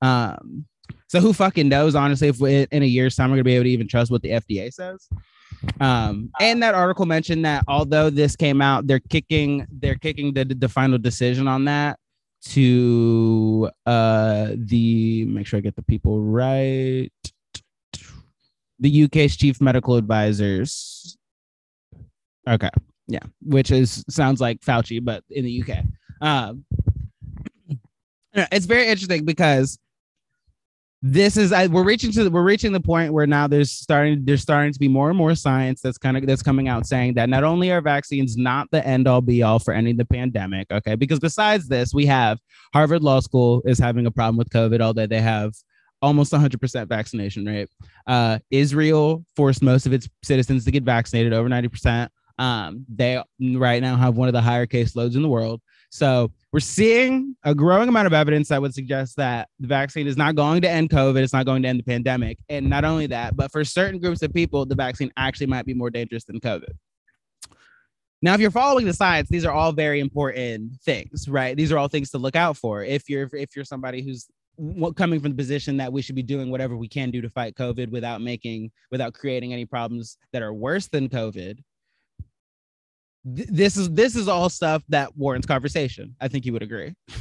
[0.00, 0.66] Um,
[1.08, 1.94] So who fucking knows?
[1.94, 4.22] Honestly, if we, in a year's time we're gonna be able to even trust what
[4.22, 5.08] the FDA says.
[5.80, 10.44] Um, and that article mentioned that although this came out, they're kicking they're kicking the
[10.44, 11.98] the final decision on that
[12.44, 17.10] to uh the make sure I get the people right.
[18.80, 21.16] The UK's chief medical advisors.
[22.48, 22.70] Okay,
[23.06, 25.84] yeah, which is sounds like Fauci, but in the UK.
[26.20, 26.64] Um,
[28.34, 29.78] it's very interesting because
[31.02, 34.40] this is I, we're reaching to we're reaching the point where now there's starting there's
[34.40, 37.28] starting to be more and more science that's kind of that's coming out saying that
[37.28, 40.94] not only are vaccines not the end all be all for ending the pandemic okay?
[40.94, 42.38] Because besides this we have
[42.72, 45.52] harvard law school is having a problem with covid although they have
[46.00, 47.68] almost 100% vaccination rate.
[48.06, 52.08] Uh, israel forced most of its citizens to get vaccinated over 90%
[52.38, 55.60] um, they right now have one of the higher case loads in the world.
[55.90, 60.18] So we're seeing a growing amount of evidence that would suggest that the vaccine is
[60.18, 61.22] not going to end COVID.
[61.22, 62.38] It's not going to end the pandemic.
[62.50, 65.72] And not only that, but for certain groups of people, the vaccine actually might be
[65.72, 66.72] more dangerous than COVID.
[68.20, 71.56] Now, if you're following the science, these are all very important things, right?
[71.56, 72.84] These are all things to look out for.
[72.84, 74.28] If you're if you're somebody who's
[74.96, 77.56] coming from the position that we should be doing whatever we can do to fight
[77.56, 81.58] COVID without making without creating any problems that are worse than COVID,
[83.24, 86.16] this is this is all stuff that warrants conversation.
[86.20, 86.94] I think you would agree.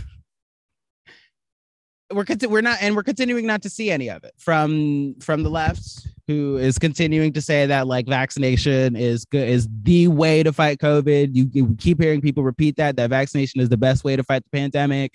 [2.14, 5.44] we're conti- we're not and we're continuing not to see any of it from from
[5.44, 10.44] the left who is continuing to say that like vaccination is good is the way
[10.44, 14.04] to fight covid you, you keep hearing people repeat that that vaccination is the best
[14.04, 15.14] way to fight the pandemic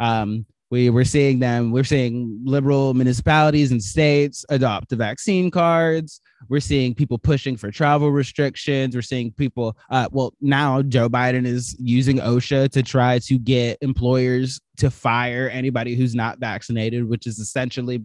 [0.00, 6.20] um we we're seeing them we're seeing liberal municipalities and states adopt the vaccine cards
[6.48, 11.46] we're seeing people pushing for travel restrictions we're seeing people uh, well now joe biden
[11.46, 17.26] is using osha to try to get employers to fire anybody who's not vaccinated which
[17.26, 18.04] is essentially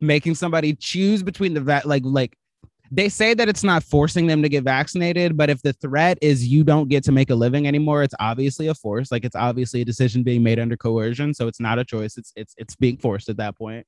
[0.00, 2.36] making somebody choose between the va- like like
[2.90, 6.46] they say that it's not forcing them to get vaccinated, but if the threat is
[6.46, 9.10] you don't get to make a living anymore, it's obviously a force.
[9.10, 11.34] Like it's obviously a decision being made under coercion.
[11.34, 12.16] So it's not a choice.
[12.16, 13.86] It's it's it's being forced at that point.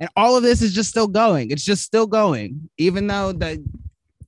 [0.00, 1.50] And all of this is just still going.
[1.50, 3.64] It's just still going, even though the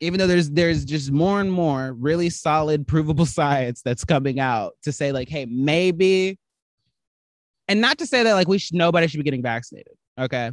[0.01, 4.75] even though there's there's just more and more really solid provable science that's coming out
[4.83, 6.39] to say like, hey, maybe,
[7.69, 9.95] and not to say that like we should nobody should be getting vaccinated.
[10.19, 10.51] Okay.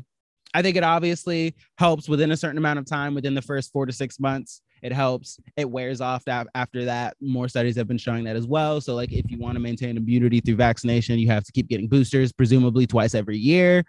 [0.56, 3.88] I think it obviously helps within a certain amount of time, within the first four
[3.88, 4.62] to six months.
[4.84, 5.40] It helps.
[5.56, 7.16] It wears off after that.
[7.22, 8.82] More studies have been showing that as well.
[8.82, 11.88] So, like, if you want to maintain immunity through vaccination, you have to keep getting
[11.88, 13.86] boosters, presumably twice every year.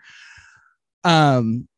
[1.04, 1.68] Um,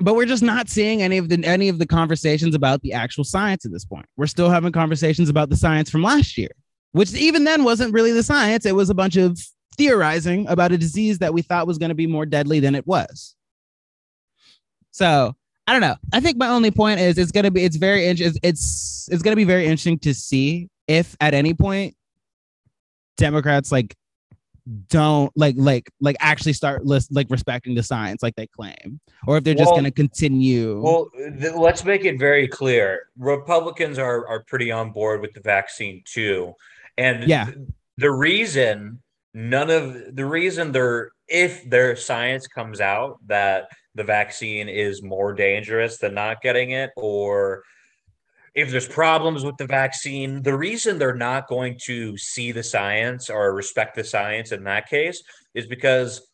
[0.00, 3.24] but we're just not seeing any of the any of the conversations about the actual
[3.24, 4.06] science at this point.
[4.16, 6.50] We're still having conversations about the science from last year,
[6.92, 8.66] which even then wasn't really the science.
[8.66, 9.38] It was a bunch of
[9.76, 12.86] theorizing about a disease that we thought was going to be more deadly than it
[12.86, 13.34] was.
[14.90, 15.34] So
[15.66, 15.96] I don't know.
[16.12, 19.36] I think my only point is it's gonna be it's very it's it's it's gonna
[19.36, 21.96] be very interesting to see if at any point
[23.16, 23.96] Democrats like
[24.88, 29.36] don't like like like actually start list, like respecting the science like they claim or
[29.36, 30.80] if they're just going to continue.
[30.80, 33.08] Well th- let's make it very clear.
[33.16, 36.54] Republicans are are pretty on board with the vaccine too.
[36.98, 37.46] And yeah.
[37.46, 37.58] th-
[37.98, 39.00] the reason
[39.34, 45.32] none of the reason there if their science comes out that the vaccine is more
[45.32, 47.62] dangerous than not getting it or
[48.56, 53.30] if there's problems with the vaccine the reason they're not going to see the science
[53.30, 55.22] or respect the science in that case
[55.54, 56.26] is because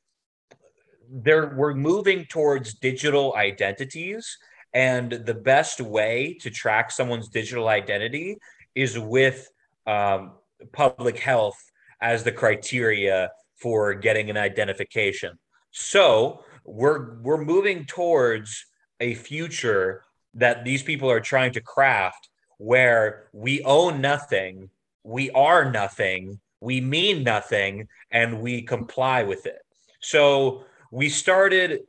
[1.10, 4.38] they're we're moving towards digital identities
[4.74, 8.38] and the best way to track someone's digital identity
[8.74, 9.50] is with
[9.86, 10.32] um,
[10.72, 11.58] public health
[12.00, 15.38] as the criteria for getting an identification.
[15.70, 18.66] So we're we're moving towards
[19.00, 22.28] a future that these people are trying to craft
[22.58, 24.70] where we own nothing,
[25.02, 29.62] we are nothing, we mean nothing, and we comply with it.
[30.00, 31.80] So we started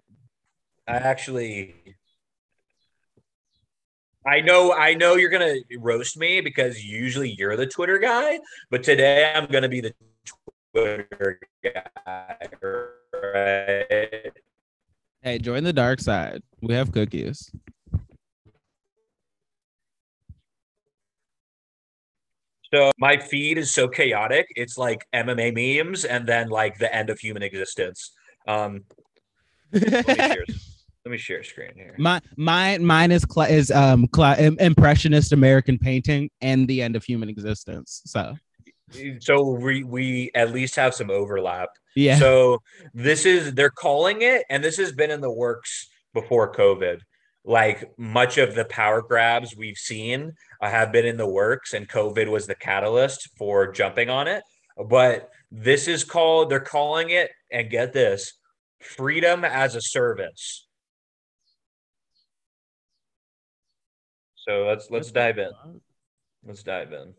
[0.87, 1.75] I actually
[4.25, 8.39] I know I know you're gonna roast me because usually you're the Twitter guy,
[8.69, 9.93] but today I'm gonna be the
[10.73, 12.47] Twitter guy.
[13.13, 14.31] Right?
[15.21, 16.41] Hey, join the dark side.
[16.61, 17.51] We have cookies.
[22.73, 24.47] So my feed is so chaotic.
[24.55, 28.13] It's like MMA memes and then like the end of human existence.
[28.47, 28.85] Um,
[29.71, 29.91] Let
[31.05, 31.95] me share screen here.
[31.99, 37.03] My mine mine is cl- is um cl- impressionist American painting and the end of
[37.03, 38.01] human existence.
[38.05, 38.35] So
[39.19, 41.69] so we we at least have some overlap.
[41.95, 42.17] Yeah.
[42.17, 42.61] So
[42.93, 47.01] this is they're calling it, and this has been in the works before COVID.
[47.45, 51.89] Like much of the power grabs we've seen uh, have been in the works, and
[51.89, 54.43] COVID was the catalyst for jumping on it.
[54.87, 58.33] But this is called, they're calling it, and get this
[58.79, 60.67] freedom as a service.
[64.35, 65.51] So let's let's dive in.
[66.45, 67.13] Let's dive in.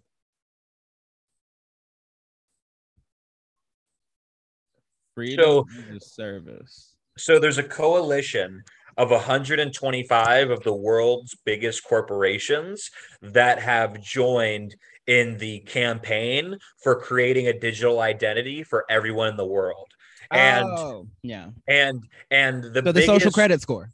[5.15, 6.91] Freedom So- as a service.
[7.17, 8.65] So there's a coalition
[8.97, 12.91] of 125 of the world's biggest corporations
[13.23, 14.75] that have joined
[15.07, 19.89] in the campaign for creating a digital identity for everyone in the world.
[20.31, 21.51] And oh, yeah.
[21.69, 23.91] and and the So the social credit score.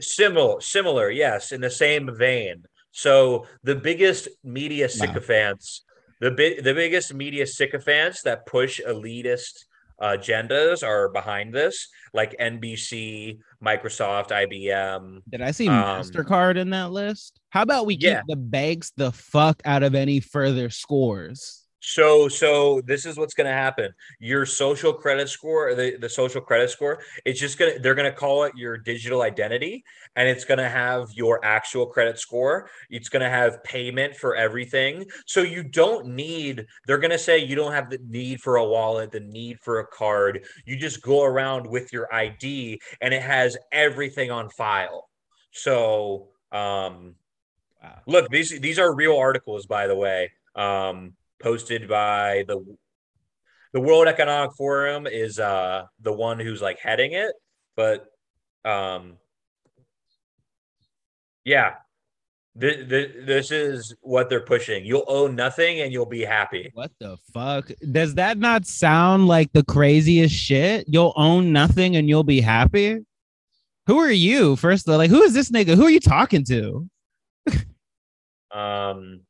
[0.00, 5.06] similar similar yes in the same vein so the biggest media Wow.
[5.06, 5.82] sycophants
[6.20, 9.64] the big the biggest media sycophants that push elitist
[10.00, 16.90] agendas are behind this like nbc microsoft ibm Did I see Um, Mastercard in that
[16.90, 17.38] list?
[17.50, 18.22] How about we keep Yeah.
[18.26, 21.59] the banks the fuck out of any further scores?
[21.80, 23.92] So, so this is what's going to happen.
[24.18, 28.10] Your social credit score, the, the social credit score, it's just going to, they're going
[28.10, 29.82] to call it your digital identity
[30.16, 32.68] and it's going to have your actual credit score.
[32.90, 35.06] It's going to have payment for everything.
[35.26, 38.64] So you don't need, they're going to say you don't have the need for a
[38.64, 40.44] wallet, the need for a card.
[40.66, 45.08] You just go around with your ID and it has everything on file.
[45.52, 47.14] So, um,
[47.82, 47.98] Wow.
[48.06, 52.64] Look, these these are real articles, by the way, um, posted by the
[53.72, 57.32] the World Economic Forum is uh, the one who's like heading it,
[57.76, 58.06] but
[58.64, 59.16] um,
[61.44, 61.74] yeah,
[62.60, 64.84] th- th- this is what they're pushing.
[64.84, 66.70] You'll owe nothing and you'll be happy.
[66.74, 67.70] What the fuck?
[67.92, 70.86] Does that not sound like the craziest shit?
[70.88, 73.00] You'll own nothing and you'll be happy.
[73.86, 74.56] Who are you?
[74.56, 75.74] First, of all, like, who is this nigga?
[75.74, 76.88] Who are you talking to?
[78.52, 79.20] Um,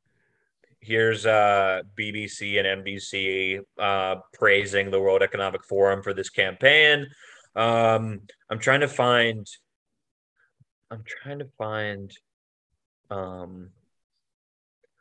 [0.80, 7.06] here's uh, BBC and NBC uh, praising the World Economic Forum for this campaign.
[7.54, 9.46] Um, I'm trying to find.
[10.90, 12.12] I'm trying to find.
[13.10, 13.70] Um,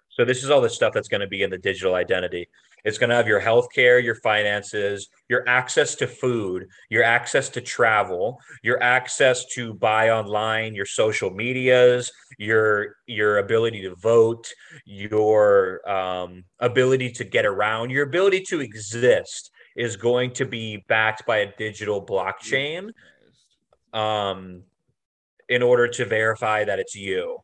[0.09, 2.49] so this is all the stuff that's going to be in the digital identity.
[2.85, 7.61] It's going to have your healthcare, your finances, your access to food, your access to
[7.61, 14.47] travel, your access to buy online, your social medias, your your ability to vote,
[14.85, 21.25] your um, ability to get around, your ability to exist is going to be backed
[21.25, 22.89] by a digital blockchain
[23.93, 24.63] um,
[25.47, 27.39] in order to verify that it's you.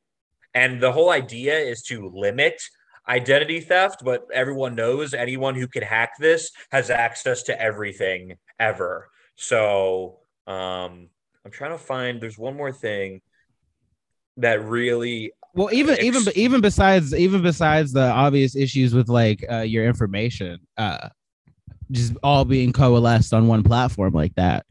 [0.53, 2.61] And the whole idea is to limit
[3.07, 9.09] identity theft, but everyone knows anyone who can hack this has access to everything ever.
[9.35, 11.09] So um,
[11.43, 12.21] I'm trying to find.
[12.21, 13.21] There's one more thing
[14.37, 19.59] that really Well, even even even besides even besides the obvious issues with like uh,
[19.59, 21.09] your information, uh,
[21.91, 24.65] just all being coalesced on one platform like that.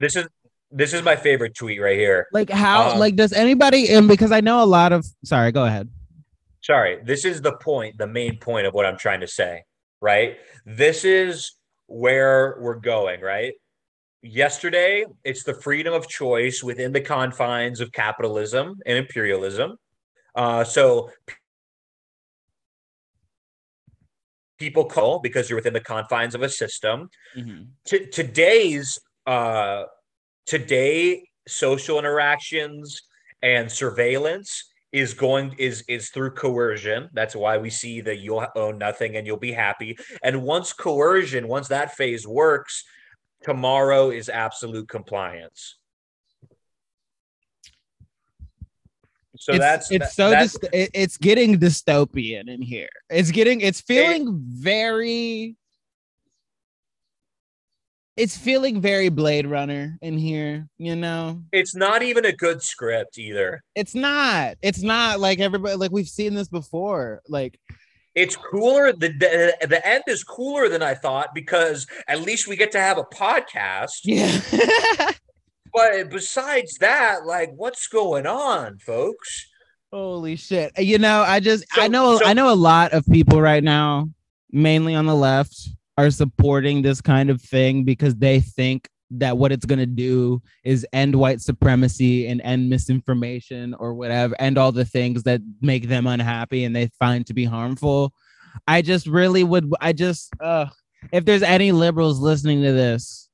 [0.00, 0.26] this is
[0.72, 2.26] this is my favorite tweet right here.
[2.32, 5.64] Like how Um, like does anybody and because I know a lot of sorry, go
[5.64, 5.88] ahead.
[6.62, 9.64] Sorry, this is the point, the main point of what I'm trying to say,
[10.00, 10.38] right?
[10.64, 11.52] This is
[11.86, 13.54] where we're going, right?
[14.22, 19.76] Yesterday, it's the freedom of choice within the confines of capitalism and imperialism.
[20.36, 21.10] Uh, so
[24.58, 27.10] people call because you're within the confines of a system.
[27.84, 29.82] T- today's uh,
[30.46, 33.02] today social interactions
[33.42, 37.08] and surveillance is going is is through coercion.
[37.14, 39.96] That's why we see that you'll own nothing and you'll be happy.
[40.22, 42.84] And once coercion once that phase works
[43.42, 45.78] tomorrow is absolute compliance.
[49.36, 52.90] So it's, that's it's so that's, it's getting dystopian in here.
[53.08, 55.56] It's getting it's feeling very
[58.16, 61.42] it's feeling very Blade Runner in here, you know.
[61.52, 64.56] it's not even a good script either It's not.
[64.62, 67.22] It's not like everybody like we've seen this before.
[67.28, 67.58] Like
[68.14, 72.56] it's cooler the, the the end is cooler than i thought because at least we
[72.56, 74.38] get to have a podcast yeah.
[75.72, 79.48] but besides that like what's going on folks
[79.92, 80.72] Holy shit.
[80.78, 84.08] You know, I just I know so- I know a lot of people right now,
[84.50, 85.68] mainly on the left,
[85.98, 90.40] are supporting this kind of thing because they think that what it's going to do
[90.64, 95.88] is end white supremacy and end misinformation or whatever, and all the things that make
[95.88, 98.12] them unhappy and they find to be harmful.
[98.66, 100.66] I just really would, I just, uh,
[101.12, 103.28] if there's any liberals listening to this,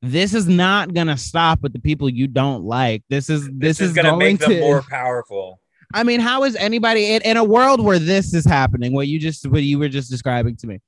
[0.00, 3.04] this is not gonna stop with the people you don't like.
[3.08, 4.60] This is this, This, is, is gonna going make them to.
[4.60, 5.60] more powerful.
[5.94, 8.92] I mean, how is anybody in, in a world where this is happening?
[8.92, 10.80] What you just what you were just describing to me?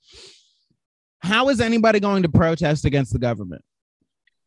[1.24, 3.62] How is anybody going to protest against the government?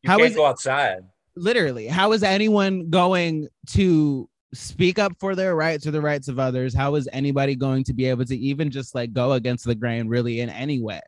[0.03, 0.99] You How can't is- go outside.
[1.35, 6.39] Literally, how is anyone going to speak up for their rights or the rights of
[6.39, 6.73] others?
[6.73, 10.07] How is anybody going to be able to even just like go against the grain
[10.07, 11.01] really in any way?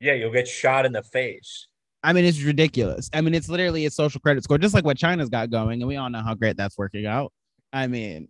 [0.00, 1.68] Yeah, you'll get shot in the face.
[2.02, 3.08] I mean, it's ridiculous.
[3.14, 5.88] I mean, it's literally a social credit score, just like what China's got going, and
[5.88, 7.32] we all know how great that's working out.
[7.72, 8.28] I mean,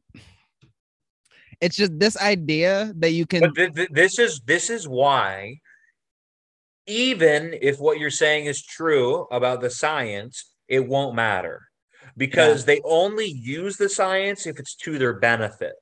[1.60, 3.52] it's just this idea that you can.
[3.54, 5.58] Th- th- this is this is why,
[6.86, 11.68] even if what you're saying is true about the science, it won't matter
[12.16, 15.74] because they only use the science if it's to their benefit.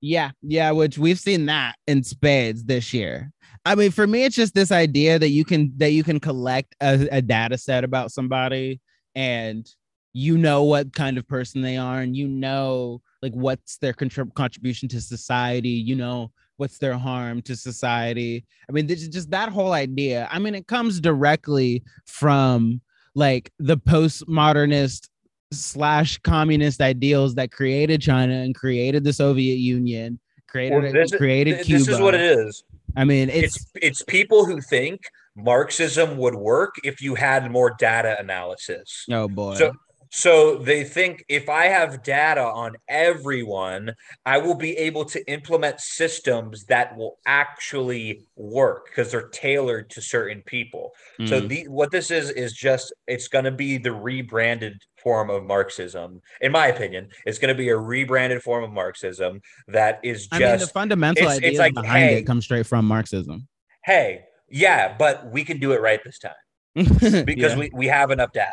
[0.00, 3.30] Yeah, yeah, which we've seen that in spades this year.
[3.64, 6.74] I mean, for me, it's just this idea that you can that you can collect
[6.80, 8.80] a, a data set about somebody
[9.14, 9.68] and
[10.12, 14.34] you know what kind of person they are and you know like what's their contrib-
[14.34, 18.46] contribution to society, you know what's their harm to society.
[18.68, 20.28] I mean, this is just that whole idea.
[20.30, 22.80] I mean, it comes directly from
[23.16, 25.08] like the postmodernist
[25.50, 31.66] slash communist ideals that created China and created the Soviet Union, created Well, this created
[31.66, 31.80] Cuba.
[31.80, 32.62] This is what it is.
[32.96, 35.00] I mean, it's, It's it's people who think
[35.34, 39.04] Marxism would work if you had more data analysis.
[39.10, 39.56] oh boy.
[39.56, 39.72] So
[40.14, 43.94] so they think if I have data on everyone,
[44.26, 50.02] I will be able to implement systems that will actually work because they're tailored to
[50.02, 50.90] certain people.
[51.24, 51.48] So Mm.
[51.48, 56.20] the what this is is just it's going to be the rebranded form of Marxism.
[56.42, 60.38] In my opinion, it's going to be a rebranded form of Marxism that is I
[60.38, 63.48] mean, the just fundamental it's- it's ideas like, behind hey- it come straight from Marxism.
[63.84, 66.32] hey, yeah, but we can do it right this time
[67.24, 67.56] because yeah.
[67.58, 68.52] we, we have enough data.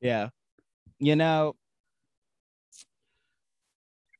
[0.00, 0.28] yeah,
[1.06, 1.56] you know,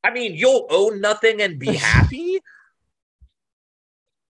[0.03, 2.39] I mean, you'll own nothing and be happy.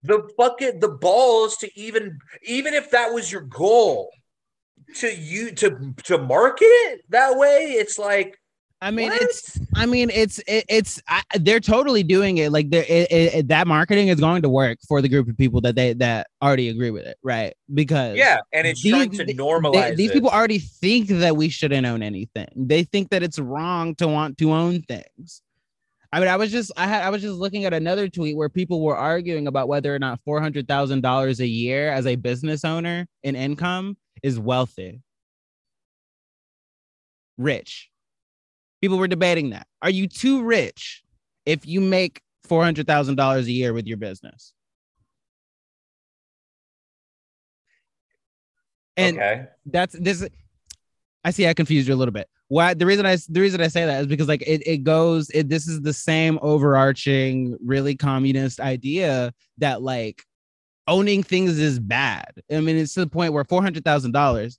[0.03, 4.09] the bucket, the balls to even even if that was your goal
[4.95, 8.37] to you to to market it that way, it's like
[8.81, 9.21] I mean, what?
[9.21, 12.51] it's I mean, it's it, it's I, they're totally doing it.
[12.53, 15.75] Like it, it, that marketing is going to work for the group of people that
[15.75, 17.53] they that already agree with it, right?
[17.73, 20.13] Because yeah, and it's these- trying to they- normalize these it.
[20.13, 22.47] people already think that we shouldn't own anything.
[22.55, 25.41] They think that it's wrong to want to own things.
[26.13, 28.49] I mean, I was just I had I was just looking at another tweet where
[28.49, 32.15] people were arguing about whether or not four hundred thousand dollars a year as a
[32.15, 35.01] business owner in income is wealthy,
[37.37, 37.89] rich.
[38.81, 39.67] People were debating that.
[39.81, 41.03] Are you too rich
[41.45, 44.53] if you make four hundred thousand dollars a year with your business?
[48.97, 49.45] And okay.
[49.65, 50.27] that's this
[51.23, 53.67] i see i confused you a little bit why the reason i the reason i
[53.67, 57.95] say that is because like it, it goes it this is the same overarching really
[57.95, 60.23] communist idea that like
[60.87, 64.57] owning things is bad i mean it's to the point where $400000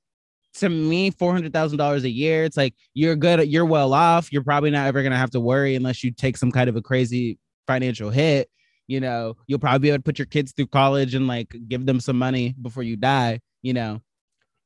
[0.55, 4.87] to me $400000 a year it's like you're good you're well off you're probably not
[4.87, 8.51] ever to have to worry unless you take some kind of a crazy financial hit
[8.87, 9.37] you know?
[9.47, 12.19] You'll probably be able to put your kids through college and like give them some
[12.19, 14.01] money before you die you know?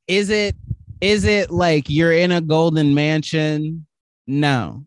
[0.07, 0.55] Is it
[1.01, 3.85] is it like you're in a golden mansion?
[4.25, 4.85] No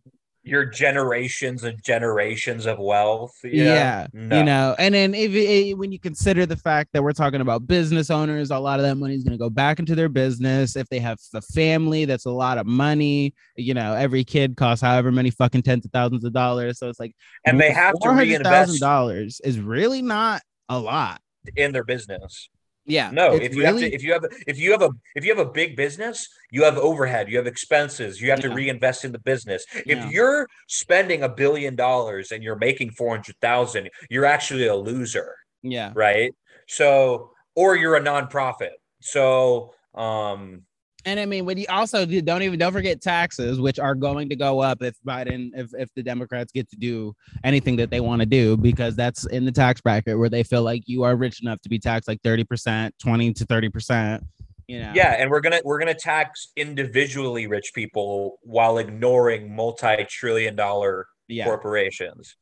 [0.48, 3.34] Your generations and generations of wealth.
[3.44, 4.38] yeah, No.
[4.38, 7.66] you know and then if it, when you consider the fact that we're talking about
[7.66, 10.76] business owners a lot of that money is going to go back into their business
[10.76, 14.82] if they have a family that's a lot of money you know every kid costs
[14.82, 17.14] however many fucking tens of thousands of dollars so it's like
[17.44, 21.20] and they have to reinvest dollars is really not a lot
[21.56, 22.48] in their business.
[22.88, 25.24] Yeah No, if you really- have to, if you have, if you have a, if
[25.24, 29.04] you have a big business, you have overhead, you have expenses, you have to reinvest
[29.04, 29.64] in the business.
[29.86, 34.74] If you're spending a billion dollars and you're making four hundred thousand, you're actually a
[34.76, 36.34] loser, yeah right?
[36.66, 38.76] So, or you're a nonprofit.
[39.00, 40.62] So, um,
[41.08, 44.28] And I mean, when you also do- don't even don't forget taxes, which are going
[44.28, 47.14] to go up if Biden, if if the Democrats get to do
[47.44, 50.62] anything that they want to do, because that's in the tax bracket where they feel
[50.62, 54.22] like you are rich enough to be taxed like thirty percent, twenty to thirty percent.
[54.66, 60.56] You know, yeah, and we're gonna we're gonna tax individually rich people while ignoring multi-trillion
[60.56, 61.46] dollar yeah.
[61.46, 62.36] corporations.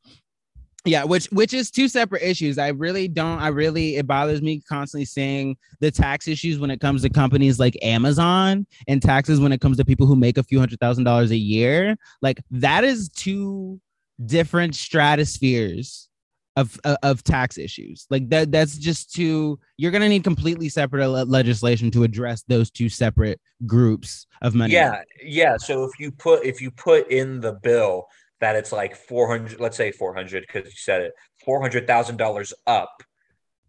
[0.87, 2.57] Yeah, which which is two separate issues.
[2.57, 3.39] I really don't.
[3.39, 7.59] I really it bothers me constantly seeing the tax issues when it comes to companies
[7.59, 11.03] like Amazon and taxes when it comes to people who make a few hundred thousand
[11.03, 11.97] dollars a year.
[12.21, 13.81] Like that is two
[14.25, 16.07] different stratospheres
[16.55, 18.07] of of, of tax issues.
[18.09, 19.59] Like that that's just too.
[19.75, 24.73] You're gonna need completely separate le- legislation to address those two separate groups of money.
[24.73, 25.57] Yeah, yeah.
[25.57, 28.07] So if you put if you put in the bill
[28.39, 31.13] that it's like 400 let's say 400 because you said it
[31.47, 33.03] $400000 up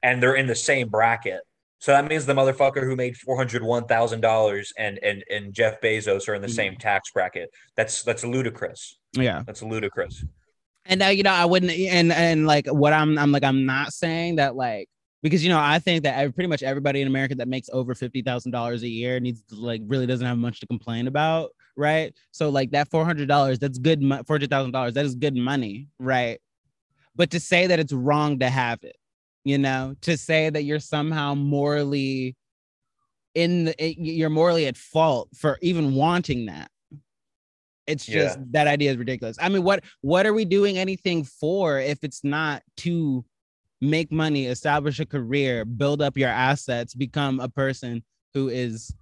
[0.02, 1.40] and they're in the same bracket.
[1.80, 6.42] So that means the motherfucker who made $401000 and and and jeff bezos are in
[6.42, 6.54] the mm-hmm.
[6.54, 7.50] same tax bracket.
[7.76, 8.98] That's that's ludicrous.
[9.12, 9.42] Yeah.
[9.46, 10.24] that's ludicrous.
[10.84, 13.92] And now you know I wouldn't and and like what I'm I'm like I'm not
[13.92, 14.88] saying that like
[15.22, 18.22] because you know I think that pretty much everybody in America that makes over fifty
[18.22, 22.14] thousand dollars a year needs to like really doesn't have much to complain about, right?
[22.30, 24.00] So like that four hundred dollars, that's good.
[24.02, 26.40] Mo- Four hundred thousand dollars, that is good money, right?
[27.16, 28.96] But to say that it's wrong to have it,
[29.44, 32.36] you know, to say that you're somehow morally
[33.34, 36.70] in the, you're morally at fault for even wanting that
[37.86, 38.44] it's just Yeah.
[38.50, 42.24] that idea is ridiculous i mean what what are we doing anything for if it's
[42.24, 43.24] not to
[43.80, 48.02] make money establish a career build up your assets become a person
[48.34, 48.92] who is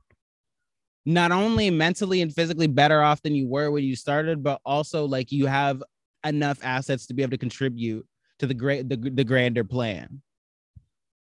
[1.07, 5.07] not only mentally and physically better off than you were when you started but also
[5.07, 5.83] like you have
[6.25, 8.07] enough assets to be able to contribute
[8.39, 10.21] to the great the, the grander plan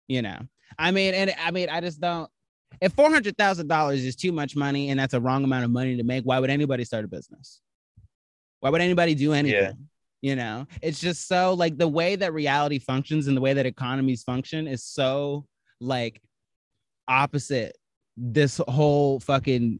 [0.07, 0.39] you know
[0.79, 2.29] i mean and i mean i just don't
[2.81, 5.71] if four hundred thousand dollars is too much money and that's a wrong amount of
[5.71, 7.61] money to make, why would anybody start a business?
[8.59, 9.87] Why would anybody do anything?
[10.25, 13.67] You know, it's just so like the way that reality functions and the way that
[13.67, 15.45] economies function is so
[15.79, 16.19] like
[17.07, 17.77] opposite
[18.17, 19.79] this whole fucking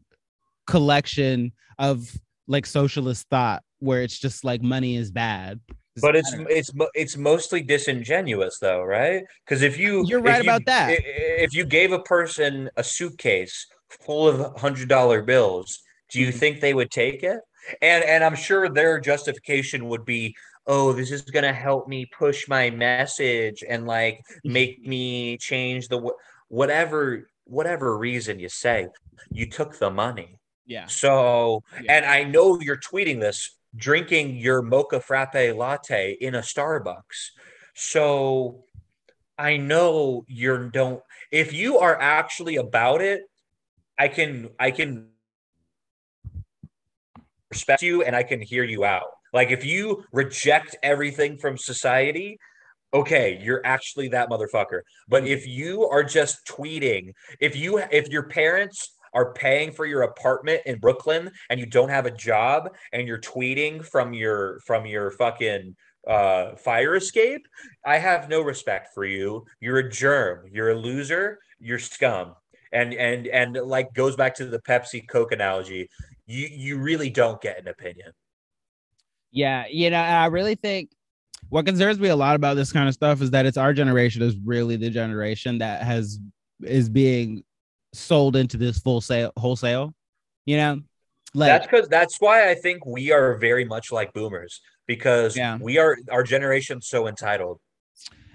[0.67, 2.15] collection of
[2.47, 5.59] like socialist thought where it's just like money is bad.
[5.99, 10.49] but it's it's mo- it's mostly disingenuous though right because if you You're right you-
[10.51, 10.91] about that.
[10.99, 13.65] if you gave a person a suitcase
[14.05, 15.79] full of hundred dollar bills
[16.11, 16.35] do you Mhm.
[16.39, 17.39] think they would take it
[17.81, 20.35] and and i'm sure their justification would be
[20.67, 24.53] oh this is going to help me push my message and like mm-hmm.
[24.53, 26.15] make me change the w-
[26.47, 28.87] whatever whatever reason you say
[29.31, 30.87] you took the money yeah.
[30.87, 31.97] so, Yeah.
[31.97, 37.31] and I know you're tweeting this, drinking your mocha frappe latte in a Starbucks.
[37.75, 38.63] So,
[39.37, 41.03] I know you're don't.
[41.29, 43.23] If you are actually about it,
[43.97, 45.09] I can I can
[47.51, 49.07] respect you and I can hear you out.
[49.33, 52.37] Like if you reject everything from society,
[52.93, 54.81] okay, you're actually that motherfucker.
[55.07, 60.03] But if you are just tweeting, if you if your parents are paying for your
[60.03, 64.85] apartment in Brooklyn and you don't have a job and you're tweeting from your from
[64.85, 65.75] your fucking
[66.07, 67.45] uh fire escape,
[67.85, 69.45] I have no respect for you.
[69.59, 70.49] You're a germ.
[70.51, 71.39] You're a loser.
[71.59, 72.35] You're scum.
[72.71, 75.89] And and and like goes back to the Pepsi Coke analogy.
[76.27, 78.11] You you really don't get an opinion.
[79.31, 80.89] Yeah, you know, I really think
[81.49, 84.21] what concerns me a lot about this kind of stuff is that it's our generation
[84.21, 86.19] is really the generation that has
[86.63, 87.43] is being
[87.93, 89.93] sold into this full sale wholesale.
[90.45, 90.81] You know,
[91.33, 95.57] like that's because that's why I think we are very much like boomers because Yeah.
[95.59, 97.59] we are our generation so entitled.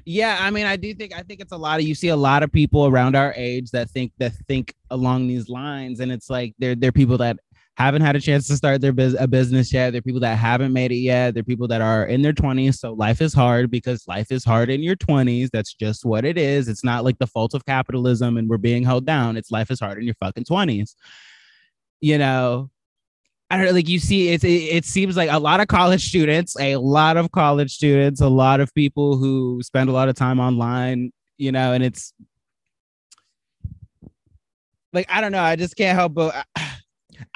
[0.04, 2.16] yeah, I mean, I do think I think it's a lot of you see a
[2.16, 6.28] lot of people around our age that think that think along these lines, and it's
[6.30, 7.38] like they're they're people that
[7.76, 9.92] haven't had a chance to start their biz- a business yet.
[9.92, 11.34] They're people that haven't made it yet.
[11.34, 12.74] They're people that are in their 20s.
[12.74, 15.50] So life is hard because life is hard in your 20s.
[15.50, 16.68] That's just what it is.
[16.68, 19.36] It's not like the fault of capitalism and we're being held down.
[19.36, 20.94] It's life is hard in your fucking 20s.
[22.00, 22.70] You know,
[23.50, 26.06] I don't know, like you see, it's it, it seems like a lot of college
[26.06, 30.14] students, a lot of college students, a lot of people who spend a lot of
[30.14, 32.12] time online, you know, and it's
[34.92, 35.42] like I don't know.
[35.42, 36.79] I just can't help but I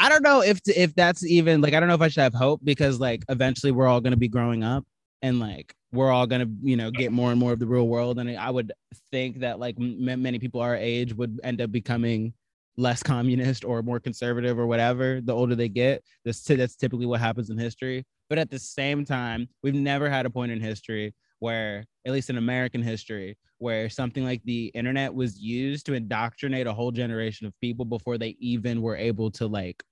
[0.08, 2.60] don't know if if that's even like I don't know if I should have hope
[2.64, 4.84] because like eventually we're all gonna be growing up
[5.22, 8.18] and like we're all gonna you know get more and more of the real world.
[8.18, 8.72] And I would
[9.10, 12.34] think that like m- many people our age would end up becoming
[12.76, 16.02] less communist or more conservative or whatever the older they get.
[16.24, 18.04] This that's typically what happens in history.
[18.28, 22.30] But at the same time we've never had a point in history where at least
[22.30, 27.46] in american history where something like the internet was used to indoctrinate a whole generation
[27.46, 29.82] of people before they even were able to like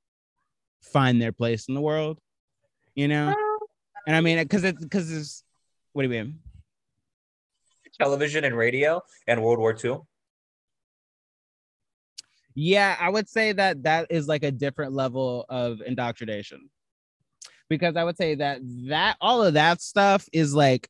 [0.82, 2.19] find their place in the world
[2.94, 3.35] you know
[4.06, 5.44] and i mean because it's because it's
[5.93, 6.39] what do you mean
[7.98, 9.98] Television and radio and World War II.
[12.55, 16.69] Yeah, I would say that that is like a different level of indoctrination.
[17.69, 20.89] Because I would say that that all of that stuff is like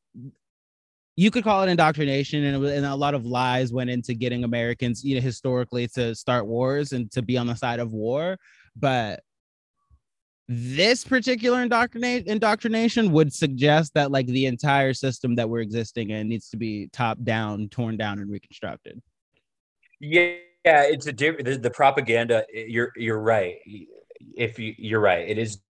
[1.17, 5.05] you could call it indoctrination and, and a lot of lies went into getting americans
[5.05, 8.39] you know historically to start wars and to be on the side of war.
[8.77, 9.21] But
[10.49, 16.51] this particular indoctrination would suggest that like the entire system that we're existing in needs
[16.51, 19.01] to be top down torn down and reconstructed.
[20.01, 20.35] Yeah
[20.65, 23.57] yeah it's a different the, the propaganda you're you're right.
[24.37, 25.61] If you you're right it is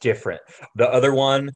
[0.00, 0.40] different.
[0.76, 1.50] The other one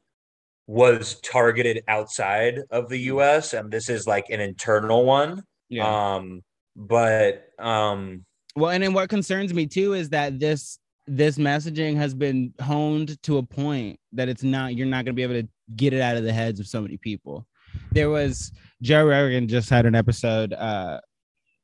[0.67, 5.43] was targeted outside of the US and this is like an internal one.
[5.69, 6.15] Yeah.
[6.15, 6.41] Um
[6.75, 8.25] but um
[8.55, 10.77] well and then what concerns me too is that this
[11.07, 15.13] this messaging has been honed to a point that it's not you're not going to
[15.13, 17.47] be able to get it out of the heads of so many people.
[17.93, 20.99] There was Joe Rogan just had an episode uh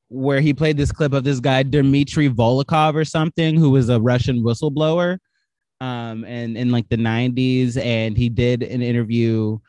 [0.07, 3.99] where he played this clip of this guy Dmitry Volokov or something who was a
[3.99, 5.17] Russian whistleblower
[5.83, 9.59] um, and in like the 90s, and he did an interview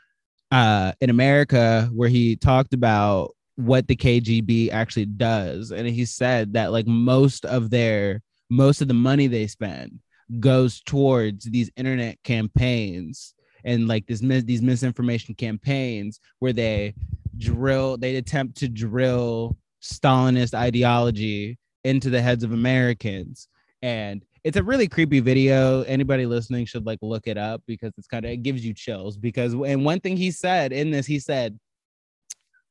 [0.53, 6.53] uh, in America where he talked about what the KGB actually does, and he said
[6.53, 9.99] that like most of their most of the money they spend
[10.39, 13.35] goes towards these internet campaigns
[13.65, 16.95] and like this these misinformation campaigns where they
[17.39, 23.49] drill they attempt to drill stalinist ideology into the heads of americans.
[23.83, 25.83] And it's a really creepy video.
[25.83, 29.17] Anybody listening should like look it up because it's kind of it gives you chills.
[29.17, 31.59] Because and one thing he said in this, he said,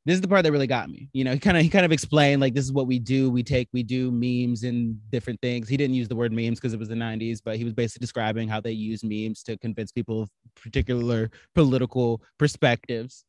[0.06, 1.86] "This is the part that really got me." You know, he kind of he kind
[1.86, 3.32] of explained like this is what we do.
[3.32, 5.68] We take we do memes and different things.
[5.68, 8.04] He didn't use the word memes because it was the '90s, but he was basically
[8.04, 13.26] describing how they use memes to convince people of particular political perspectives.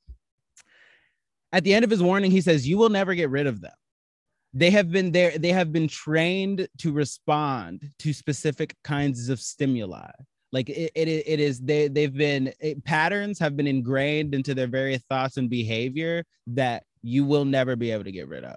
[1.50, 3.72] At the end of his warning, he says, "You will never get rid of them."
[4.54, 10.10] They have been there they have been trained to respond to specific kinds of stimuli.
[10.52, 14.68] Like it, it, it is they they've been it, patterns have been ingrained into their
[14.68, 18.56] very thoughts and behavior that you will never be able to get rid of.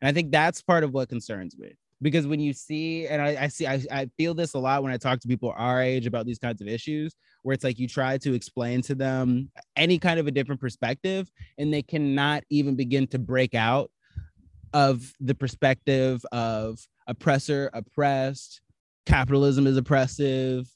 [0.00, 1.76] And i think that's part of what concerns me.
[2.02, 4.92] Because when you see and i, I see I, I feel this a lot when
[4.92, 7.14] i talk to people our age about these kinds of issues
[7.44, 11.30] where it's like you try to explain to them any kind of a different perspective
[11.58, 13.92] and they cannot even begin to break out
[14.72, 18.60] of the perspective of oppressor, oppressed,
[19.06, 20.68] capitalism is oppressive,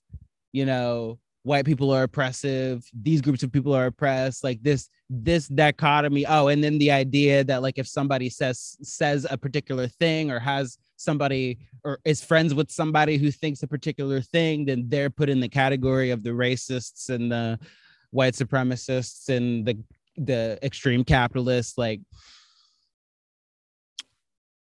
[0.52, 5.46] you know, white people are oppressive, these groups of people are oppressed, like this this
[5.46, 6.26] dichotomy.
[6.26, 10.40] Oh, and then the idea that like if somebody says says a particular thing or
[10.40, 15.28] has somebody or is friends with somebody who thinks a particular thing, then they're put
[15.28, 17.58] in the category of the racists and the
[18.10, 19.78] white supremacists and the
[20.16, 22.00] the extreme capitalists like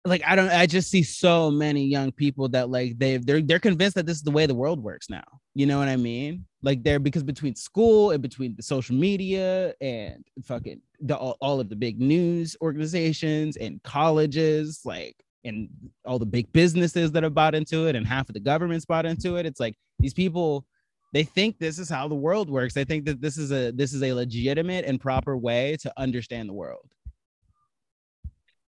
[0.04, 3.58] like I don't I just see so many young people that like they they're they're
[3.58, 5.24] convinced that this is the way the world works now.
[5.54, 6.46] You know what I mean?
[6.62, 11.60] Like they're because between school and between the social media and fucking the, all, all
[11.60, 15.68] of the big news organizations and colleges, like and
[16.04, 19.06] all the big businesses that have bought into it and half of the government's bought
[19.06, 19.46] into it.
[19.46, 20.64] It's like these people
[21.12, 22.72] they think this is how the world works.
[22.72, 26.48] They think that this is a this is a legitimate and proper way to understand
[26.48, 26.88] the world.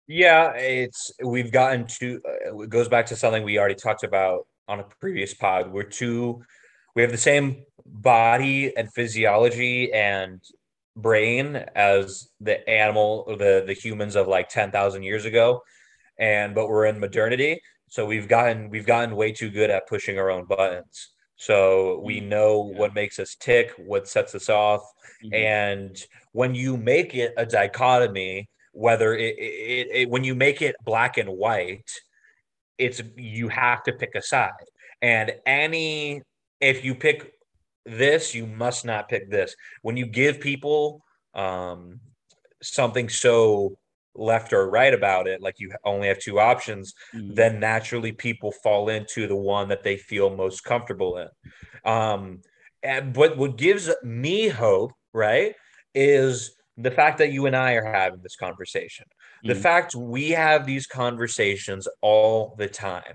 [0.07, 4.47] Yeah, it's we've gotten to uh, it goes back to something we already talked about
[4.69, 5.73] on a previous pod.
[5.73, 6.43] We're too
[6.95, 10.41] we have the same body and physiology and
[10.97, 15.62] brain as the animal the the humans of like 10,000 years ago
[16.19, 20.19] and but we're in modernity so we've gotten we've gotten way too good at pushing
[20.19, 22.29] our own buttons so we mm-hmm.
[22.29, 22.79] know yeah.
[22.79, 24.83] what makes us tick what sets us off
[25.24, 25.35] mm-hmm.
[25.35, 30.74] and when you make it a dichotomy whether it, it, it, when you make it
[30.85, 31.90] black and white
[32.78, 34.51] it's you have to pick a side.
[35.01, 36.23] And any
[36.61, 37.32] if you pick
[37.85, 39.55] this you must not pick this.
[39.82, 41.03] When you give people
[41.35, 42.01] um
[42.62, 43.77] something so
[44.15, 47.32] left or right about it like you only have two options mm-hmm.
[47.32, 51.28] then naturally people fall into the one that they feel most comfortable in.
[51.85, 52.40] Um
[52.82, 55.55] and but what gives me hope right
[55.94, 59.48] is the fact that you and I are having this conversation, mm-hmm.
[59.48, 63.14] the fact we have these conversations all the time.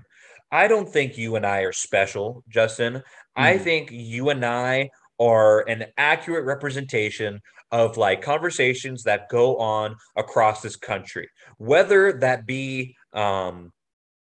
[0.50, 2.94] I don't think you and I are special, Justin.
[2.94, 3.42] Mm-hmm.
[3.42, 4.90] I think you and I
[5.20, 7.40] are an accurate representation
[7.70, 11.28] of like conversations that go on across this country,
[11.58, 13.72] whether that be um,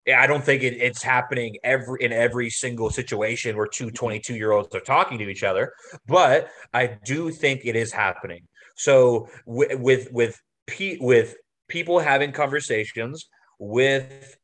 [0.08, 4.52] I don't think it, it's happening every in every single situation where two 22 year
[4.52, 5.74] olds are talking to each other,
[6.08, 8.48] but I do think it is happening.
[8.76, 11.36] So with with with, pe- with
[11.68, 13.28] people having conversations
[13.60, 14.38] with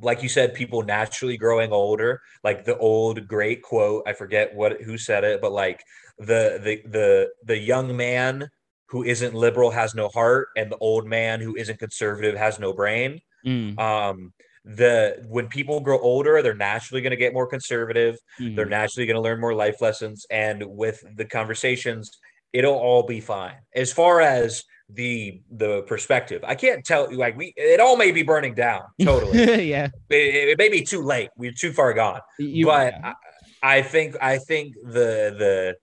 [0.00, 4.80] like you said people naturally growing older like the old great quote i forget what
[4.82, 5.82] who said it but like
[6.18, 8.48] the the the the young man
[8.88, 12.72] who isn't liberal has no heart, and the old man who isn't conservative has no
[12.72, 13.20] brain.
[13.46, 14.32] Mm, Um,
[14.64, 18.16] the when people grow older, they're naturally going to get more conservative.
[18.40, 18.56] mhm.
[18.56, 22.10] They're naturally going to learn more life lessons, and with the conversations,
[22.52, 23.56] it'll all be fine.
[23.74, 27.10] As far as the the perspective, I can't tell.
[27.10, 28.82] You like we, it all may be burning down.
[29.02, 29.88] Totally, yeah.
[30.08, 31.30] it, it may be too late.
[31.36, 32.20] We're too far gone.
[32.38, 33.14] You, but I,
[33.62, 35.76] I think I think the the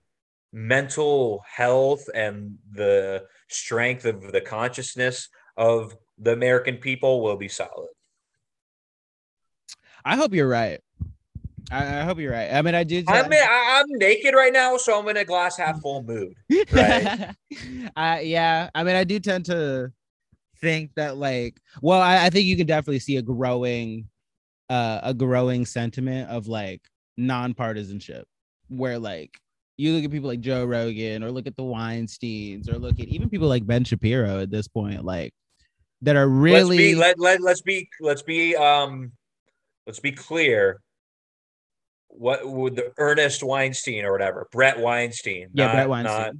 [0.52, 7.88] mental health and the strength of the consciousness of the American people will be solid.
[10.04, 10.80] I hope you're right.
[11.70, 12.52] I, I hope you're right.
[12.52, 13.02] I mean, I do.
[13.06, 16.34] I'm I- I'm naked right now, so I'm in a glass half full mood.
[16.72, 17.34] right.
[17.96, 18.70] I yeah.
[18.74, 19.92] I mean, I do tend to
[20.60, 24.08] think that like, well, I, I think you can definitely see a growing,
[24.70, 26.80] uh, a growing sentiment of like
[27.18, 28.24] nonpartisanship,
[28.68, 29.30] where like
[29.76, 33.06] you look at people like Joe Rogan or look at the Weinsteins or look at
[33.08, 35.32] even people like Ben Shapiro at this point, like
[36.02, 39.12] that are really Let's be let, let let's be let's be um
[39.86, 40.80] let's be clear.
[42.08, 45.48] What would the Ernest Weinstein or whatever, Bret Weinstein?
[45.52, 46.18] yeah, not- Bret Weinstein.
[46.18, 46.34] Not,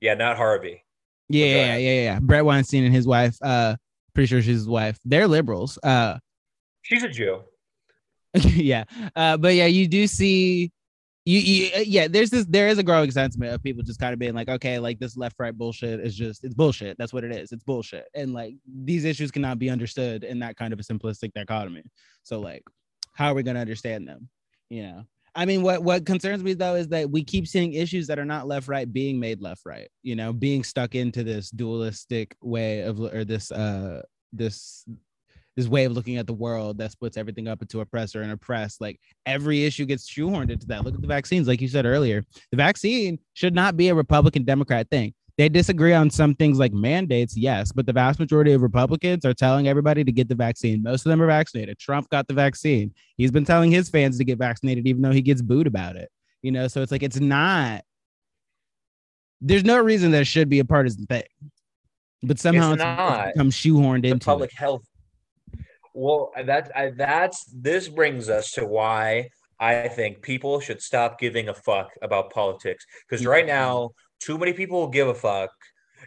[0.00, 0.84] yeah, not Harvey.
[1.28, 2.20] Yeah, yeah, yeah, yeah.
[2.20, 3.36] Bret Weinstein and his wife.
[3.42, 3.76] Uh,
[4.14, 4.98] pretty sure she's his wife.
[5.04, 5.78] They're liberals.
[5.82, 6.18] Uh,
[6.82, 7.42] She's a Jew.
[8.34, 8.84] yeah.
[9.14, 10.72] Uh, but yeah, you do see.
[11.26, 12.08] You, you, uh, yeah.
[12.08, 12.46] There's this.
[12.46, 15.16] There is a growing sentiment of people just kind of being like, okay, like this
[15.16, 16.96] left right bullshit is just it's bullshit.
[16.98, 17.52] That's what it is.
[17.52, 18.06] It's bullshit.
[18.14, 21.82] And like these issues cannot be understood in that kind of a simplistic dichotomy.
[22.22, 22.64] So like,
[23.14, 24.28] how are we going to understand them?
[24.70, 25.04] You know.
[25.34, 28.24] I mean, what what concerns me though is that we keep seeing issues that are
[28.24, 29.88] not left right being made left right.
[30.02, 34.02] You know, being stuck into this dualistic way of or this uh
[34.32, 34.84] this
[35.56, 38.80] this way of looking at the world that splits everything up into oppressor and oppressed.
[38.80, 40.84] Like every issue gets shoehorned into that.
[40.84, 42.24] Look at the vaccines, like you said earlier.
[42.50, 45.12] The vaccine should not be a Republican Democrat thing.
[45.40, 49.32] They disagree on some things like mandates, yes, but the vast majority of Republicans are
[49.32, 50.82] telling everybody to get the vaccine.
[50.82, 51.78] Most of them are vaccinated.
[51.78, 52.92] Trump got the vaccine.
[53.16, 56.10] He's been telling his fans to get vaccinated, even though he gets booed about it.
[56.42, 57.84] You know, so it's like it's not.
[59.40, 61.22] There's no reason that should be a partisan thing,
[62.22, 64.58] but somehow It's it's, become shoehorned the into public it.
[64.58, 64.84] health.
[65.94, 71.48] Well, that I, that's this brings us to why I think people should stop giving
[71.48, 75.50] a fuck about politics because right now too many people will give a fuck.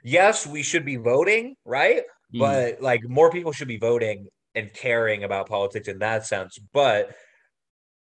[0.04, 2.04] Yes, we should be voting, right?
[2.34, 2.40] Mm.
[2.40, 6.60] But like more people should be voting and caring about politics in that sense.
[6.74, 7.16] But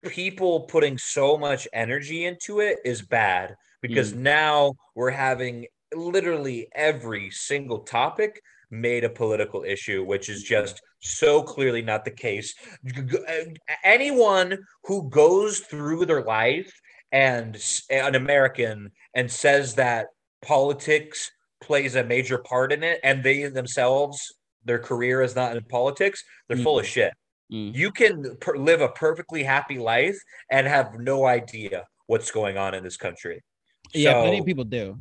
[0.08, 7.30] people putting so much energy into it is bad because now we're having literally every
[7.30, 12.54] single topic made a political issue, which is just so clearly not the case.
[13.82, 16.72] Anyone who goes through their life
[17.12, 17.56] and
[17.90, 20.06] an American and says that
[20.42, 21.30] politics
[21.60, 24.34] plays a major part in it and they themselves
[24.64, 27.12] their career is not in politics they're full of shit
[27.52, 27.74] Mm.
[27.74, 30.16] you can per- live a perfectly happy life
[30.52, 33.42] and have no idea what's going on in this country
[33.92, 35.00] Yeah, So- many people do.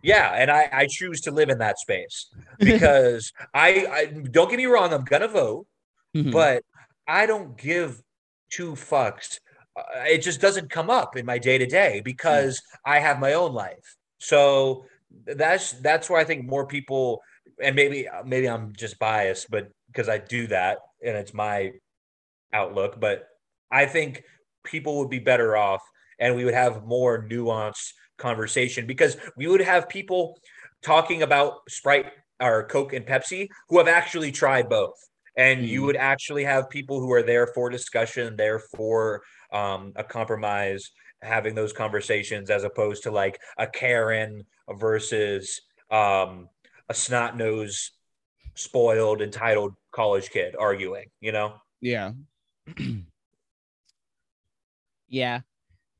[0.00, 4.58] yeah, and I, I choose to live in that space because I, I don't get
[4.58, 5.66] me wrong, I'm gonna vote,
[6.16, 6.30] Mhm.
[6.30, 6.62] but
[7.08, 8.00] I don't give
[8.48, 9.40] two fucks.
[9.76, 13.34] Uh, it just doesn't come up in my day to day because I have my
[13.34, 13.96] own life.
[14.18, 14.84] So
[15.26, 17.20] that's that's where I think more people,
[17.62, 21.72] and maybe maybe I'm just biased, but because I do that and it's my
[22.52, 23.26] outlook, but
[23.70, 24.22] I think
[24.64, 25.82] people would be better off
[26.18, 30.38] and we would have more nuanced conversation because we would have people
[30.82, 32.06] talking about Sprite
[32.40, 34.94] or Coke and Pepsi who have actually tried both.
[35.36, 35.86] And you Mhm.
[35.86, 39.22] would actually have people who are there for discussion, there for
[39.52, 40.90] um, a compromise,
[41.22, 44.44] having those conversations as opposed to like a Karen
[44.78, 45.60] versus
[45.90, 46.48] um,
[46.88, 47.92] a snot nose,
[48.54, 51.54] spoiled, entitled college kid arguing, you know?
[51.80, 52.12] Yeah.
[55.08, 55.40] yeah.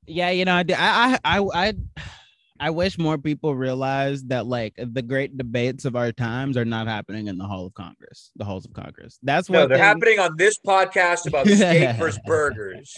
[0.06, 1.74] Yeah, you know, I, I I I
[2.62, 6.86] I wish more people realized that like the great debates of our times are not
[6.86, 9.18] happening in the Hall of Congress, the halls of Congress.
[9.20, 12.96] That's No, what they're happening on this podcast about steak versus burgers.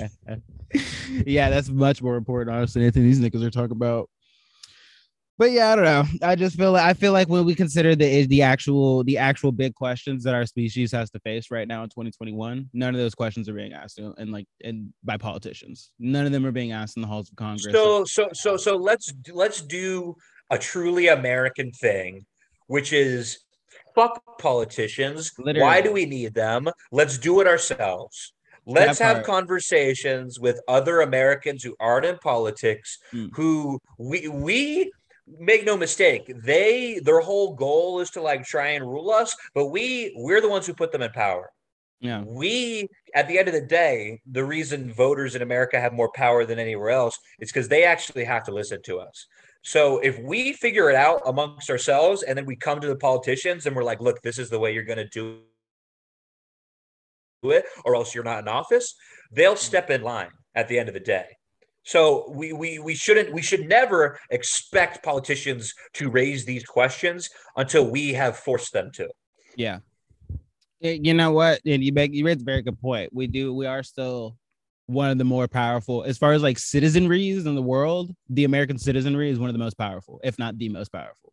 [1.26, 4.10] yeah, that's much more important, honestly, anything these niggas are talking about.
[5.36, 6.04] But yeah, I don't know.
[6.22, 9.50] I just feel like I feel like when we consider the the actual the actual
[9.50, 13.16] big questions that our species has to face right now in 2021, none of those
[13.16, 15.90] questions are being asked and like and by politicians.
[15.98, 17.72] None of them are being asked in the halls of Congress.
[17.72, 20.14] So so so so let's let's do
[20.50, 22.24] a truly American thing,
[22.68, 23.40] which is
[23.96, 25.32] fuck politicians.
[25.36, 26.68] Why do we need them?
[26.92, 28.32] Let's do it ourselves.
[28.66, 33.30] Let's have conversations with other Americans who aren't in politics, Mm.
[33.34, 34.92] who we we
[35.26, 39.66] make no mistake, they their whole goal is to like try and rule us, but
[39.66, 41.50] we we're the ones who put them in power.
[42.00, 42.22] Yeah.
[42.26, 46.44] We, at the end of the day, the reason voters in America have more power
[46.44, 49.26] than anywhere else is because they actually have to listen to us.
[49.62, 53.64] So if we figure it out amongst ourselves and then we come to the politicians
[53.64, 55.40] and we're like, look, this is the way you're going to do
[57.44, 58.94] it, or else you're not in office,
[59.32, 59.58] they'll mm.
[59.58, 61.24] step in line at the end of the day.
[61.84, 67.90] So we we we shouldn't we should never expect politicians to raise these questions until
[67.90, 69.08] we have forced them to.
[69.56, 69.80] Yeah.
[70.82, 71.60] Eh, you know what?
[71.66, 73.12] And you make you raise a very good point.
[73.12, 74.36] We do we are still
[74.86, 78.14] one of the more powerful as far as like citizenries in the world.
[78.30, 81.32] The American citizenry is one of the most powerful, if not the most powerful.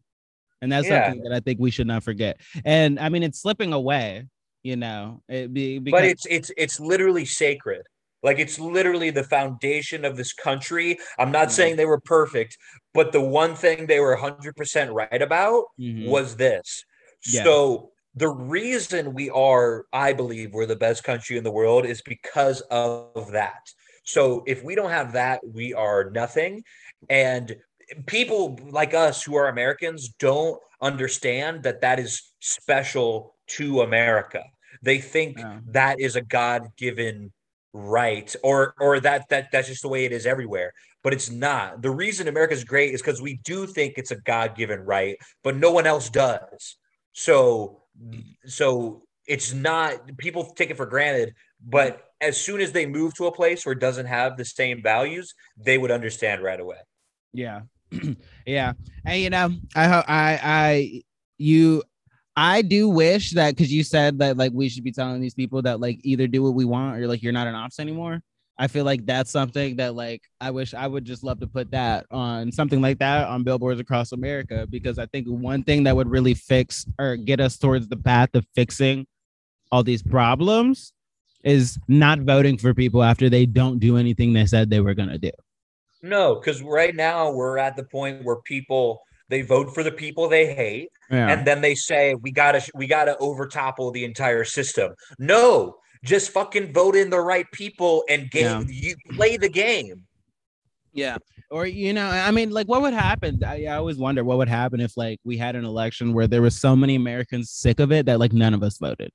[0.62, 1.06] And that's yeah.
[1.06, 2.40] something that I think we should not forget.
[2.66, 4.28] And I mean, it's slipping away,
[4.64, 5.24] you know.
[5.28, 7.84] It be, because- but it's it's it's literally sacred.
[8.24, 10.98] Like it's literally the foundation of this country.
[11.18, 11.52] I'm not mm-hmm.
[11.52, 12.58] saying they were perfect,
[12.94, 16.10] but the one thing they were 100% right about mm-hmm.
[16.10, 16.86] was this.
[17.28, 17.44] Yeah.
[17.44, 22.02] So the reason we are, I believe, we're the best country in the world is
[22.02, 23.72] because of that.
[24.04, 26.64] So if we don't have that, we are nothing.
[27.10, 27.56] And
[28.06, 34.44] people like us who are Americans don't understand that that is special to America.
[34.82, 35.60] They think yeah.
[35.68, 37.32] that is a God given
[37.74, 40.74] right or or that that that's just the way it is everywhere
[41.04, 41.82] but it's not.
[41.82, 45.72] The reason america's great is because we do think it's a god-given right but no
[45.72, 46.78] one else does.
[47.14, 47.84] So
[48.46, 51.34] so it's not people take it for granted
[51.66, 54.82] but as soon as they move to a place where it doesn't have the same
[54.82, 56.78] values they would understand right away.
[57.34, 57.62] Yeah.
[58.46, 58.74] Yeah.
[59.06, 61.02] And you know i i i
[61.38, 61.84] you
[62.36, 65.62] I do wish that because you said that like we should be telling these people
[65.64, 68.22] that like either do what we want or like you're not an ops anymore.
[68.58, 71.72] I feel like that's something that like I wish I would just love to put
[71.72, 75.96] that on something like that on billboards across America because I think one thing that
[75.96, 79.08] would really fix or get us towards the path of fixing
[79.72, 80.94] all these problems
[81.44, 85.10] is not voting for people after they don't do anything they said they were going
[85.10, 85.32] to do.
[86.04, 89.02] No, because right now we're at the point where people
[89.32, 91.30] they vote for the people they hate, yeah.
[91.30, 94.94] and then they say we gotta we gotta overtopple the entire system.
[95.18, 98.68] No, just fucking vote in the right people and game.
[98.70, 98.90] Yeah.
[98.90, 100.06] You play the game.
[100.94, 101.18] Yeah.
[101.50, 103.42] Or you know, I mean, like, what would happen?
[103.44, 106.42] I, I always wonder what would happen if like we had an election where there
[106.42, 109.12] was so many Americans sick of it that like none of us voted.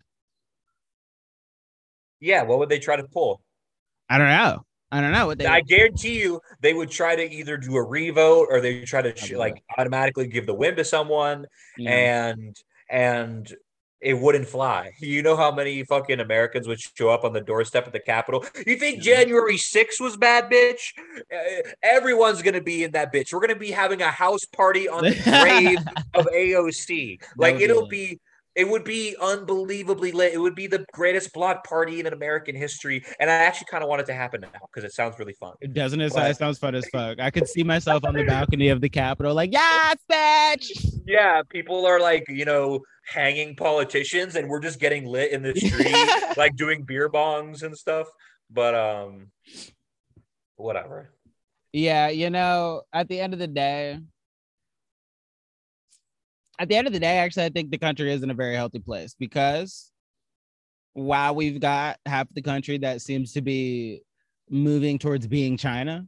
[2.21, 3.43] Yeah, what would they try to pull?
[4.09, 4.66] I don't know.
[4.91, 5.47] I don't know what they.
[5.47, 9.39] I guarantee you, they would try to either do a revote or they try to
[9.39, 11.47] like automatically give the win to someone,
[11.77, 11.91] yeah.
[11.91, 12.57] and
[12.89, 13.53] and
[14.01, 14.93] it wouldn't fly.
[15.01, 18.45] You know how many fucking Americans would show up on the doorstep of the Capitol?
[18.67, 20.93] You think January 6th was bad, bitch?
[21.33, 23.33] Uh, everyone's gonna be in that bitch.
[23.33, 25.79] We're gonna be having a house party on the grave
[26.15, 27.21] of AOC.
[27.37, 28.21] Like it'll be
[28.57, 30.33] it would be unbelievably lit.
[30.33, 33.05] It would be the greatest block party in American history.
[33.21, 35.53] And I actually kind of want it to happen now because it sounds really fun.
[35.61, 36.13] It doesn't it?
[36.15, 37.21] But, it sounds fun as fuck.
[37.21, 40.71] I could see myself on the balcony of the Capitol, like, yes, bitch.
[41.07, 45.55] Yeah, people are like, you know, hanging politicians, and we're just getting lit in the
[45.57, 48.09] street, like doing beer bongs and stuff.
[48.51, 49.31] But um,
[50.57, 51.13] whatever.
[51.75, 53.99] Yeah, you know, at the end of the day,
[56.59, 58.55] at the end of the day, actually, I think the country is in a very
[58.55, 59.91] healthy place because
[60.95, 64.03] while we've got half the country that seems to be
[64.49, 66.07] moving towards being China,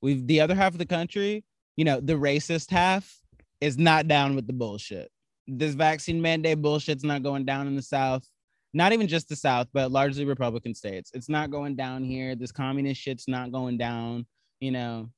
[0.00, 1.44] we've the other half of the country,
[1.76, 3.20] you know, the racist half
[3.60, 5.10] is not down with the bullshit.
[5.46, 8.26] This vaccine mandate bullshit's not going down in the South.
[8.72, 11.12] Not even just the South, but largely Republican states.
[11.14, 12.34] It's not going down here.
[12.34, 14.26] This communist shit's not going down,
[14.58, 15.10] you know.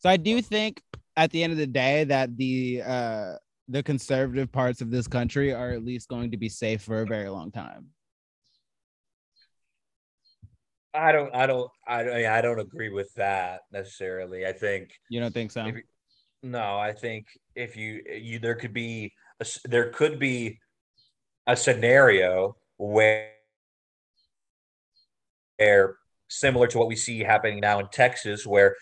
[0.00, 0.82] So I do think
[1.16, 3.34] at the end of the day that the uh
[3.70, 7.06] the conservative parts of this country are at least going to be safe for a
[7.06, 7.86] very long time.
[10.92, 14.44] I don't, I don't, I, I don't agree with that necessarily.
[14.44, 15.66] I think you don't think so.
[15.66, 15.76] If,
[16.42, 20.58] no, I think if you, you, there could be, a, there could be
[21.46, 23.30] a scenario where,
[25.58, 25.96] where
[26.28, 28.74] similar to what we see happening now in Texas, where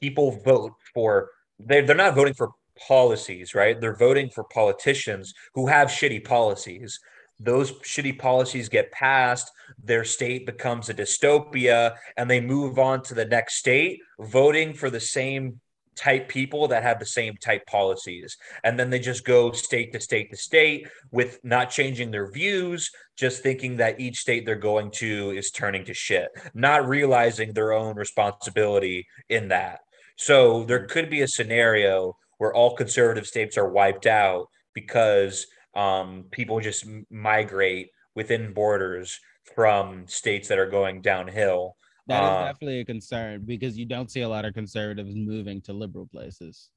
[0.00, 3.80] people vote for they they're not voting for policies, right?
[3.80, 6.98] They're voting for politicians who have shitty policies.
[7.38, 9.50] Those shitty policies get passed,
[9.82, 14.88] their state becomes a dystopia, and they move on to the next state, voting for
[14.88, 15.60] the same
[15.96, 18.36] type people that have the same type policies.
[18.62, 22.90] And then they just go state to state to state with not changing their views,
[23.16, 27.72] just thinking that each state they're going to is turning to shit, not realizing their
[27.72, 29.80] own responsibility in that.
[30.16, 36.24] So there could be a scenario where all conservative states are wiped out because um,
[36.30, 39.18] people just migrate within borders
[39.54, 41.76] from states that are going downhill.
[42.08, 45.60] That is uh, definitely a concern because you don't see a lot of conservatives moving
[45.62, 46.70] to liberal places.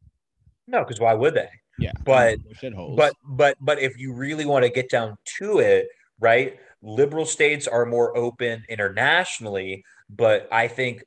[0.68, 1.50] No, because why would they?
[1.80, 2.40] Yeah, but
[2.96, 5.88] but but but if you really want to get down to it,
[6.20, 6.58] right?
[6.82, 11.04] Liberal states are more open internationally, but I think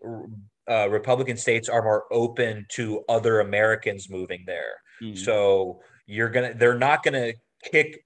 [0.70, 4.74] uh, Republican states are more open to other Americans moving there.
[5.02, 5.18] Mm.
[5.18, 7.32] So you're gonna, they're not gonna
[7.64, 8.04] kick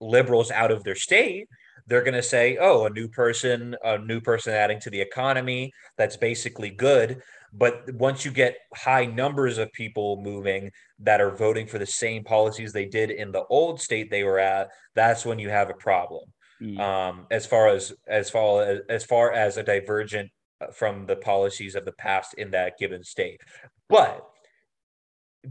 [0.00, 1.48] liberals out of their state.
[1.86, 5.72] They're gonna say, "Oh, a new person, a new person adding to the economy.
[5.98, 7.20] That's basically good."
[7.52, 10.70] But once you get high numbers of people moving
[11.00, 14.38] that are voting for the same policies they did in the old state they were
[14.38, 16.32] at, that's when you have a problem.
[16.62, 16.78] Mm.
[16.78, 20.30] Um, as far as as far as as far as a divergent
[20.72, 23.40] from the policies of the past in that given state.
[23.88, 24.26] But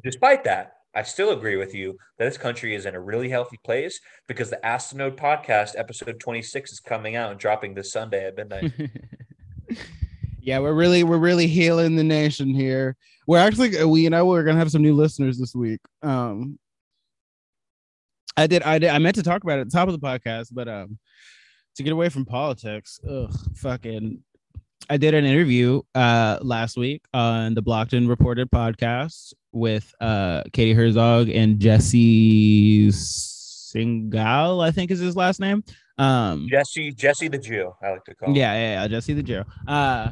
[0.04, 3.60] despite that, I still agree with you that this country is in a really healthy
[3.64, 8.36] place because the Ask podcast episode 26 is coming out and dropping this Sunday at
[8.36, 8.72] midnight.
[10.42, 12.96] yeah, we're really we're really healing the nation here.
[13.28, 15.80] We're actually we you know we're gonna have some new listeners this week.
[16.02, 16.58] Um
[18.36, 20.06] I did I did I meant to talk about it at the top of the
[20.06, 20.98] podcast, but um
[21.76, 24.24] to get away from politics, ugh, fucking
[24.88, 30.44] I did an interview uh, last week on the Blocked and Reported podcast with uh,
[30.54, 35.64] Katie Herzog and Jesse Singal, I think is his last name.
[35.98, 38.36] Um, Jesse Jesse the Jew, I like to call.
[38.36, 38.62] Yeah, him.
[38.62, 39.44] yeah, yeah, Jesse the Jew.
[39.68, 40.12] Uh,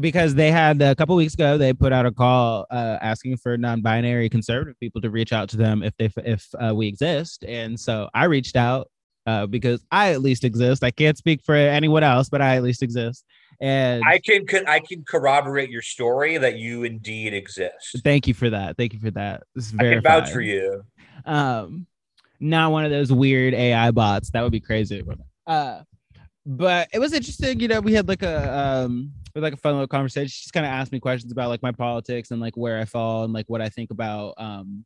[0.00, 3.56] because they had a couple weeks ago they put out a call uh, asking for
[3.56, 7.78] non-binary conservative people to reach out to them if they if uh, we exist and
[7.78, 8.90] so i reached out
[9.26, 12.64] uh, because i at least exist i can't speak for anyone else but i at
[12.64, 13.24] least exist
[13.60, 18.00] and I can I can corroborate your story that you indeed exist.
[18.02, 18.76] Thank you for that.
[18.76, 19.42] Thank you for that.
[19.54, 20.82] This is very vouch for you.
[21.26, 21.86] Um,
[22.40, 24.30] not one of those weird AI bots.
[24.30, 25.04] That would be crazy.
[25.46, 25.82] Uh,
[26.46, 27.60] but it was interesting.
[27.60, 30.28] You know, we had like a um, like a fun little conversation.
[30.28, 32.86] She just kind of asked me questions about like my politics and like where I
[32.86, 34.84] fall and like what I think about um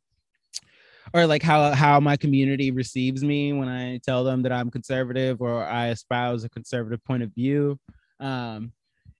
[1.13, 5.41] or like how how my community receives me when I tell them that I'm conservative
[5.41, 7.79] or I espouse a conservative point of view.
[8.19, 8.71] Um,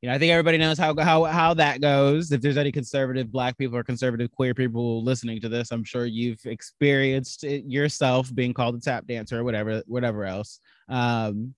[0.02, 2.32] you know, I think everybody knows how how how that goes.
[2.32, 6.06] If there's any conservative black people or conservative queer people listening to this, I'm sure
[6.06, 10.60] you've experienced it yourself being called a tap dancer or whatever whatever else.
[10.90, 11.56] Um,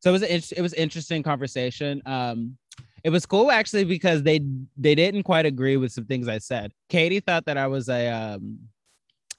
[0.00, 2.02] so it was it was interesting conversation.
[2.04, 2.58] Um,
[3.02, 4.40] it was cool actually because they
[4.76, 6.72] they didn't quite agree with some things I said.
[6.88, 8.58] Katie thought that I was a um,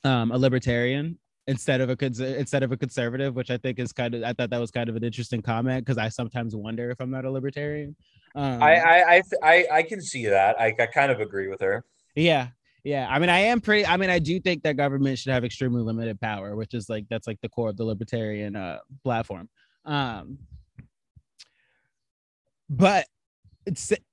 [0.03, 1.19] um, a libertarian
[1.51, 2.05] instead of a
[2.39, 4.89] instead of a conservative, which I think is kind of I thought that was kind
[4.89, 7.95] of an interesting comment because I sometimes wonder if I'm not a libertarian.
[8.33, 10.59] Um, I, I I I can see that.
[10.59, 11.83] I, I kind of agree with her.
[12.15, 12.47] Yeah,
[12.85, 13.07] yeah.
[13.09, 13.85] I mean, I am pretty.
[13.85, 17.05] I mean, I do think that government should have extremely limited power, which is like
[17.09, 19.49] that's like the core of the libertarian uh, platform.
[19.85, 20.39] Um,
[22.69, 23.05] but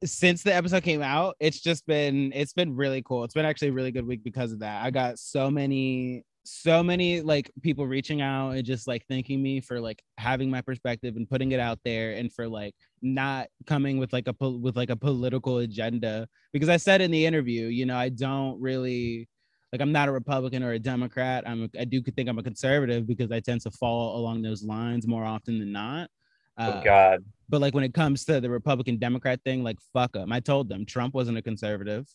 [0.05, 3.23] since the episode came out, it's just been it's been really cool.
[3.23, 4.85] It's been actually a really good week because of that.
[4.85, 9.61] I got so many so many like people reaching out and just like thanking me
[9.61, 13.99] for like having my perspective and putting it out there and for like not coming
[13.99, 17.87] with like a with like a political agenda because I said in the interview, you
[17.87, 19.29] know, I don't really
[19.73, 21.45] like I'm not a Republican or a Democrat.
[21.47, 24.63] I'm a, I do think I'm a conservative because I tend to fall along those
[24.63, 26.09] lines more often than not.
[26.57, 27.25] Oh, uh, oh God.
[27.49, 30.33] But like when it comes to the Republican Democrat thing, like fuck them.
[30.33, 32.07] I told them Trump wasn't a conservative.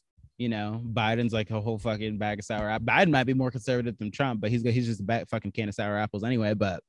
[0.43, 2.85] You know, Biden's like a whole fucking bag of sour apples.
[2.85, 5.69] Biden might be more conservative than Trump, but he's he's just a bag, fucking can
[5.69, 6.53] of sour apples anyway.
[6.53, 6.83] But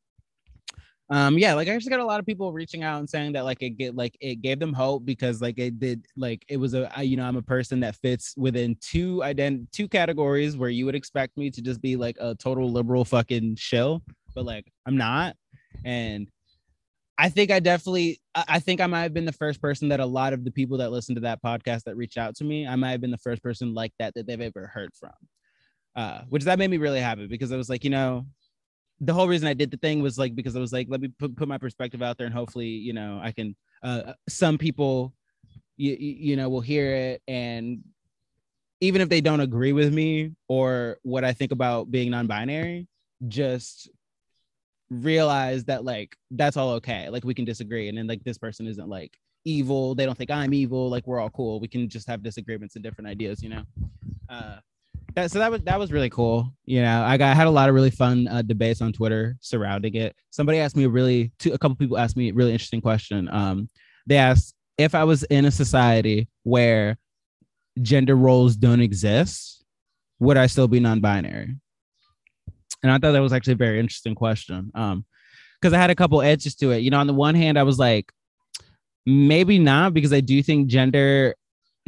[1.08, 3.44] um, yeah, like I just got a lot of people reaching out and saying that
[3.44, 6.74] like it get like it gave them hope because like it did like it was
[6.74, 10.84] a you know I'm a person that fits within two ident two categories where you
[10.84, 14.02] would expect me to just be like a total liberal fucking shill,
[14.34, 15.36] but like I'm not,
[15.84, 16.28] and
[17.16, 20.06] I think I definitely I think I might have been the first person that a
[20.06, 22.74] lot of the people that listen to that podcast that reached out to me, I
[22.76, 25.12] might have been the first person like that that they've ever heard from.
[25.94, 28.26] Uh, which that made me really happy because I was like, you know,
[29.00, 31.08] the whole reason I did the thing was like because I was like, let me
[31.18, 35.14] put, put my perspective out there and hopefully, you know, I can uh some people
[35.76, 37.82] you, you know will hear it and
[38.80, 42.86] even if they don't agree with me or what I think about being non-binary,
[43.28, 43.88] just
[44.90, 47.08] realize that like that's all okay.
[47.08, 49.94] Like we can disagree, and then like this person isn't like evil.
[49.94, 50.88] They don't think I'm evil.
[50.88, 51.60] Like we're all cool.
[51.60, 53.62] We can just have disagreements and different ideas, you know.
[54.28, 54.56] Uh,
[55.14, 56.52] that, so that was that was really cool.
[56.64, 59.36] You know, I got I had a lot of really fun uh, debates on Twitter
[59.40, 60.16] surrounding it.
[60.30, 63.28] Somebody asked me a really, two, a couple people asked me a really interesting question.
[63.30, 63.68] Um,
[64.06, 66.98] they asked if I was in a society where
[67.80, 69.64] gender roles don't exist,
[70.18, 71.56] would I still be non-binary?
[72.84, 74.70] And I thought that was actually a very interesting question.
[74.74, 75.04] Um,
[75.60, 76.80] because I had a couple edges to it.
[76.80, 78.12] You know, on the one hand, I was like,
[79.06, 81.34] maybe not, because I do think gender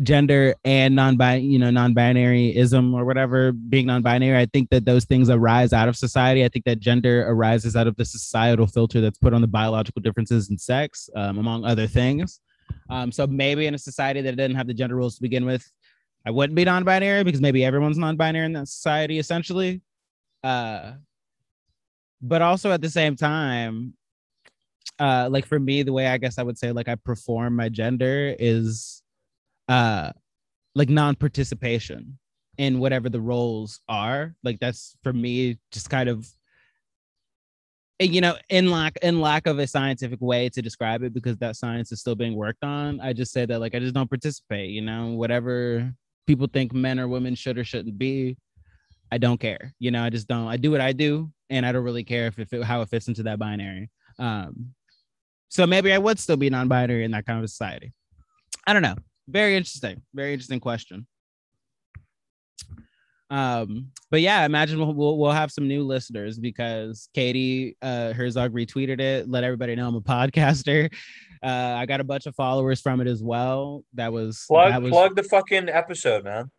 [0.02, 5.30] gender and non-binary you know non-binaryism or whatever being non-binary i think that those things
[5.30, 9.16] arise out of society i think that gender arises out of the societal filter that's
[9.16, 12.40] put on the biological differences in sex um, among other things
[12.90, 15.66] um, so maybe in a society that didn't have the gender rules to begin with
[16.26, 19.80] i wouldn't be non-binary because maybe everyone's non-binary in that society essentially
[20.46, 20.92] uh,
[22.22, 23.94] but also at the same time
[24.98, 27.68] uh like for me the way i guess i would say like i perform my
[27.68, 29.02] gender is
[29.68, 30.10] uh
[30.76, 32.18] like non-participation
[32.58, 34.34] in whatever the roles are.
[34.44, 36.28] Like that's for me just kind of
[37.98, 41.56] you know in lack in lack of a scientific way to describe it because that
[41.56, 44.68] science is still being worked on i just say that like i just don't participate
[44.68, 45.12] you know?
[45.12, 45.90] Whatever
[46.26, 48.36] people think men or women should or shouldn't be
[49.12, 51.72] i don't care you know i just don't i do what i do and i
[51.72, 53.90] don't really care if it how it fits into that binary.
[54.18, 54.74] Um
[55.48, 57.92] so maybe i would still be non-binary in that kind of society.
[58.66, 58.96] I don't know.
[59.28, 61.06] Very interesting very interesting question.
[63.30, 68.52] Um but yeah imagine we'll, we'll, we'll have some new listeners because katie uh herzog
[68.52, 70.92] retweeted it let everybody know i'm a podcaster.
[71.42, 73.84] Uh i got a bunch of followers from it as well.
[73.94, 76.50] That was Plug that was, plug the fucking episode, man.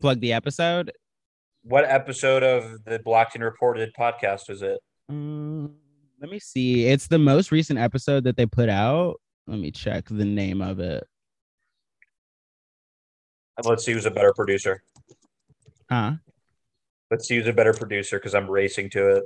[0.00, 0.92] plug the episode
[1.68, 4.78] What episode of the Blocked and Reported podcast is it?
[5.10, 5.72] Mm,
[6.20, 9.16] let me see it's the most recent episode that they put out
[9.46, 11.04] let me check the name of it
[13.64, 14.82] Let's see who's a better producer.
[15.90, 16.14] huh
[17.10, 19.24] Let's see who's a better producer because I'm racing to it.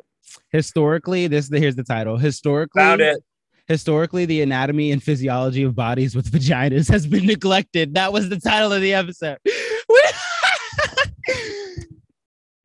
[0.50, 3.22] historically this here's the title historically Found it.
[3.68, 8.38] historically the anatomy and physiology of bodies with vaginas has been neglected that was the
[8.40, 9.38] title of the episode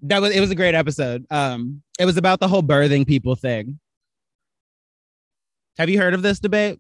[0.08, 1.26] that was it was a great episode.
[1.30, 3.80] Um it was about the whole birthing people thing.
[5.78, 6.80] Have you heard of this debate?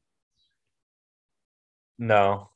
[1.97, 2.49] No.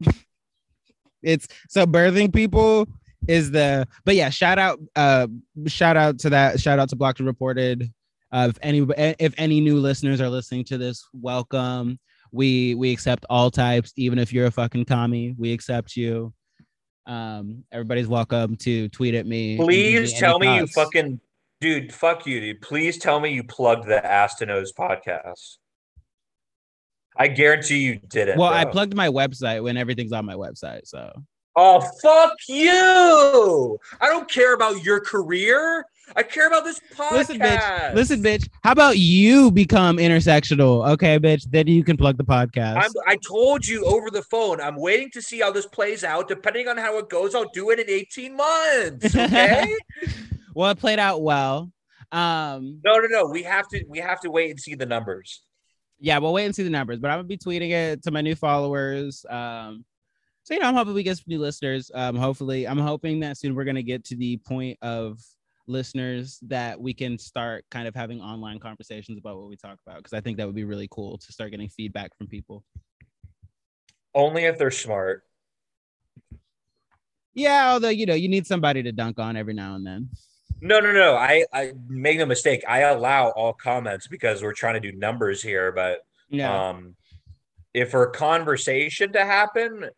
[1.22, 2.86] it's so birthing people
[3.26, 5.26] is the but yeah shout out uh
[5.66, 7.92] shout out to that shout out to blocked and reported.
[8.32, 8.86] Uh, if any
[9.20, 11.98] if any new listeners are listening to this welcome.
[12.32, 13.92] We we accept all types.
[13.96, 16.34] Even if you're a fucking commie we accept you
[17.06, 21.20] um everybody's welcome to tweet at me Please tell me you fucking
[21.60, 22.60] dude, fuck you, dude.
[22.60, 25.56] Please tell me you plugged the Nose podcast.
[27.16, 28.38] I guarantee you didn't.
[28.38, 31.12] well i plugged my website when everything's on my website so
[31.56, 33.78] Oh fuck you!
[34.00, 35.86] I don't care about your career.
[36.16, 37.12] I care about this podcast.
[37.12, 42.16] listen bitch listen bitch how about you become intersectional okay bitch then you can plug
[42.18, 44.60] the podcast I'm, I told you over the phone.
[44.60, 46.28] I'm waiting to see how this plays out.
[46.28, 49.14] Depending on how it goes, I'll do it in 18 months.
[49.16, 49.74] Okay?
[50.54, 51.70] well it played out well
[52.12, 53.26] um no, no, no.
[53.26, 53.84] We have to.
[53.88, 55.42] We have to wait and see the numbers.
[55.98, 58.20] yeah we'll wait and see the numbers but i'm gonna be tweeting it to my
[58.20, 59.84] new followers um
[60.42, 63.38] so you know i'm hoping we get some new listeners um hopefully i'm hoping that
[63.38, 65.18] soon we're gonna get to the point of
[65.66, 69.96] listeners that we can start kind of having online conversations about what we talk about
[69.98, 72.62] because i think that would be really cool to start getting feedback from people
[74.14, 75.22] Only if they're smart.
[77.34, 80.08] yeah although you know you need somebody to dunk on every now and then
[80.60, 81.14] No, no, no.
[81.16, 82.62] I, I make no mistake.
[82.66, 85.72] I allow all comments because we're trying to do numbers here.
[85.72, 85.98] But
[86.30, 86.94] yeah um,
[87.74, 89.90] if for a conversation to happen,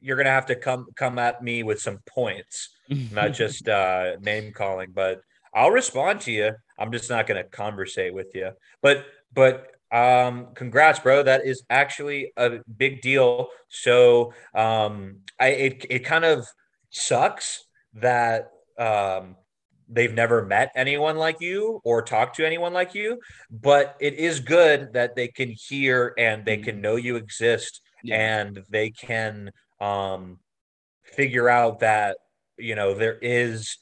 [0.00, 2.70] you're gonna have to come come at me with some points,
[3.12, 4.92] not just uh, name calling.
[4.94, 5.20] But
[5.54, 6.52] I'll respond to you.
[6.78, 8.50] I'm just not gonna conversate with you.
[8.82, 11.22] But but um, congrats, bro.
[11.22, 13.48] That is actually a big deal.
[13.68, 16.46] So um, I it it kind of
[16.90, 17.64] sucks
[17.94, 19.36] that um
[19.88, 23.18] they've never met anyone like you or talked to anyone like you
[23.50, 28.16] but it is good that they can hear and they can know you exist Yeah.
[28.16, 29.50] and they can
[29.80, 30.38] um
[31.04, 32.16] figure out that
[32.58, 33.78] you know there is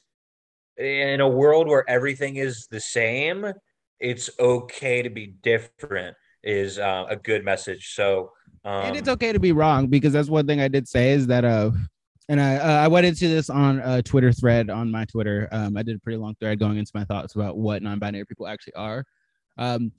[0.77, 3.51] in a world where everything is the same
[3.99, 8.31] it's okay to be different is uh, a good message so
[8.63, 11.27] um, and it's okay to be wrong because that's one thing I did say is
[11.27, 11.71] that uh
[12.29, 15.47] and I uh, I went into this on a Twitter thread on my Twitter.
[15.51, 18.47] Um, I did a pretty long thread going into my thoughts about what non-binary people
[18.47, 19.05] actually are.
[19.57, 19.91] Um,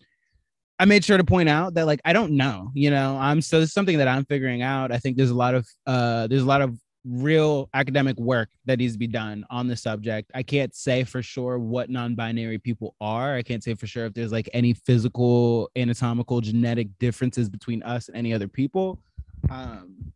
[0.78, 3.60] I made sure to point out that like I don't know, you know, I'm so
[3.60, 4.92] it's something that I'm figuring out.
[4.92, 8.78] I think there's a lot of uh there's a lot of real academic work that
[8.78, 10.30] needs to be done on the subject.
[10.34, 13.34] I can't say for sure what non-binary people are.
[13.34, 18.08] I can't say for sure if there's like any physical, anatomical, genetic differences between us
[18.08, 19.00] and any other people.
[19.48, 20.12] Um,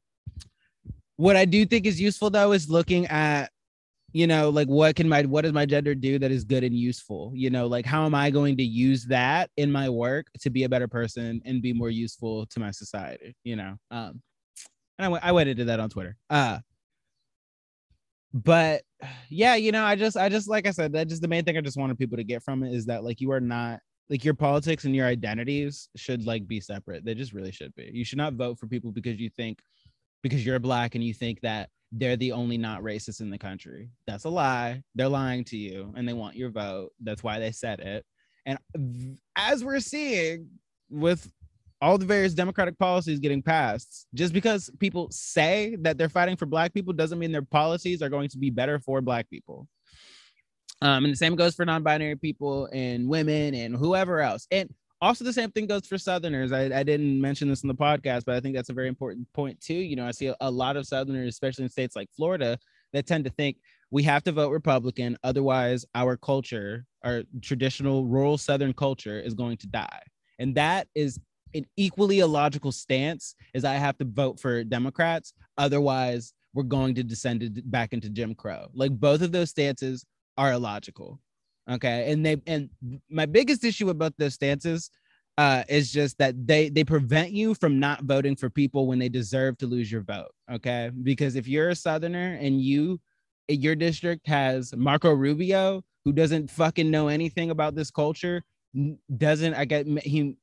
[1.17, 3.51] what I do think is useful though is looking at
[4.13, 6.75] you know like what can my what does my gender do that is good and
[6.77, 7.33] useful?
[7.35, 10.65] You know like how am i going to use that in my work to be
[10.65, 13.77] a better person and be more useful to my society you know?
[13.91, 14.23] Um
[14.99, 16.17] and i, went, I went into that on twitter.
[16.31, 16.59] Uh
[18.35, 18.83] but
[19.29, 21.59] yeah you know i just i just like i said that just the main thing
[21.59, 23.79] i just wanted people to get from it is that like you are not
[24.13, 27.03] like your politics and your identities should like be separate.
[27.03, 27.91] They just really should be.
[27.93, 29.61] You should not vote for people because you think
[30.23, 33.91] because you're black and you think that they're the only not racist in the country.
[34.07, 34.83] That's a lie.
[34.95, 36.91] They're lying to you and they want your vote.
[37.01, 38.05] That's why they said it.
[38.47, 38.59] And
[39.37, 40.49] as we're seeing
[40.91, 41.31] with
[41.81, 46.47] all the various democratic policies getting passed, just because people say that they're fighting for
[46.47, 49.69] black people doesn't mean their policies are going to be better for black people.
[50.81, 54.49] Um, and the same goes for non-binary people and women and whoever else.
[54.51, 54.69] And
[55.03, 56.53] also the same thing goes for southerners.
[56.53, 59.31] I, I didn't mention this in the podcast but i think that's a very important
[59.35, 59.75] point too.
[59.75, 62.59] You know i see a, lot of southerners especially in states like florida
[62.93, 63.57] that tend to think
[63.91, 69.57] we have to vote republican otherwise our culture our traditional rural southern culture is going
[69.57, 70.01] to die.
[70.39, 71.19] And that is
[71.55, 75.35] an equally illogical stance as i have to vote for democrats.
[75.59, 78.69] Otherwise we're going to descend back into jim crow.
[78.73, 80.05] Like both of those stances
[80.39, 81.19] are illogical
[81.71, 82.11] Okay.
[82.13, 82.71] And they and
[83.11, 84.91] my biggest issue about those stances
[85.39, 89.09] uh is just that they they prevent you from not voting for people when they
[89.09, 90.33] deserve to lose your vote.
[90.51, 90.91] Okay.
[91.03, 93.01] Because if you're a southerner and you
[93.49, 98.43] your district has Marco Rubio, who doesn't fucking know anything about this culture,
[99.17, 100.37] doesn't I get he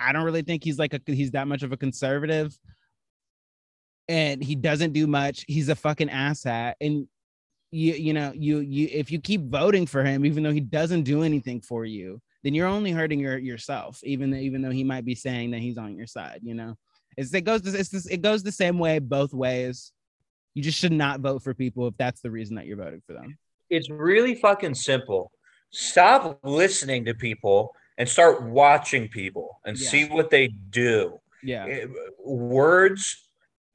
[0.00, 2.58] I don't really think he's like a he's that much of a conservative
[4.08, 5.44] and he doesn't do much.
[5.46, 6.74] He's a fucking asshat.
[6.80, 7.06] And
[7.70, 11.02] you you know you you if you keep voting for him even though he doesn't
[11.02, 14.84] do anything for you then you're only hurting your yourself even though, even though he
[14.84, 16.76] might be saying that he's on your side you know?
[17.18, 19.92] It's, it goes it's this, it goes the same way both ways.
[20.54, 23.12] You just should not vote for people if that's the reason that you're voting for
[23.12, 23.36] them.
[23.70, 25.32] It's really fucking simple.
[25.70, 29.88] Stop listening to people and start watching people and yeah.
[29.88, 31.18] see what they do.
[31.42, 31.66] Yeah.
[31.66, 31.90] It,
[32.24, 33.27] words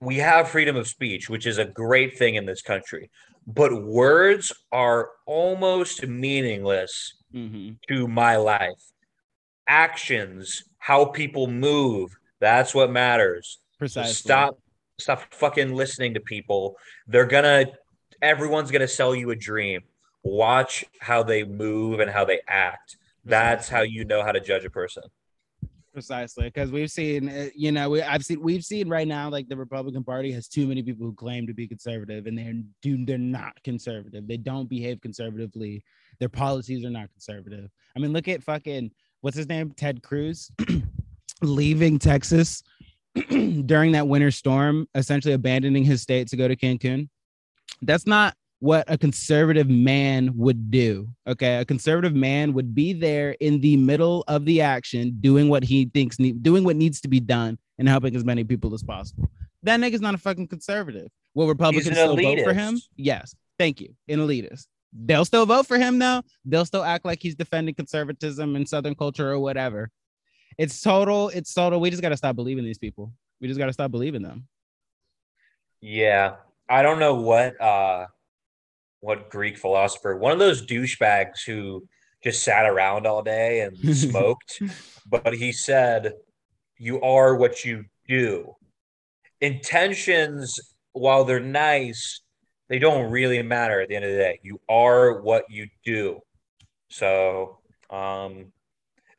[0.04, 3.10] we have freedom of speech which is a great thing in this country
[3.48, 7.74] but words are almost meaningless mm-hmm.
[7.90, 8.82] to my life.
[9.68, 13.60] Actions, how people move, that's what matters.
[13.80, 14.14] Precisely.
[14.14, 14.58] Stop
[15.00, 16.78] stop fucking listening to people.
[17.08, 17.66] They're gonna
[18.22, 19.82] everyone's gonna sell you a dream.
[20.24, 22.98] Watch how they move and how they act.
[23.26, 25.04] That's how you know how to judge a person
[25.94, 29.48] precisely because we've seen uh, you know we, i've seen we've seen right now like
[29.48, 33.06] the republican party has too many people who claim to be conservative and they're do
[33.06, 34.28] they're not conservative.
[34.28, 35.84] They don't behave conservatively.
[36.20, 37.70] Their policies are not conservative.
[37.96, 38.92] I mean look at fucking
[39.22, 39.72] what's his name?
[39.76, 40.52] Ted cruz
[41.42, 42.64] leaving texas
[43.66, 47.10] during that winter storm essentially abandoning his state to go to cancun.
[47.82, 51.10] That's not what a conservative man would do.
[51.28, 51.58] Okay.
[51.58, 55.84] A conservative man would be there in the middle of the action, doing what he
[55.94, 59.30] thinks, ne- doing what needs to be done and helping as many people as possible.
[59.64, 61.10] That nigga's not a fucking conservative.
[61.34, 62.80] Will Republicans still vote for him?
[62.96, 63.36] Yes.
[63.60, 63.96] Thank you.
[64.08, 64.68] An elitist.
[64.94, 66.22] They'll still vote for him though.
[66.46, 69.92] They'll still act like he's defending conservatism and Southern culture or whatever.
[70.58, 71.28] It's total.
[71.36, 71.82] It's total.
[71.82, 73.12] We just got to stop believing these people.
[73.42, 74.48] We just got to stop believing them.
[75.82, 76.36] Yeah.
[76.70, 78.06] I don't know what uh
[79.04, 81.86] what Greek philosopher, one of those douchebags who
[82.24, 84.62] just sat around all day and smoked,
[85.06, 86.14] but he said,
[86.78, 88.56] You are what you do.
[89.42, 90.58] Intentions,
[90.94, 92.22] while they're nice,
[92.70, 94.40] they don't really matter at the end of the day.
[94.42, 96.22] You are what you do.
[96.88, 97.60] So,
[97.90, 98.54] um,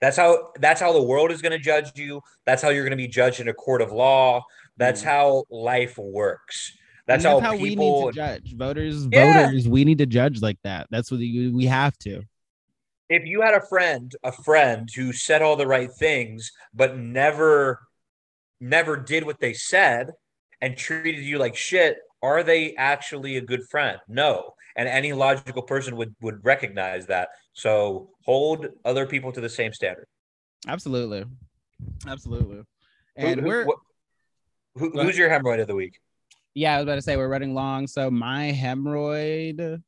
[0.01, 2.23] that's how that's how the world is going to judge you.
[2.47, 4.45] That's how you're going to be judged in a court of law.
[4.79, 5.07] That's mm.
[5.07, 6.73] how life works.
[7.07, 9.07] That's, that's how, how we need to judge voters.
[9.11, 9.45] Yeah.
[9.45, 10.87] Voters, we need to judge like that.
[10.91, 12.23] That's what we, have to.
[13.11, 17.81] If you had a friend, a friend who said all the right things, but never,
[18.61, 20.13] never did what they said
[20.61, 23.99] and treated you like shit, are they actually a good friend?
[24.09, 24.55] No.
[24.77, 27.29] And any logical person would would recognize that.
[27.53, 30.07] So hold other people to the same standard.
[30.67, 31.25] Absolutely,
[32.09, 32.63] absolutely.
[33.15, 33.67] And who, we're
[34.75, 36.01] who, who's your hemorrhoid of the week?
[36.55, 37.87] Yeah, I was about to say we're running long.
[37.87, 39.83] So my hemorrhoid.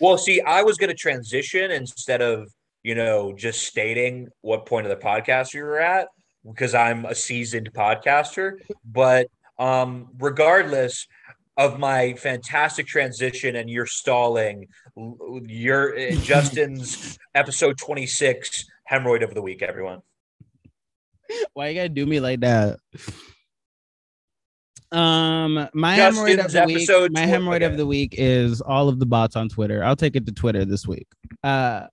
[0.00, 2.50] Well, see, I was going to transition instead of
[2.82, 6.08] you know just stating what point of the podcast you were at
[6.44, 8.58] because I'm a seasoned podcaster.
[8.84, 9.28] But
[9.58, 11.06] um, regardless
[11.56, 14.68] of my fantastic transition and you're stalling,
[15.46, 20.00] your Justin's episode 26 hemorrhoid of the week, everyone.
[21.54, 22.78] Why you gotta do me like that?
[24.92, 27.12] Um, my Justin's hemorrhoid of the week.
[27.12, 27.64] My hemorrhoid okay.
[27.64, 29.82] of the week is all of the bots on Twitter.
[29.82, 31.06] I'll take it to Twitter this week.
[31.42, 31.86] Uh,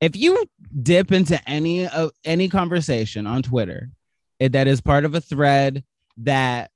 [0.00, 0.44] if you
[0.82, 3.90] dip into any of any conversation on Twitter
[4.38, 5.84] it- that is part of a thread
[6.18, 6.70] that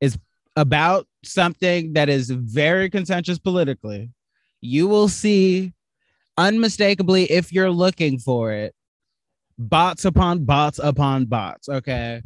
[0.00, 0.18] is
[0.56, 4.10] about something that is very contentious politically,
[4.60, 5.72] you will see
[6.36, 8.74] unmistakably if you're looking for it
[9.58, 12.22] bots upon bots upon bots okay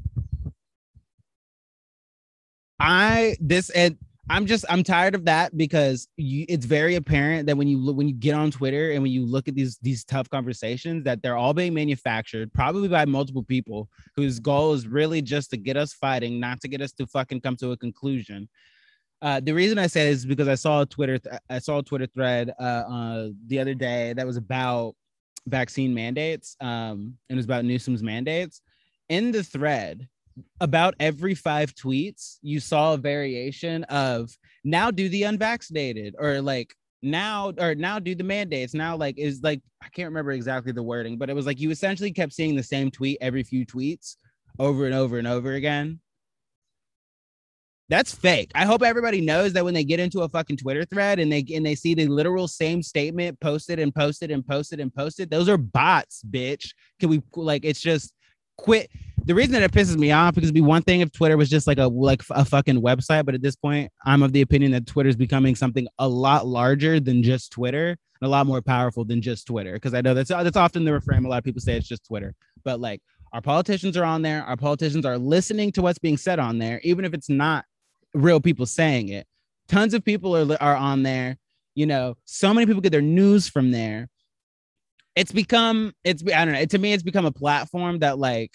[2.81, 3.97] i this and
[4.29, 8.09] i'm just i'm tired of that because you, it's very apparent that when you when
[8.09, 11.37] you get on twitter and when you look at these these tough conversations that they're
[11.37, 15.93] all being manufactured probably by multiple people whose goal is really just to get us
[15.93, 18.49] fighting not to get us to fucking come to a conclusion
[19.23, 21.83] uh, the reason I say is because I saw a Twitter th- I saw a
[21.83, 24.95] Twitter thread uh, uh, the other day that was about
[25.47, 28.61] vaccine mandates um, and it was about Newsom's mandates.
[29.09, 30.09] In the thread,
[30.61, 34.31] about every five tweets, you saw a variation of
[34.65, 38.75] now do the unvaccinated or like now or now do the mandates.
[38.75, 41.71] Now like is like I can't remember exactly the wording, but it was like you
[41.71, 44.17] essentially kept seeing the same tweet every few tweets
[44.59, 46.01] over and over and over again.
[47.89, 48.51] That's fake.
[48.57, 51.45] I hope everybody knows that when they get into a fucking Twitter thread and they
[51.55, 55.49] and they see the literal same statement posted and posted and posted and posted, those
[55.49, 56.71] are bots, bitch.
[56.99, 58.13] Can we like it's just
[58.57, 58.91] quit.
[59.25, 61.51] The reason that it pisses me off because it'd be one thing if Twitter was
[61.51, 64.73] just like a like a fucking website, but at this point, I'm of the opinion
[64.73, 68.63] that Twitter is becoming something a lot larger than just Twitter and a lot more
[68.63, 69.75] powerful than just Twitter.
[69.75, 71.25] Because I know that's that's often the refrain.
[71.25, 72.35] A lot of people say it's just Twitter,
[72.65, 73.01] but like
[73.33, 74.45] our politicians are on there.
[74.45, 77.65] Our politicians are listening to what's being said on there, even if it's not
[78.15, 79.27] real people saying it.
[79.69, 81.37] Tons of people are are on there.
[81.75, 84.09] You know, so many people get their news from there.
[85.17, 86.65] It's become it's I don't know.
[86.65, 88.53] To me, it's become a platform that like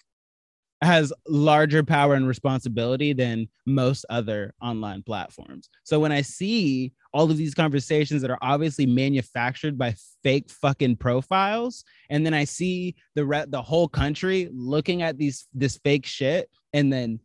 [0.81, 5.69] has larger power and responsibility than most other online platforms.
[5.83, 10.95] So when I see all of these conversations that are obviously manufactured by fake fucking
[10.95, 16.05] profiles, and then I see the re- the whole country looking at these this fake
[16.05, 17.19] shit and then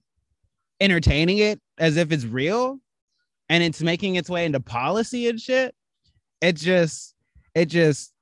[0.81, 2.79] entertaining it as if it's real
[3.49, 5.75] and it's making its way into policy and shit
[6.41, 7.15] it just
[7.55, 8.13] it just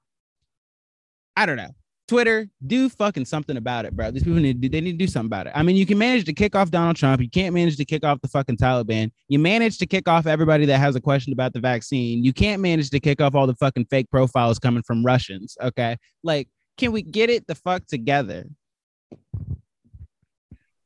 [1.37, 1.71] i don't know.
[2.07, 4.11] Twitter do fucking something about it bro.
[4.11, 5.53] These people need to do, they need to do something about it.
[5.55, 7.23] I mean you can manage to kick off donald trump.
[7.23, 9.11] You can't manage to kick off the fucking taliban.
[9.29, 12.23] You manage to kick off everybody that has a question about the vaccine.
[12.23, 15.97] You can't manage to kick off all the fucking fake profiles coming from russians okay?
[16.23, 18.47] Like can we get it the fuck together?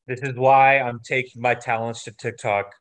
[0.06, 2.72] This is why I'm taking my talents to TikTok.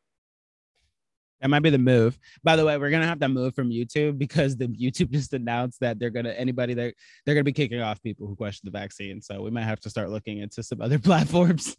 [1.42, 2.18] That might be the move.
[2.44, 5.80] By the way, we're gonna have to move from YouTube because the YouTube just announced
[5.82, 6.94] that they're gonna anybody that
[7.26, 9.22] they're gonna be kicking off people who question the vaccine.
[9.22, 11.76] So we might have to start looking into some other platforms.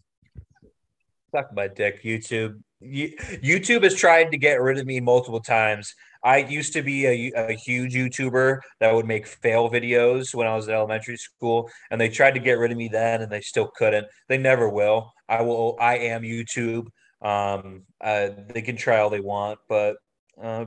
[1.35, 2.61] Suck my dick, YouTube.
[2.81, 5.95] You- YouTube has tried to get rid of me multiple times.
[6.25, 10.57] I used to be a, a huge YouTuber that would make fail videos when I
[10.57, 13.41] was in elementary school, and they tried to get rid of me then, and they
[13.41, 14.07] still couldn't.
[14.29, 15.13] They never will.
[15.29, 15.77] I will.
[15.81, 16.87] I am YouTube.
[17.21, 19.97] Um, uh, they can try all they want, but
[20.41, 20.67] uh,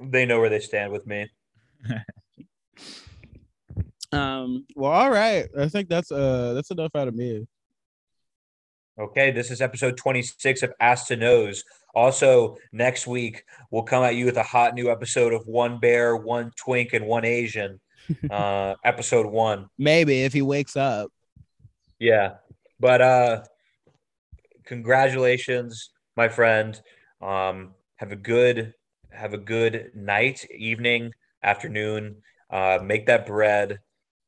[0.00, 1.28] they know where they stand with me.
[4.12, 5.48] Um, well, all right.
[5.58, 7.46] I think that's uh that's enough out of me.
[8.98, 11.62] Okay, this is episode 26 of Ask to Nose.
[11.94, 16.16] Also, next week, we'll come at you with a hot new episode of One Bear,
[16.16, 17.80] One Twink, and One Asian.
[18.30, 19.68] Uh, episode one.
[19.76, 21.12] Maybe if he wakes up.
[21.98, 22.36] Yeah.
[22.80, 23.42] But uh
[24.68, 26.80] congratulations, my friend.
[27.20, 28.74] Um, have a good
[29.10, 31.10] have a good night, evening,
[31.42, 32.16] afternoon.
[32.50, 33.80] Uh, make that bread.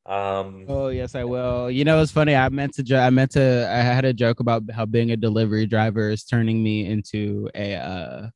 [0.05, 1.71] Um, Oh yes, I will.
[1.71, 2.35] You know, it's funny.
[2.35, 2.83] I meant to.
[2.83, 3.69] Jo- I meant to.
[3.71, 7.75] I had a joke about how being a delivery driver is turning me into a
[7.75, 8.29] uh,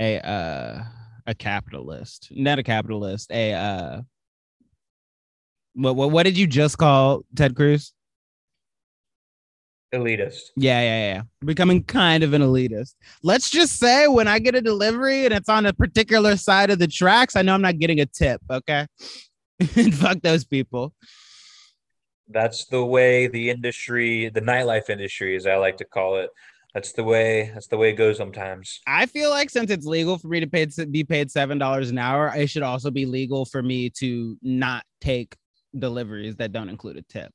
[0.00, 0.82] a uh,
[1.26, 2.28] a capitalist.
[2.32, 3.30] Not a capitalist.
[3.30, 4.00] A uh,
[5.74, 7.92] what what what did you just call Ted Cruz?
[9.92, 10.50] Elitist.
[10.56, 11.22] Yeah, yeah, yeah.
[11.44, 12.94] Becoming kind of an elitist.
[13.22, 16.78] Let's just say when I get a delivery and it's on a particular side of
[16.78, 18.40] the tracks, I know I'm not getting a tip.
[18.50, 18.86] Okay.
[19.76, 20.94] and fuck those people.
[22.28, 26.30] That's the way the industry, the nightlife industry, as I like to call it.
[26.74, 27.50] That's the way.
[27.52, 28.80] That's the way it goes sometimes.
[28.86, 31.98] I feel like since it's legal for me to pay be paid seven dollars an
[31.98, 35.36] hour, it should also be legal for me to not take
[35.76, 37.32] deliveries that don't include a tip.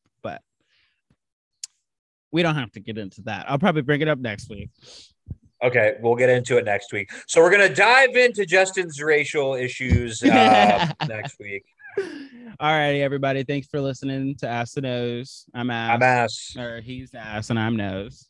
[2.36, 3.50] We don't have to get into that.
[3.50, 4.70] I'll probably bring it up next week.
[5.64, 7.10] Okay, we'll get into it next week.
[7.28, 11.64] So we're gonna dive into Justin's racial issues uh, next week.
[12.60, 13.46] All righty, everybody.
[13.46, 15.46] Thanks for listening to Ask the Nose.
[15.54, 15.96] I'm Ass.
[15.96, 16.58] I'm ass.
[16.60, 18.28] Or he's Ass and I'm Nose.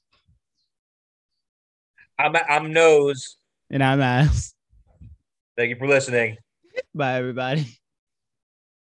[2.19, 3.37] I'm I'm nose.
[3.71, 4.53] And I'm ass.
[5.57, 6.37] Thank you for listening.
[6.93, 7.79] Bye, everybody.